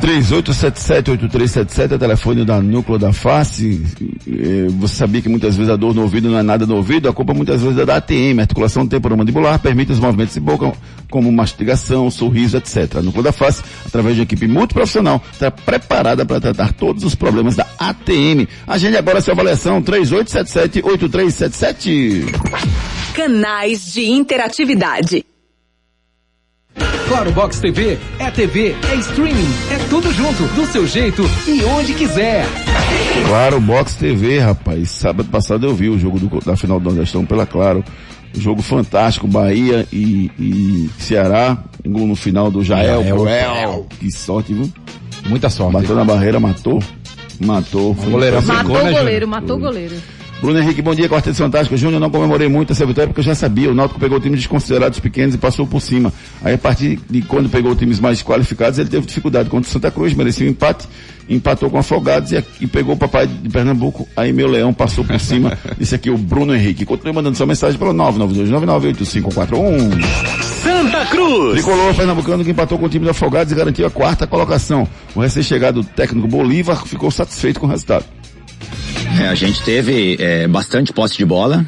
3877-8377 0.00 1.92
é 1.92 1.98
telefone 1.98 2.44
da 2.44 2.60
Núcleo 2.60 2.98
da 2.98 3.12
Face. 3.12 3.82
Eh, 4.28 4.66
Você 4.78 4.94
sabia 4.94 5.20
que 5.20 5.28
muitas 5.28 5.56
vezes 5.56 5.70
a 5.72 5.76
dor 5.76 5.92
no 5.94 6.02
ouvido 6.02 6.28
não 6.30 6.38
é 6.38 6.42
nada 6.42 6.64
no 6.66 6.76
ouvido? 6.76 7.08
A 7.08 7.12
culpa 7.12 7.34
muitas 7.34 7.60
vezes 7.62 7.78
é 7.78 7.84
da 7.84 7.96
ATM, 7.96 8.38
articulação 8.40 8.86
temporomandibular, 8.86 9.58
permite 9.58 9.90
os 9.92 9.98
movimentos 9.98 10.34
de 10.34 10.40
boca, 10.40 10.72
como 11.10 11.30
mastigação, 11.32 12.10
sorriso, 12.10 12.56
etc. 12.56 12.96
A 12.96 13.02
Núcleo 13.02 13.22
da 13.24 13.32
Face, 13.32 13.62
através 13.86 14.14
de 14.14 14.20
uma 14.20 14.24
equipe 14.24 14.46
multiprofissional, 14.46 15.22
está 15.32 15.50
preparada 15.50 16.24
para 16.24 16.40
tratar 16.40 16.72
todos 16.72 17.02
os 17.04 17.14
problemas 17.14 17.56
da 17.56 17.66
ATM. 17.78 18.46
Agende 18.66 18.96
agora 18.96 19.18
a 19.18 19.22
sua 19.22 19.34
avaliação, 19.34 19.82
3877-8377. 19.82 22.24
Canais 23.14 23.92
de 23.92 24.08
interatividade. 24.08 25.24
Claro 27.08 27.32
Box 27.32 27.58
TV 27.60 27.98
é 28.18 28.30
TV, 28.30 28.76
é 28.90 28.94
streaming, 28.96 29.48
é 29.70 29.78
tudo 29.88 30.12
junto, 30.12 30.42
do 30.54 30.66
seu 30.66 30.86
jeito 30.86 31.22
e 31.46 31.64
onde 31.64 31.94
quiser. 31.94 32.44
Claro, 33.26 33.60
Box 33.60 33.94
TV, 33.94 34.38
rapaz. 34.38 34.90
Sábado 34.90 35.28
passado 35.30 35.66
eu 35.66 35.74
vi 35.74 35.88
o 35.88 35.98
jogo 35.98 36.18
do- 36.18 36.40
da 36.44 36.56
final 36.56 36.78
do 36.78 36.84
Nordestão 36.90 37.24
pela 37.24 37.46
Claro. 37.46 37.82
Um 38.36 38.40
jogo 38.40 38.60
fantástico, 38.60 39.26
Bahia 39.26 39.86
e, 39.90 40.30
e 40.38 40.90
Ceará. 40.98 41.56
Gol 41.86 42.06
no 42.06 42.14
final 42.14 42.50
do 42.50 42.62
Jael. 42.62 43.02
Jael, 43.02 43.16
Cruel. 43.16 43.86
Que 43.98 44.12
sorte, 44.12 44.52
viu? 44.52 44.70
Muita 45.26 45.48
sorte. 45.48 45.72
Bateu 45.72 45.96
na 45.96 46.04
barreira, 46.04 46.38
matou. 46.38 46.82
Matou. 47.40 47.94
Foi 47.94 48.10
goleirão. 48.10 48.42
Matou 48.42 48.76
o 48.76 48.90
goleiro, 48.92 49.26
matou 49.28 49.56
o 49.56 49.60
goleiro. 49.60 49.94
Bruno 50.40 50.60
Henrique, 50.60 50.80
bom 50.80 50.94
dia, 50.94 51.08
Quarteto 51.08 51.36
Fantástico. 51.36 51.76
Júnior, 51.76 52.00
não 52.00 52.10
comemorei 52.10 52.46
muito 52.48 52.72
essa 52.72 52.86
vitória 52.86 53.08
porque 53.08 53.18
eu 53.20 53.24
já 53.24 53.34
sabia. 53.34 53.70
O 53.70 53.74
Náutico 53.74 53.98
pegou 53.98 54.20
times 54.20 54.38
desconsiderados 54.38 55.00
pequenos 55.00 55.34
e 55.34 55.38
passou 55.38 55.66
por 55.66 55.82
cima. 55.82 56.12
Aí 56.42 56.54
a 56.54 56.58
partir 56.58 57.00
de 57.10 57.22
quando 57.22 57.48
pegou 57.48 57.74
times 57.74 57.98
mais 57.98 58.22
qualificados, 58.22 58.78
ele 58.78 58.88
teve 58.88 59.04
dificuldade 59.04 59.50
contra 59.50 59.68
o 59.68 59.72
Santa 59.72 59.90
Cruz, 59.90 60.14
merecia 60.14 60.46
um 60.46 60.50
empate, 60.50 60.86
empatou 61.28 61.68
com 61.68 61.76
Afogados 61.76 62.30
e, 62.30 62.44
e 62.60 62.68
pegou 62.68 62.94
o 62.94 62.96
papai 62.96 63.26
de 63.26 63.48
Pernambuco. 63.48 64.06
Aí 64.16 64.32
meu 64.32 64.46
leão 64.46 64.72
passou 64.72 65.04
por 65.04 65.18
cima. 65.18 65.58
Disse 65.76 65.96
aqui 65.96 66.08
o 66.08 66.16
Bruno 66.16 66.54
Henrique. 66.54 66.86
Continue 66.86 67.14
mandando 67.14 67.36
sua 67.36 67.46
mensagem 67.46 67.76
pelo 67.76 67.92
992998541. 67.94 70.04
Santa 70.62 71.04
Cruz. 71.06 71.54
Tricolor 71.54 71.92
Pernambucano 71.94 72.44
que 72.44 72.52
empatou 72.52 72.78
com 72.78 72.86
o 72.86 72.88
time 72.88 73.04
do 73.04 73.10
Afogados 73.10 73.52
e 73.52 73.56
garantiu 73.56 73.88
a 73.88 73.90
quarta 73.90 74.24
colocação. 74.24 74.86
O 75.16 75.20
recém-chegado 75.20 75.82
técnico 75.82 76.28
Bolívar 76.28 76.86
ficou 76.86 77.10
satisfeito 77.10 77.58
com 77.58 77.66
o 77.66 77.70
resultado. 77.70 78.04
É, 79.16 79.28
a 79.28 79.34
gente 79.34 79.62
teve 79.62 80.16
é, 80.18 80.46
bastante 80.46 80.92
posse 80.92 81.16
de 81.16 81.24
bola. 81.24 81.64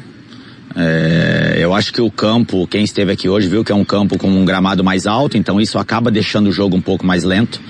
É, 0.75 1.57
eu 1.57 1.73
acho 1.73 1.91
que 1.91 2.01
o 2.01 2.09
campo, 2.09 2.67
quem 2.67 2.83
esteve 2.83 3.11
aqui 3.11 3.27
hoje 3.27 3.47
viu 3.47 3.63
que 3.63 3.71
é 3.71 3.75
um 3.75 3.83
campo 3.83 4.17
com 4.17 4.29
um 4.29 4.45
gramado 4.45 4.83
mais 4.83 5.07
alto, 5.07 5.37
então 5.37 5.59
isso 5.59 5.77
acaba 5.77 6.11
deixando 6.11 6.47
o 6.47 6.51
jogo 6.51 6.77
um 6.77 6.81
pouco 6.81 7.05
mais 7.05 7.23
lento. 7.23 7.61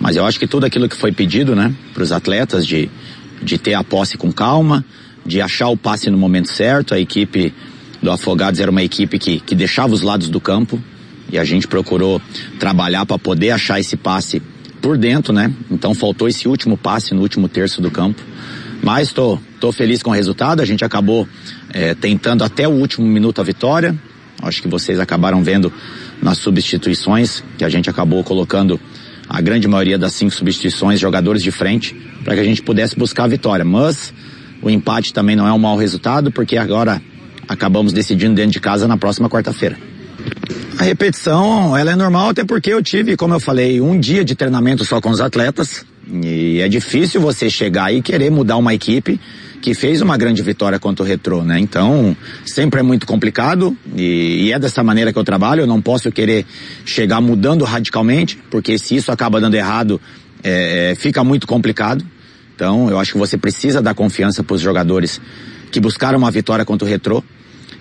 Mas 0.00 0.16
eu 0.16 0.24
acho 0.24 0.38
que 0.38 0.46
tudo 0.46 0.66
aquilo 0.66 0.88
que 0.88 0.96
foi 0.96 1.10
pedido, 1.10 1.56
né, 1.56 1.74
para 1.94 2.02
os 2.02 2.12
atletas 2.12 2.66
de, 2.66 2.88
de 3.42 3.58
ter 3.58 3.74
a 3.74 3.82
posse 3.82 4.16
com 4.16 4.32
calma, 4.32 4.84
de 5.24 5.40
achar 5.40 5.68
o 5.68 5.76
passe 5.76 6.10
no 6.10 6.18
momento 6.18 6.48
certo. 6.48 6.94
A 6.94 7.00
equipe 7.00 7.52
do 8.02 8.10
Afogados 8.10 8.60
era 8.60 8.70
uma 8.70 8.82
equipe 8.82 9.18
que, 9.18 9.40
que 9.40 9.54
deixava 9.54 9.92
os 9.92 10.02
lados 10.02 10.28
do 10.28 10.40
campo 10.40 10.80
e 11.30 11.38
a 11.38 11.44
gente 11.44 11.66
procurou 11.66 12.20
trabalhar 12.58 13.04
para 13.04 13.18
poder 13.18 13.50
achar 13.50 13.78
esse 13.80 13.96
passe 13.96 14.40
por 14.80 14.96
dentro, 14.96 15.32
né? 15.32 15.52
Então 15.70 15.94
faltou 15.94 16.28
esse 16.28 16.48
último 16.48 16.76
passe 16.76 17.12
no 17.12 17.20
último 17.20 17.48
terço 17.48 17.82
do 17.82 17.90
campo. 17.90 18.22
Mas 18.82 19.12
tô, 19.12 19.38
tô 19.60 19.72
feliz 19.72 20.02
com 20.02 20.10
o 20.10 20.14
resultado. 20.14 20.60
A 20.60 20.64
gente 20.64 20.84
acabou 20.84 21.28
eh, 21.72 21.94
tentando 21.94 22.44
até 22.44 22.66
o 22.66 22.72
último 22.72 23.06
minuto 23.06 23.40
a 23.40 23.44
vitória. 23.44 23.94
Acho 24.42 24.62
que 24.62 24.68
vocês 24.68 25.00
acabaram 25.00 25.42
vendo 25.42 25.72
nas 26.22 26.38
substituições 26.38 27.42
que 27.56 27.64
a 27.64 27.68
gente 27.68 27.90
acabou 27.90 28.22
colocando 28.22 28.80
a 29.28 29.40
grande 29.40 29.68
maioria 29.68 29.98
das 29.98 30.14
cinco 30.14 30.32
substituições 30.32 30.98
jogadores 30.98 31.42
de 31.42 31.50
frente 31.50 31.94
para 32.24 32.34
que 32.34 32.40
a 32.40 32.44
gente 32.44 32.62
pudesse 32.62 32.96
buscar 32.96 33.24
a 33.24 33.28
vitória. 33.28 33.64
Mas 33.64 34.14
o 34.62 34.70
empate 34.70 35.12
também 35.12 35.36
não 35.36 35.46
é 35.46 35.52
um 35.52 35.58
mau 35.58 35.76
resultado 35.76 36.30
porque 36.30 36.56
agora 36.56 37.02
acabamos 37.48 37.92
decidindo 37.92 38.34
dentro 38.34 38.52
de 38.52 38.60
casa 38.60 38.86
na 38.86 38.96
próxima 38.96 39.28
quarta-feira. 39.28 39.76
A 40.78 40.84
repetição, 40.84 41.76
ela 41.76 41.92
é 41.92 41.96
normal 41.96 42.30
até 42.30 42.44
porque 42.44 42.72
eu 42.72 42.82
tive, 42.82 43.16
como 43.16 43.34
eu 43.34 43.40
falei, 43.40 43.80
um 43.80 43.98
dia 43.98 44.24
de 44.24 44.34
treinamento 44.34 44.84
só 44.84 45.00
com 45.00 45.10
os 45.10 45.20
atletas 45.20 45.84
e 46.10 46.60
é 46.60 46.68
difícil 46.68 47.20
você 47.20 47.50
chegar 47.50 47.92
e 47.92 48.00
querer 48.00 48.30
mudar 48.30 48.56
uma 48.56 48.72
equipe 48.72 49.20
que 49.60 49.74
fez 49.74 50.00
uma 50.00 50.16
grande 50.16 50.40
vitória 50.42 50.78
contra 50.78 51.04
o 51.04 51.06
Retrô, 51.06 51.42
né? 51.42 51.58
Então, 51.58 52.16
sempre 52.44 52.80
é 52.80 52.82
muito 52.82 53.06
complicado 53.06 53.76
e, 53.96 54.46
e 54.46 54.52
é 54.52 54.58
dessa 54.58 54.82
maneira 54.82 55.12
que 55.12 55.18
eu 55.18 55.24
trabalho, 55.24 55.62
eu 55.62 55.66
não 55.66 55.82
posso 55.82 56.10
querer 56.10 56.46
chegar 56.84 57.20
mudando 57.20 57.64
radicalmente, 57.64 58.38
porque 58.50 58.78
se 58.78 58.96
isso 58.96 59.12
acaba 59.12 59.40
dando 59.40 59.54
errado, 59.54 60.00
é, 60.42 60.92
é, 60.92 60.94
fica 60.94 61.22
muito 61.24 61.46
complicado. 61.46 62.04
Então, 62.54 62.88
eu 62.88 62.98
acho 62.98 63.12
que 63.12 63.18
você 63.18 63.36
precisa 63.36 63.82
dar 63.82 63.94
confiança 63.94 64.42
para 64.42 64.54
os 64.54 64.60
jogadores 64.60 65.20
que 65.70 65.80
buscaram 65.80 66.18
uma 66.18 66.30
vitória 66.30 66.64
contra 66.64 66.86
o 66.86 66.88
Retrô 66.88 67.22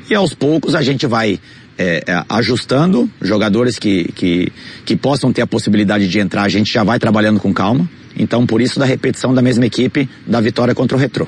e 0.10 0.16
aos 0.16 0.34
poucos 0.34 0.76
a 0.76 0.82
gente 0.82 1.06
vai 1.06 1.40
é, 1.78 2.04
é, 2.08 2.24
ajustando 2.30 3.10
jogadores 3.22 3.78
que, 3.78 4.12
que, 4.14 4.52
que 4.86 4.96
possam 4.96 5.32
ter 5.32 5.42
a 5.42 5.48
possibilidade 5.48 6.08
de 6.08 6.20
entrar, 6.20 6.44
a 6.44 6.50
gente 6.50 6.72
já 6.74 6.84
vai 6.84 7.00
trabalhando 7.00 7.40
com 7.40 7.54
calma. 7.54 7.90
Então, 8.18 8.46
por 8.48 8.62
isso, 8.62 8.80
da 8.80 8.86
repetição 8.86 9.34
da 9.34 9.42
mesma 9.42 9.66
equipe 9.66 10.10
da 10.26 10.42
vitória 10.42 10.74
contra 10.74 10.98
o 10.98 11.00
Retrô. 11.00 11.28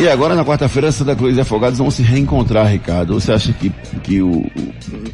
E 0.00 0.08
agora 0.08 0.34
na 0.34 0.42
quarta-feira 0.42 0.90
Santa 0.90 1.14
Cruz 1.14 1.36
e 1.36 1.40
Afogados 1.42 1.78
vão 1.78 1.90
se 1.90 2.00
reencontrar, 2.02 2.66
Ricardo. 2.66 3.20
Você 3.20 3.32
acha 3.32 3.52
que, 3.52 3.70
que 4.02 4.22
o, 4.22 4.50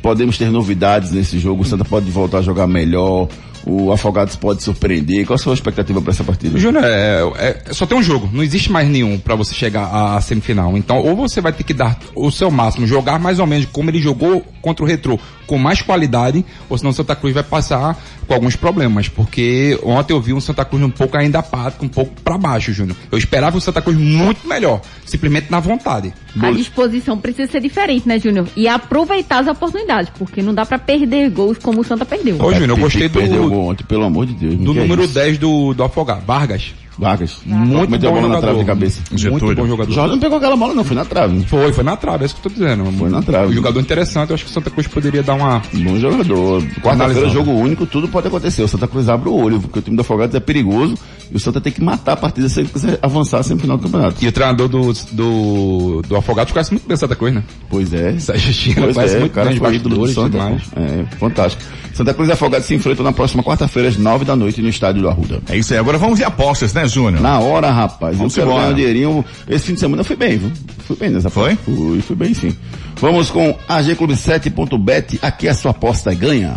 podemos 0.00 0.38
ter 0.38 0.48
novidades 0.48 1.10
nesse 1.10 1.40
jogo? 1.40 1.62
O 1.62 1.64
Santa 1.64 1.84
pode 1.84 2.08
voltar 2.08 2.38
a 2.38 2.42
jogar 2.42 2.68
melhor? 2.68 3.28
O 3.66 3.90
Afogados 3.92 4.36
pode 4.36 4.62
surpreender? 4.62 5.26
Qual 5.26 5.34
a 5.34 5.38
sua 5.38 5.52
expectativa 5.52 6.00
para 6.00 6.12
essa 6.12 6.22
partida? 6.22 6.56
Júnior, 6.58 6.84
é, 6.84 7.20
é- 7.36 7.72
só 7.72 7.84
tem 7.84 7.98
um 7.98 8.02
jogo, 8.02 8.30
não 8.32 8.42
existe 8.44 8.70
mais 8.70 8.88
nenhum 8.88 9.18
pra 9.18 9.34
você 9.34 9.52
chegar 9.54 9.86
à, 9.92 10.20
semifinal. 10.20 10.76
Então, 10.76 10.98
ou 10.98 11.16
você 11.16 11.40
vai 11.40 11.52
ter 11.52 11.64
que 11.64 11.74
dar 11.74 11.98
o 12.14 12.30
seu 12.30 12.50
máximo, 12.50 12.86
jogar 12.86 13.18
mais 13.18 13.40
ou 13.40 13.46
menos 13.46 13.66
como 13.66 13.90
ele 13.90 13.98
jogou 14.00 14.44
contra 14.62 14.84
o 14.84 14.88
Retrô, 14.88 15.18
com 15.46 15.58
mais 15.58 15.80
qualidade, 15.80 16.44
ou 16.68 16.76
senão 16.76 16.90
o 16.90 16.94
Santa 16.94 17.14
Cruz 17.14 17.34
vai 17.34 17.42
passar 17.42 17.96
com 18.26 18.34
alguns 18.34 18.56
problemas, 18.56 19.08
porque 19.08 19.78
ontem 19.82 20.12
eu 20.12 20.20
vi 20.20 20.32
um 20.32 20.40
Santa 20.40 20.64
Cruz 20.64 20.82
um 20.82 20.90
pouco 20.90 21.16
ainda 21.16 21.38
apático, 21.38 21.84
um 21.84 21.88
pouco 21.88 22.12
pra 22.22 22.36
baixo, 22.36 22.72
Júnior. 22.72 22.96
Eu 23.10 23.18
esperava 23.18 23.56
o 23.56 23.60
Santa 23.60 23.80
Cruz 23.80 23.96
muito 23.96 24.46
melhor, 24.46 24.80
simplesmente 25.04 25.50
na 25.50 25.60
vontade. 25.60 26.12
A 26.40 26.50
disposição 26.50 27.18
precisa 27.18 27.50
ser 27.50 27.60
diferente, 27.60 28.06
né, 28.06 28.18
Júnior? 28.18 28.46
E 28.56 28.68
aproveitar 28.68 29.40
as 29.40 29.46
oportunidades, 29.46 30.10
porque 30.18 30.42
não 30.42 30.52
dá 30.52 30.66
pra 30.66 30.78
perder 30.78 31.30
gols 31.30 31.58
como 31.58 31.80
o 31.80 31.84
Santa 31.84 32.04
perdeu. 32.04 32.36
Ô, 32.40 32.52
Júnior, 32.52 32.70
eu 32.70 32.76
gostei 32.76 33.08
do, 33.08 33.18
Perdeu 33.18 33.48
gol 33.48 33.68
ontem, 33.68 33.84
pelo 33.84 34.04
amor 34.04 34.26
de 34.26 34.34
Deus. 34.34 34.54
do 34.56 34.72
é 34.72 34.74
número 34.74 35.04
isso? 35.04 35.14
10 35.14 35.38
do, 35.38 35.74
do 35.74 35.84
Afogado, 35.84 36.24
Vargas. 36.26 36.74
Vargas. 36.98 37.38
Muito 37.44 37.90
Meteu 37.90 38.08
a 38.10 38.12
bom 38.12 38.20
bola 38.22 38.28
na 38.28 38.34
jogador. 38.36 38.40
trave 38.40 38.58
de 38.60 38.64
cabeça. 38.64 39.00
Muito 39.30 39.54
bom 39.54 39.66
jogador. 39.66 39.92
Jordan 39.92 40.12
não 40.14 40.20
pegou 40.20 40.38
aquela 40.38 40.56
bola 40.56 40.74
não, 40.74 40.84
foi 40.84 40.96
na 40.96 41.04
trave. 41.04 41.44
Foi, 41.44 41.72
foi 41.72 41.84
na 41.84 41.96
trave, 41.96 42.22
é 42.22 42.26
isso 42.26 42.34
que 42.36 42.46
eu 42.46 42.52
tô 42.52 42.58
dizendo. 42.58 42.84
Foi 42.92 43.10
na 43.10 43.22
trave. 43.22 43.50
Um 43.50 43.52
jogador 43.54 43.80
interessante, 43.80 44.30
eu 44.30 44.34
acho 44.34 44.44
que 44.44 44.50
o 44.50 44.54
Santa 44.54 44.70
Cruz 44.70 44.86
poderia 44.86 45.22
dar 45.22 45.34
uma... 45.34 45.60
Bom 45.72 45.98
jogador. 45.98 46.62
Quarta-feira, 46.82 47.28
jogo 47.28 47.50
único, 47.52 47.84
tudo 47.86 48.08
pode 48.08 48.28
acontecer. 48.28 48.62
O 48.62 48.68
Santa 48.68 48.86
Cruz 48.88 49.08
abre 49.08 49.28
o 49.28 49.34
olho, 49.34 49.60
porque 49.60 49.78
o 49.78 49.82
time 49.82 49.96
do 49.96 50.00
Afogados 50.00 50.34
é 50.34 50.40
perigoso 50.40 50.96
e 51.30 51.36
o 51.36 51.40
Santa 51.40 51.60
tem 51.60 51.72
que 51.72 51.82
matar 51.82 52.12
a 52.12 52.16
partida 52.16 52.48
se 52.48 52.60
ele 52.60 52.68
quiser 52.68 52.98
avançar 53.02 53.42
sempre 53.42 53.66
no 53.66 53.76
final 53.76 53.76
do 53.78 53.82
campeonato. 53.82 54.24
E 54.24 54.28
o 54.28 54.32
treinador 54.32 54.68
do, 54.68 54.92
do, 55.12 56.02
do 56.08 56.16
Afogados 56.16 56.52
conhece 56.52 56.72
muito 56.72 56.86
bem 56.86 56.94
o 56.94 56.98
Santa 56.98 57.14
Cruz, 57.16 57.34
né? 57.34 57.42
Pois 57.68 57.92
é. 57.92 58.18
Sérgio 58.18 58.52
China 58.52 58.82
Pois 58.82 58.94
conhece 58.96 59.16
é, 59.16 59.20
muito 59.20 59.32
o 59.32 59.34
cara 59.34 59.48
bem 59.48 59.58
os 59.58 59.62
foi 59.66 59.74
ídolo 59.76 60.06
do 60.06 60.08
Santa. 60.12 60.38
mais. 60.38 60.62
É, 60.76 61.04
fantástico. 61.16 61.62
Santa 61.92 62.12
Cruz 62.14 62.28
e 62.28 62.32
Afogados 62.32 62.66
se 62.66 62.74
enfrentam 62.74 63.04
na 63.04 63.12
próxima 63.12 63.42
quarta-feira, 63.42 63.88
às 63.88 63.96
nove 63.96 64.24
da 64.24 64.36
noite, 64.36 64.60
no 64.60 64.68
estádio 64.68 65.00
do 65.02 65.08
Arruda. 65.08 65.40
É 65.48 65.56
isso 65.56 65.72
aí. 65.72 65.78
Agora 65.78 65.96
vamos 65.98 66.18
de 66.18 66.24
apostas, 66.24 66.74
né, 66.74 66.85
Júnior? 66.88 67.20
Na 67.22 67.38
hora, 67.40 67.70
rapaz. 67.70 68.16
Vamos 68.16 68.36
eu 68.36 68.42
quero 68.42 68.50
embora. 68.50 68.62
ganhar 68.64 68.72
um 68.72 68.76
dinheirinho. 68.76 69.24
Esse 69.48 69.66
fim 69.66 69.74
de 69.74 69.80
semana 69.80 70.00
eu 70.00 70.04
fui 70.04 70.16
bem, 70.16 70.38
viu? 70.38 70.50
Fui 70.86 70.96
bem 70.96 71.10
nessa 71.10 71.30
Foi? 71.30 71.52
aposta. 71.52 71.72
Fui, 71.72 72.00
fui 72.02 72.16
bem 72.16 72.34
sim. 72.34 72.56
Vamos 73.00 73.30
com 73.30 73.54
agclube7.bet. 73.68 75.18
Aqui 75.22 75.48
a 75.48 75.54
sua 75.54 75.70
aposta 75.72 76.12
ganha. 76.14 76.56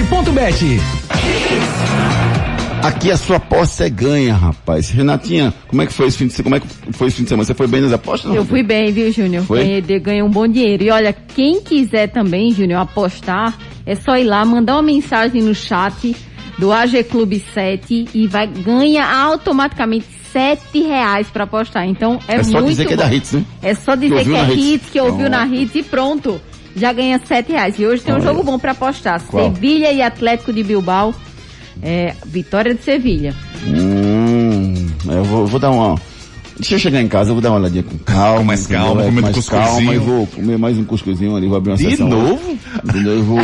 Aqui 2.83 3.11
a 3.11 3.17
sua 3.17 3.35
aposta 3.37 3.85
é 3.85 3.89
ganha, 3.89 4.33
rapaz. 4.35 4.89
Renatinha, 4.89 5.53
como 5.67 5.81
é 5.83 5.85
que 5.85 5.93
foi 5.93 6.07
esse 6.07 6.17
fim 6.17 6.27
de 6.27 6.33
semana? 6.33 6.59
Como 6.59 6.71
é 6.87 6.91
que 6.91 6.97
foi 6.97 7.07
esse 7.07 7.17
fim 7.17 7.23
de 7.23 7.29
semana? 7.29 7.45
Você 7.45 7.53
foi 7.53 7.67
bem 7.67 7.81
nas 7.81 7.93
apostas? 7.93 8.33
Eu 8.33 8.43
fui 8.43 8.63
bem, 8.63 8.91
viu, 8.91 9.11
Júnior? 9.11 9.43
Ganhei, 9.47 9.81
ganhei 9.99 10.23
um 10.23 10.29
bom 10.29 10.47
dinheiro. 10.47 10.83
E 10.83 10.89
olha, 10.89 11.13
quem 11.13 11.61
quiser 11.61 12.07
também, 12.07 12.51
Júnior, 12.51 12.81
apostar, 12.81 13.55
é 13.85 13.93
só 13.95 14.17
ir 14.17 14.23
lá, 14.23 14.43
mandar 14.43 14.73
uma 14.73 14.81
mensagem 14.81 15.41
no 15.43 15.53
chat 15.53 16.15
do 16.57 16.71
AG 16.71 17.03
Clube 17.03 17.43
7 17.53 18.07
e 18.13 18.27
vai 18.27 18.47
ganha 18.47 19.05
automaticamente 19.05 20.05
sete 20.33 20.81
reais 20.81 21.27
pra 21.27 21.43
apostar. 21.43 21.85
Então 21.87 22.17
é, 22.27 22.35
É 22.37 22.43
só 22.43 22.53
muito 22.53 22.69
dizer 22.69 22.85
que 22.87 22.93
é 22.93 22.97
bom. 22.97 23.03
da 23.03 23.13
Hits, 23.13 23.33
né? 23.33 23.45
É 23.61 23.75
só 23.75 23.93
Que 23.93 23.99
dizer 24.09 24.15
ouviu 24.15 24.33
que 24.33 24.39
é 24.39 24.43
Hits. 24.53 24.65
hits, 24.65 24.89
que 24.91 24.99
ouviu 25.01 25.29
na 25.29 25.45
hits 25.45 25.75
e 25.75 25.83
pronto. 25.83 26.41
Já 26.75 26.93
ganha 26.93 27.19
sete 27.25 27.51
reais. 27.51 27.77
E 27.79 27.85
hoje 27.85 28.01
tem 28.03 28.13
um 28.13 28.17
Olha. 28.17 28.25
jogo 28.25 28.43
bom 28.43 28.57
pra 28.57 28.71
apostar. 28.71 29.21
Qual? 29.23 29.53
Sevilha 29.53 29.91
e 29.91 30.01
Atlético 30.01 30.53
de 30.53 30.63
Bilbao. 30.63 31.13
É, 31.83 32.13
vitória 32.25 32.73
de 32.75 32.83
Sevilha. 32.83 33.33
Hum, 33.65 34.87
eu 35.07 35.23
vou, 35.23 35.45
vou 35.47 35.59
dar 35.59 35.71
uma. 35.71 35.95
Deixa 36.57 36.75
eu 36.75 36.79
chegar 36.79 37.01
em 37.01 37.07
casa, 37.07 37.31
eu 37.31 37.35
vou 37.35 37.41
dar 37.41 37.49
uma 37.49 37.59
olhadinha 37.59 37.81
com 37.83 37.97
calma. 37.99 38.37
Com 38.39 38.43
mais 38.43 38.61
entendeu? 38.65 38.83
calma, 38.85 39.01
É, 39.01 39.05
comendo 39.05 39.21
mais 39.23 39.35
cuscuzinho. 39.35 39.65
calma 39.67 39.95
e 39.95 39.97
vou 39.97 40.27
comer 40.27 40.57
mais 40.57 40.77
um 40.77 40.83
cuscuzinho 40.83 41.35
ali, 41.35 41.47
vou 41.47 41.57
abrir 41.57 41.71
uma 41.71 41.77
De 41.77 41.89
sessão. 41.89 42.07
novo? 42.07 42.57
Entendeu? 42.83 43.13
Eu 43.13 43.23
vou, 43.23 43.41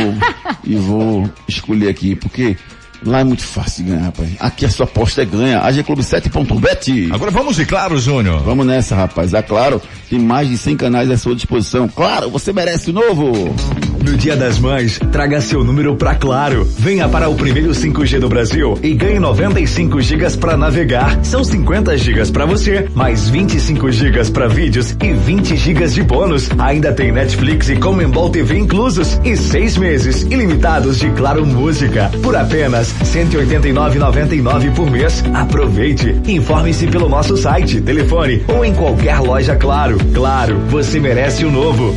e 0.64 0.76
vou 0.76 1.30
escolher 1.48 1.88
aqui, 1.88 2.14
porque 2.14 2.56
lá 3.04 3.20
é 3.20 3.24
muito 3.24 3.42
fácil 3.42 3.84
de 3.84 3.90
ganhar, 3.90 4.04
rapaz. 4.04 4.30
Aqui 4.38 4.64
a 4.64 4.70
sua 4.70 4.84
aposta 4.84 5.22
é 5.22 5.24
ganha. 5.24 5.60
AGClube7.bet. 5.62 7.10
Agora 7.12 7.30
vamos 7.30 7.56
de 7.56 7.64
claro, 7.64 7.98
Júnior. 7.98 8.42
Vamos 8.42 8.66
nessa, 8.66 8.94
rapaz. 8.94 9.34
A 9.34 9.42
Claro 9.42 9.80
tem 10.08 10.18
mais 10.18 10.48
de 10.48 10.56
100 10.56 10.76
canais 10.76 11.10
à 11.10 11.16
sua 11.16 11.34
disposição. 11.34 11.88
Claro, 11.88 12.30
você 12.30 12.52
merece 12.52 12.90
o 12.90 12.92
novo. 12.92 13.54
No 14.02 14.16
Dia 14.16 14.36
das 14.36 14.58
Mães, 14.58 14.98
traga 15.12 15.40
seu 15.40 15.64
número 15.64 15.96
pra 15.96 16.14
Claro. 16.14 16.66
Venha 16.78 17.08
para 17.08 17.28
o 17.28 17.34
primeiro 17.34 17.70
5G 17.70 18.18
do 18.18 18.28
Brasil 18.28 18.78
e 18.82 18.94
ganhe 18.94 19.18
95 19.18 20.00
gigas 20.00 20.36
para 20.36 20.56
navegar. 20.56 21.24
São 21.24 21.44
50 21.44 21.96
gigas 21.98 22.30
para 22.30 22.46
você, 22.46 22.88
mais 22.94 23.28
25 23.28 23.90
gigas 23.92 24.30
para 24.30 24.48
vídeos 24.48 24.96
e 25.02 25.12
20 25.12 25.56
gigas 25.56 25.94
de 25.94 26.02
bônus. 26.02 26.48
Ainda 26.58 26.92
tem 26.92 27.12
Netflix 27.12 27.68
e 27.68 27.76
Comembol 27.76 28.30
TV 28.30 28.58
inclusos 28.58 29.20
e 29.24 29.36
seis 29.36 29.76
meses 29.76 30.22
ilimitados 30.22 30.98
de 30.98 31.10
Claro 31.10 31.44
Música 31.44 32.10
por 32.22 32.36
apenas 32.36 32.92
R$ 32.92 33.24
189,99 33.26 34.74
por 34.74 34.90
mês. 34.90 35.22
Aproveite. 35.34 36.14
Informe-se 36.26 36.86
pelo 36.86 37.08
nosso 37.08 37.36
site, 37.36 37.80
telefone 37.80 38.42
ou 38.48 38.64
em 38.64 38.74
qualquer 38.74 39.20
loja 39.20 39.56
Claro. 39.56 39.98
Claro, 40.14 40.58
você 40.68 41.00
merece 41.00 41.44
o 41.44 41.50
novo. 41.50 41.94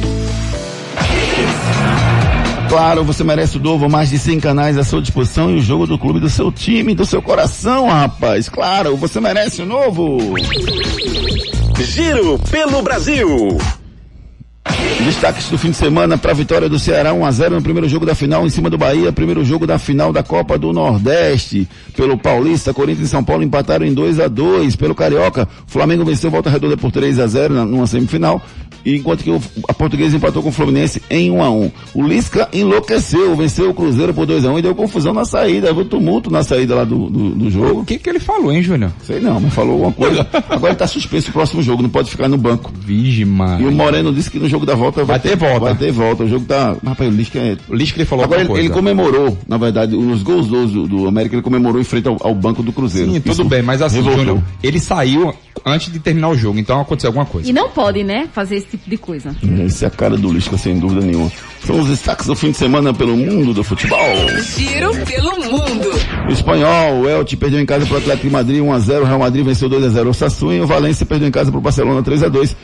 Claro, 2.71 3.03
você 3.03 3.21
merece 3.21 3.57
o 3.57 3.61
novo, 3.61 3.89
mais 3.89 4.09
de 4.09 4.17
100 4.17 4.39
canais 4.39 4.77
à 4.77 4.83
sua 4.85 5.01
disposição 5.01 5.51
e 5.51 5.55
o 5.57 5.61
jogo 5.61 5.85
do 5.85 5.97
clube 5.97 6.21
do 6.21 6.29
seu 6.29 6.49
time, 6.53 6.95
do 6.95 7.05
seu 7.05 7.21
coração, 7.21 7.89
rapaz. 7.89 8.47
Claro, 8.47 8.95
você 8.95 9.19
merece 9.19 9.61
o 9.61 9.65
novo. 9.65 10.17
Giro 11.81 12.39
pelo 12.49 12.81
Brasil. 12.81 13.57
Destaques 15.03 15.49
do 15.49 15.57
fim 15.57 15.71
de 15.71 15.75
semana 15.75 16.17
para 16.17 16.31
a 16.31 16.33
vitória 16.33 16.69
do 16.69 16.79
Ceará 16.79 17.11
1 17.13 17.25
a 17.25 17.31
0 17.31 17.55
no 17.55 17.61
primeiro 17.61 17.89
jogo 17.89 18.05
da 18.05 18.15
final 18.15 18.45
em 18.45 18.49
cima 18.49 18.69
do 18.69 18.77
Bahia, 18.77 19.11
primeiro 19.11 19.43
jogo 19.43 19.67
da 19.67 19.77
final 19.77 20.13
da 20.13 20.23
Copa 20.23 20.57
do 20.57 20.71
Nordeste. 20.71 21.67
Pelo 21.93 22.17
Paulista, 22.17 22.73
Corinthians 22.73 23.07
e 23.09 23.11
São 23.11 23.21
Paulo 23.21 23.43
empataram 23.43 23.85
em 23.85 23.93
2 23.93 24.17
a 24.21 24.29
2 24.29 24.77
Pelo 24.77 24.95
Carioca, 24.95 25.45
o 25.67 25.69
Flamengo 25.69 26.05
venceu 26.05 26.31
Volta 26.31 26.49
Redonda 26.49 26.77
por 26.77 26.89
3 26.89 27.19
a 27.19 27.27
0 27.27 27.53
na- 27.53 27.65
numa 27.65 27.85
semifinal. 27.85 28.41
Enquanto 28.85 29.23
que 29.23 29.29
o, 29.29 29.41
a 29.67 29.73
Portuguesa 29.73 30.15
empatou 30.17 30.41
com 30.41 30.49
o 30.49 30.51
Fluminense 30.51 31.01
em 31.09 31.29
1 31.31 31.43
a 31.43 31.49
1 31.51 31.71
O 31.95 32.03
Lisca 32.03 32.49
enlouqueceu, 32.51 33.35
venceu 33.35 33.69
o 33.69 33.73
Cruzeiro 33.73 34.13
por 34.13 34.25
2 34.25 34.45
a 34.45 34.51
1 34.51 34.59
e 34.59 34.61
deu 34.61 34.75
confusão 34.75 35.13
na 35.13 35.25
saída, 35.25 35.73
viu 35.73 35.85
tumulto 35.85 36.31
na 36.31 36.43
saída 36.43 36.75
lá 36.75 36.83
do, 36.83 37.09
do, 37.09 37.29
do 37.31 37.49
jogo. 37.51 37.81
O 37.81 37.85
que 37.85 37.97
que 37.97 38.09
ele 38.09 38.19
falou, 38.19 38.51
hein, 38.51 38.61
Júnior? 38.63 38.91
Sei 39.03 39.19
não, 39.19 39.39
mas 39.39 39.53
falou 39.53 39.73
alguma 39.73 39.91
coisa. 39.91 40.27
Agora 40.49 40.73
ele 40.73 40.79
tá 40.79 40.87
suspenso 40.87 41.29
o 41.29 41.33
próximo 41.33 41.61
jogo, 41.61 41.83
não 41.83 41.89
pode 41.89 42.09
ficar 42.09 42.27
no 42.27 42.37
banco. 42.37 42.71
Vige, 42.79 43.25
mano. 43.25 43.61
E 43.61 43.67
o 43.67 43.71
Moreno 43.71 44.13
disse 44.13 44.29
que 44.31 44.39
no 44.39 44.47
jogo 44.49 44.65
da 44.65 44.75
volta 44.75 45.03
Vai 45.03 45.19
ter 45.19 45.35
volta. 45.35 45.59
Vai 45.59 45.75
ter 45.75 45.91
volta. 45.91 46.23
O 46.23 46.27
jogo 46.27 46.45
tá. 46.45 46.75
Rapaz, 46.85 47.11
o 47.11 47.15
Lisca 47.15 47.39
é. 47.39 47.57
O 47.69 47.75
Lisca 47.75 47.97
ele 47.99 48.05
falou 48.05 48.25
Agora 48.25 48.41
ele, 48.41 48.47
alguma 48.47 48.59
ele 48.59 48.69
coisa. 48.69 48.81
comemorou, 48.81 49.37
na 49.47 49.57
verdade, 49.57 49.95
os 49.95 50.23
gols 50.23 50.47
do, 50.47 50.87
do 50.87 51.07
América, 51.07 51.35
ele 51.35 51.41
comemorou 51.41 51.79
em 51.81 51.83
frente 51.83 52.07
ao, 52.07 52.17
ao 52.21 52.33
banco 52.35 52.61
do 52.63 52.71
Cruzeiro. 52.71 53.11
Sim, 53.11 53.19
tudo 53.19 53.31
Isso 53.31 53.43
bem, 53.45 53.61
mas 53.61 53.81
assim. 53.81 54.01
Júnior, 54.03 54.41
ele 54.63 54.79
saiu 54.79 55.33
antes 55.65 55.91
de 55.91 55.99
terminar 55.99 56.29
o 56.29 56.35
jogo, 56.35 56.59
então 56.59 56.79
aconteceu 56.79 57.09
alguma 57.09 57.25
coisa. 57.25 57.49
E 57.49 57.53
não 57.53 57.69
pode, 57.69 58.03
né, 58.03 58.29
fazer 58.33 58.57
esse 58.57 58.67
tipo 58.67 58.89
de 58.89 58.97
coisa. 58.97 59.35
Essa 59.65 59.85
é 59.85 59.87
a 59.87 59.91
cara 59.91 60.17
do 60.17 60.31
Lisca, 60.31 60.57
sem 60.57 60.79
dúvida 60.79 61.01
nenhuma. 61.01 61.31
São 61.65 61.79
os 61.79 61.87
destaques 61.87 62.25
do 62.25 62.35
fim 62.35 62.51
de 62.51 62.57
semana 62.57 62.93
pelo 62.93 63.15
mundo 63.15 63.53
do 63.53 63.63
futebol. 63.63 63.99
Giro 64.57 64.91
pelo 65.05 65.31
mundo. 65.39 65.89
O 66.27 66.31
espanhol, 66.31 67.01
o 67.01 67.09
Elche 67.09 67.35
perdeu 67.35 67.59
em 67.59 67.65
casa 67.65 67.85
para 67.85 67.95
o 67.95 67.97
Atlético 67.97 68.27
de 68.27 68.33
Madrid 68.33 68.61
1x0, 68.61 69.01
o 69.01 69.05
Real 69.05 69.19
Madrid 69.19 69.45
venceu 69.45 69.69
2x0 69.69 70.09
o 70.09 70.13
Sassuolo 70.13 70.55
e 70.55 70.61
o 70.61 70.67
Valência 70.67 71.05
perdeu 71.05 71.27
em 71.27 71.31
casa 71.31 71.51
para 71.51 71.57
o 71.57 71.61
Barcelona 71.61 72.01
3x2. 72.01 72.55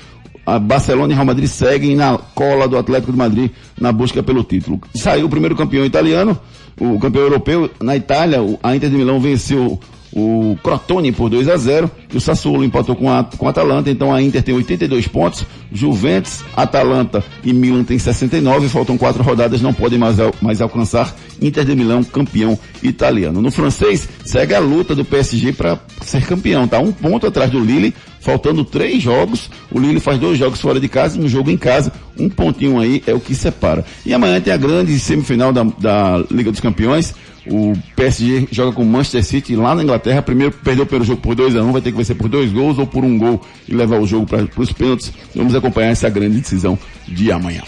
A 0.45 0.57
Barcelona 0.59 1.11
e 1.11 1.15
Real 1.15 1.25
Madrid 1.25 1.47
seguem 1.47 1.95
na 1.95 2.17
cola 2.17 2.67
do 2.67 2.77
Atlético 2.77 3.11
de 3.11 3.17
Madrid 3.17 3.51
na 3.79 3.91
busca 3.91 4.23
pelo 4.23 4.43
título. 4.43 4.79
Saiu 4.95 5.25
o 5.25 5.29
primeiro 5.29 5.55
campeão 5.55 5.83
italiano, 5.85 6.39
o 6.79 6.97
campeão 6.99 7.23
europeu 7.23 7.69
na 7.81 7.97
Itália, 7.97 8.39
a 8.63 8.75
Inter 8.75 8.89
de 8.89 8.95
Milão 8.95 9.19
venceu 9.19 9.77
o 10.17 10.57
Crotone 10.63 11.11
por 11.11 11.29
2 11.29 11.47
a 11.47 11.55
0 11.55 11.91
e 12.11 12.17
o 12.17 12.21
Sassuolo 12.21 12.63
empatou 12.63 12.95
com 12.95 13.11
a, 13.11 13.23
com 13.23 13.45
a 13.45 13.51
Atalanta, 13.51 13.91
então 13.91 14.11
a 14.11 14.19
Inter 14.19 14.41
tem 14.41 14.55
82 14.55 15.07
pontos, 15.07 15.45
Juventus, 15.71 16.43
Atalanta 16.55 17.23
e 17.43 17.53
Milan 17.53 17.83
tem 17.83 17.99
69, 17.99 18.67
faltam 18.67 18.97
quatro 18.97 19.21
rodadas, 19.21 19.61
não 19.61 19.73
podem 19.73 19.99
mais, 19.99 20.17
mais 20.41 20.59
alcançar 20.59 21.15
Inter 21.39 21.63
de 21.63 21.75
Milão, 21.75 22.03
campeão 22.03 22.57
italiano. 22.81 23.41
No 23.41 23.51
francês, 23.51 24.09
segue 24.25 24.55
a 24.55 24.59
luta 24.59 24.95
do 24.95 25.05
PSG 25.05 25.53
para 25.53 25.79
ser 26.01 26.25
campeão, 26.25 26.67
tá? 26.67 26.79
Um 26.79 26.91
ponto 26.91 27.27
atrás 27.27 27.51
do 27.51 27.59
Lille, 27.59 27.93
Faltando 28.19 28.63
três 28.63 29.01
jogos, 29.01 29.49
o 29.71 29.79
Lille 29.79 29.99
faz 29.99 30.19
dois 30.19 30.37
jogos 30.37 30.59
fora 30.59 30.79
de 30.79 30.87
casa 30.87 31.19
e 31.19 31.23
um 31.23 31.27
jogo 31.27 31.49
em 31.49 31.57
casa. 31.57 31.91
Um 32.19 32.29
pontinho 32.29 32.79
aí 32.79 33.01
é 33.05 33.13
o 33.13 33.19
que 33.19 33.35
separa. 33.35 33.85
E 34.05 34.13
amanhã 34.13 34.41
tem 34.41 34.51
a 34.51 34.57
grande 34.57 34.99
semifinal 34.99 35.53
da, 35.53 35.63
da 35.63 36.23
Liga 36.29 36.51
dos 36.51 36.59
Campeões. 36.59 37.13
O 37.49 37.73
PSG 37.95 38.47
joga 38.51 38.73
com 38.73 38.81
o 38.81 38.85
Manchester 38.85 39.23
City 39.23 39.55
lá 39.55 39.73
na 39.73 39.83
Inglaterra. 39.83 40.21
Primeiro 40.21 40.53
perdeu 40.63 40.85
pelo 40.85 41.05
jogo 41.05 41.21
por 41.21 41.35
2 41.35 41.55
a 41.55 41.61
1 41.61 41.69
um, 41.69 41.71
vai 41.71 41.81
ter 41.81 41.91
que 41.91 41.97
vencer 41.97 42.15
por 42.15 42.27
dois 42.27 42.51
gols 42.51 42.77
ou 42.77 42.85
por 42.85 43.05
um 43.05 43.17
gol 43.17 43.41
e 43.67 43.73
levar 43.73 43.99
o 43.99 44.05
jogo 44.05 44.25
para 44.25 44.45
os 44.57 44.73
pênaltis. 44.73 45.13
Vamos 45.33 45.55
acompanhar 45.55 45.89
essa 45.89 46.09
grande 46.09 46.39
decisão 46.39 46.77
de 47.07 47.31
amanhã. 47.31 47.61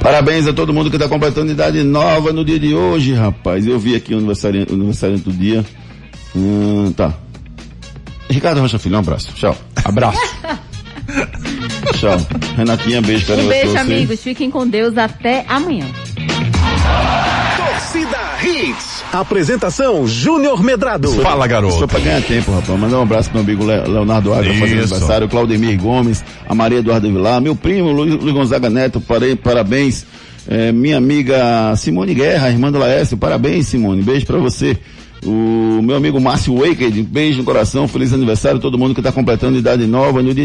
Parabéns 0.00 0.46
a 0.46 0.52
todo 0.52 0.72
mundo 0.72 0.90
que 0.90 0.96
está 0.96 1.08
completando 1.08 1.52
idade 1.52 1.82
nova 1.82 2.32
no 2.32 2.44
dia 2.44 2.58
de 2.58 2.74
hoje, 2.74 3.12
rapaz. 3.12 3.66
Eu 3.66 3.78
vi 3.78 3.94
aqui 3.94 4.14
o 4.14 4.18
aniversário, 4.18 4.66
o 4.70 4.74
aniversário 4.74 5.18
do 5.18 5.32
dia. 5.32 5.64
Hum, 6.34 6.92
tá. 6.96 7.12
Ricardo 8.30 8.60
Rocha 8.60 8.78
Filho, 8.78 8.96
um 8.96 9.00
abraço. 9.00 9.32
Tchau. 9.34 9.56
Abraço. 9.84 10.20
Tchau. 11.98 12.16
Renatinha, 12.56 13.02
beijo, 13.02 13.26
cara. 13.26 13.40
Um 13.40 13.48
beijo, 13.48 13.76
amigos. 13.76 14.22
Fiquem 14.22 14.50
com 14.50 14.66
Deus. 14.66 14.96
Até 14.96 15.44
amanhã. 15.48 15.86
Torcida 17.56 18.18
Hits. 18.42 18.89
Apresentação 19.12 20.06
Júnior 20.06 20.62
Medrado. 20.62 21.10
Fala, 21.22 21.46
garoto. 21.46 21.78
Só 21.78 21.86
pra 21.86 21.98
ganhar 22.00 22.22
tempo, 22.22 22.52
rapaz. 22.52 22.78
Mandar 22.78 22.98
um 22.98 23.02
abraço 23.02 23.30
pro 23.30 23.42
meu 23.42 23.54
amigo 23.54 23.64
Le- 23.66 23.92
Leonardo 23.92 24.32
Águia, 24.32 24.52
fazendo 24.54 24.82
Isso. 24.84 24.94
aniversário, 24.94 25.28
Claudemir 25.28 25.78
Gomes, 25.80 26.24
a 26.48 26.54
Maria 26.54 26.78
Eduardo 26.78 27.08
Vilar, 27.10 27.40
meu 27.40 27.56
primo 27.56 27.90
Luiz, 27.90 28.14
Luiz 28.14 28.32
Gonzaga 28.34 28.70
Neto, 28.70 29.00
parei, 29.00 29.34
parabéns. 29.34 30.06
É, 30.48 30.72
minha 30.72 30.96
amiga 30.96 31.74
Simone 31.76 32.14
Guerra, 32.14 32.48
irmã 32.50 32.72
do 32.72 32.78
Laércio, 32.78 33.16
parabéns, 33.16 33.66
Simone. 33.66 34.02
Beijo 34.02 34.26
pra 34.26 34.38
você. 34.38 34.76
O 35.24 35.82
meu 35.82 35.96
amigo 35.96 36.18
Márcio 36.18 36.54
Waked, 36.56 37.02
beijo 37.02 37.38
no 37.38 37.44
coração, 37.44 37.86
feliz 37.86 38.10
aniversário 38.12 38.58
todo 38.58 38.78
mundo 38.78 38.94
que 38.94 39.02
tá 39.02 39.12
completando 39.12 39.58
idade 39.58 39.86
nova 39.86 40.22
no 40.22 40.32
dia 40.32 40.44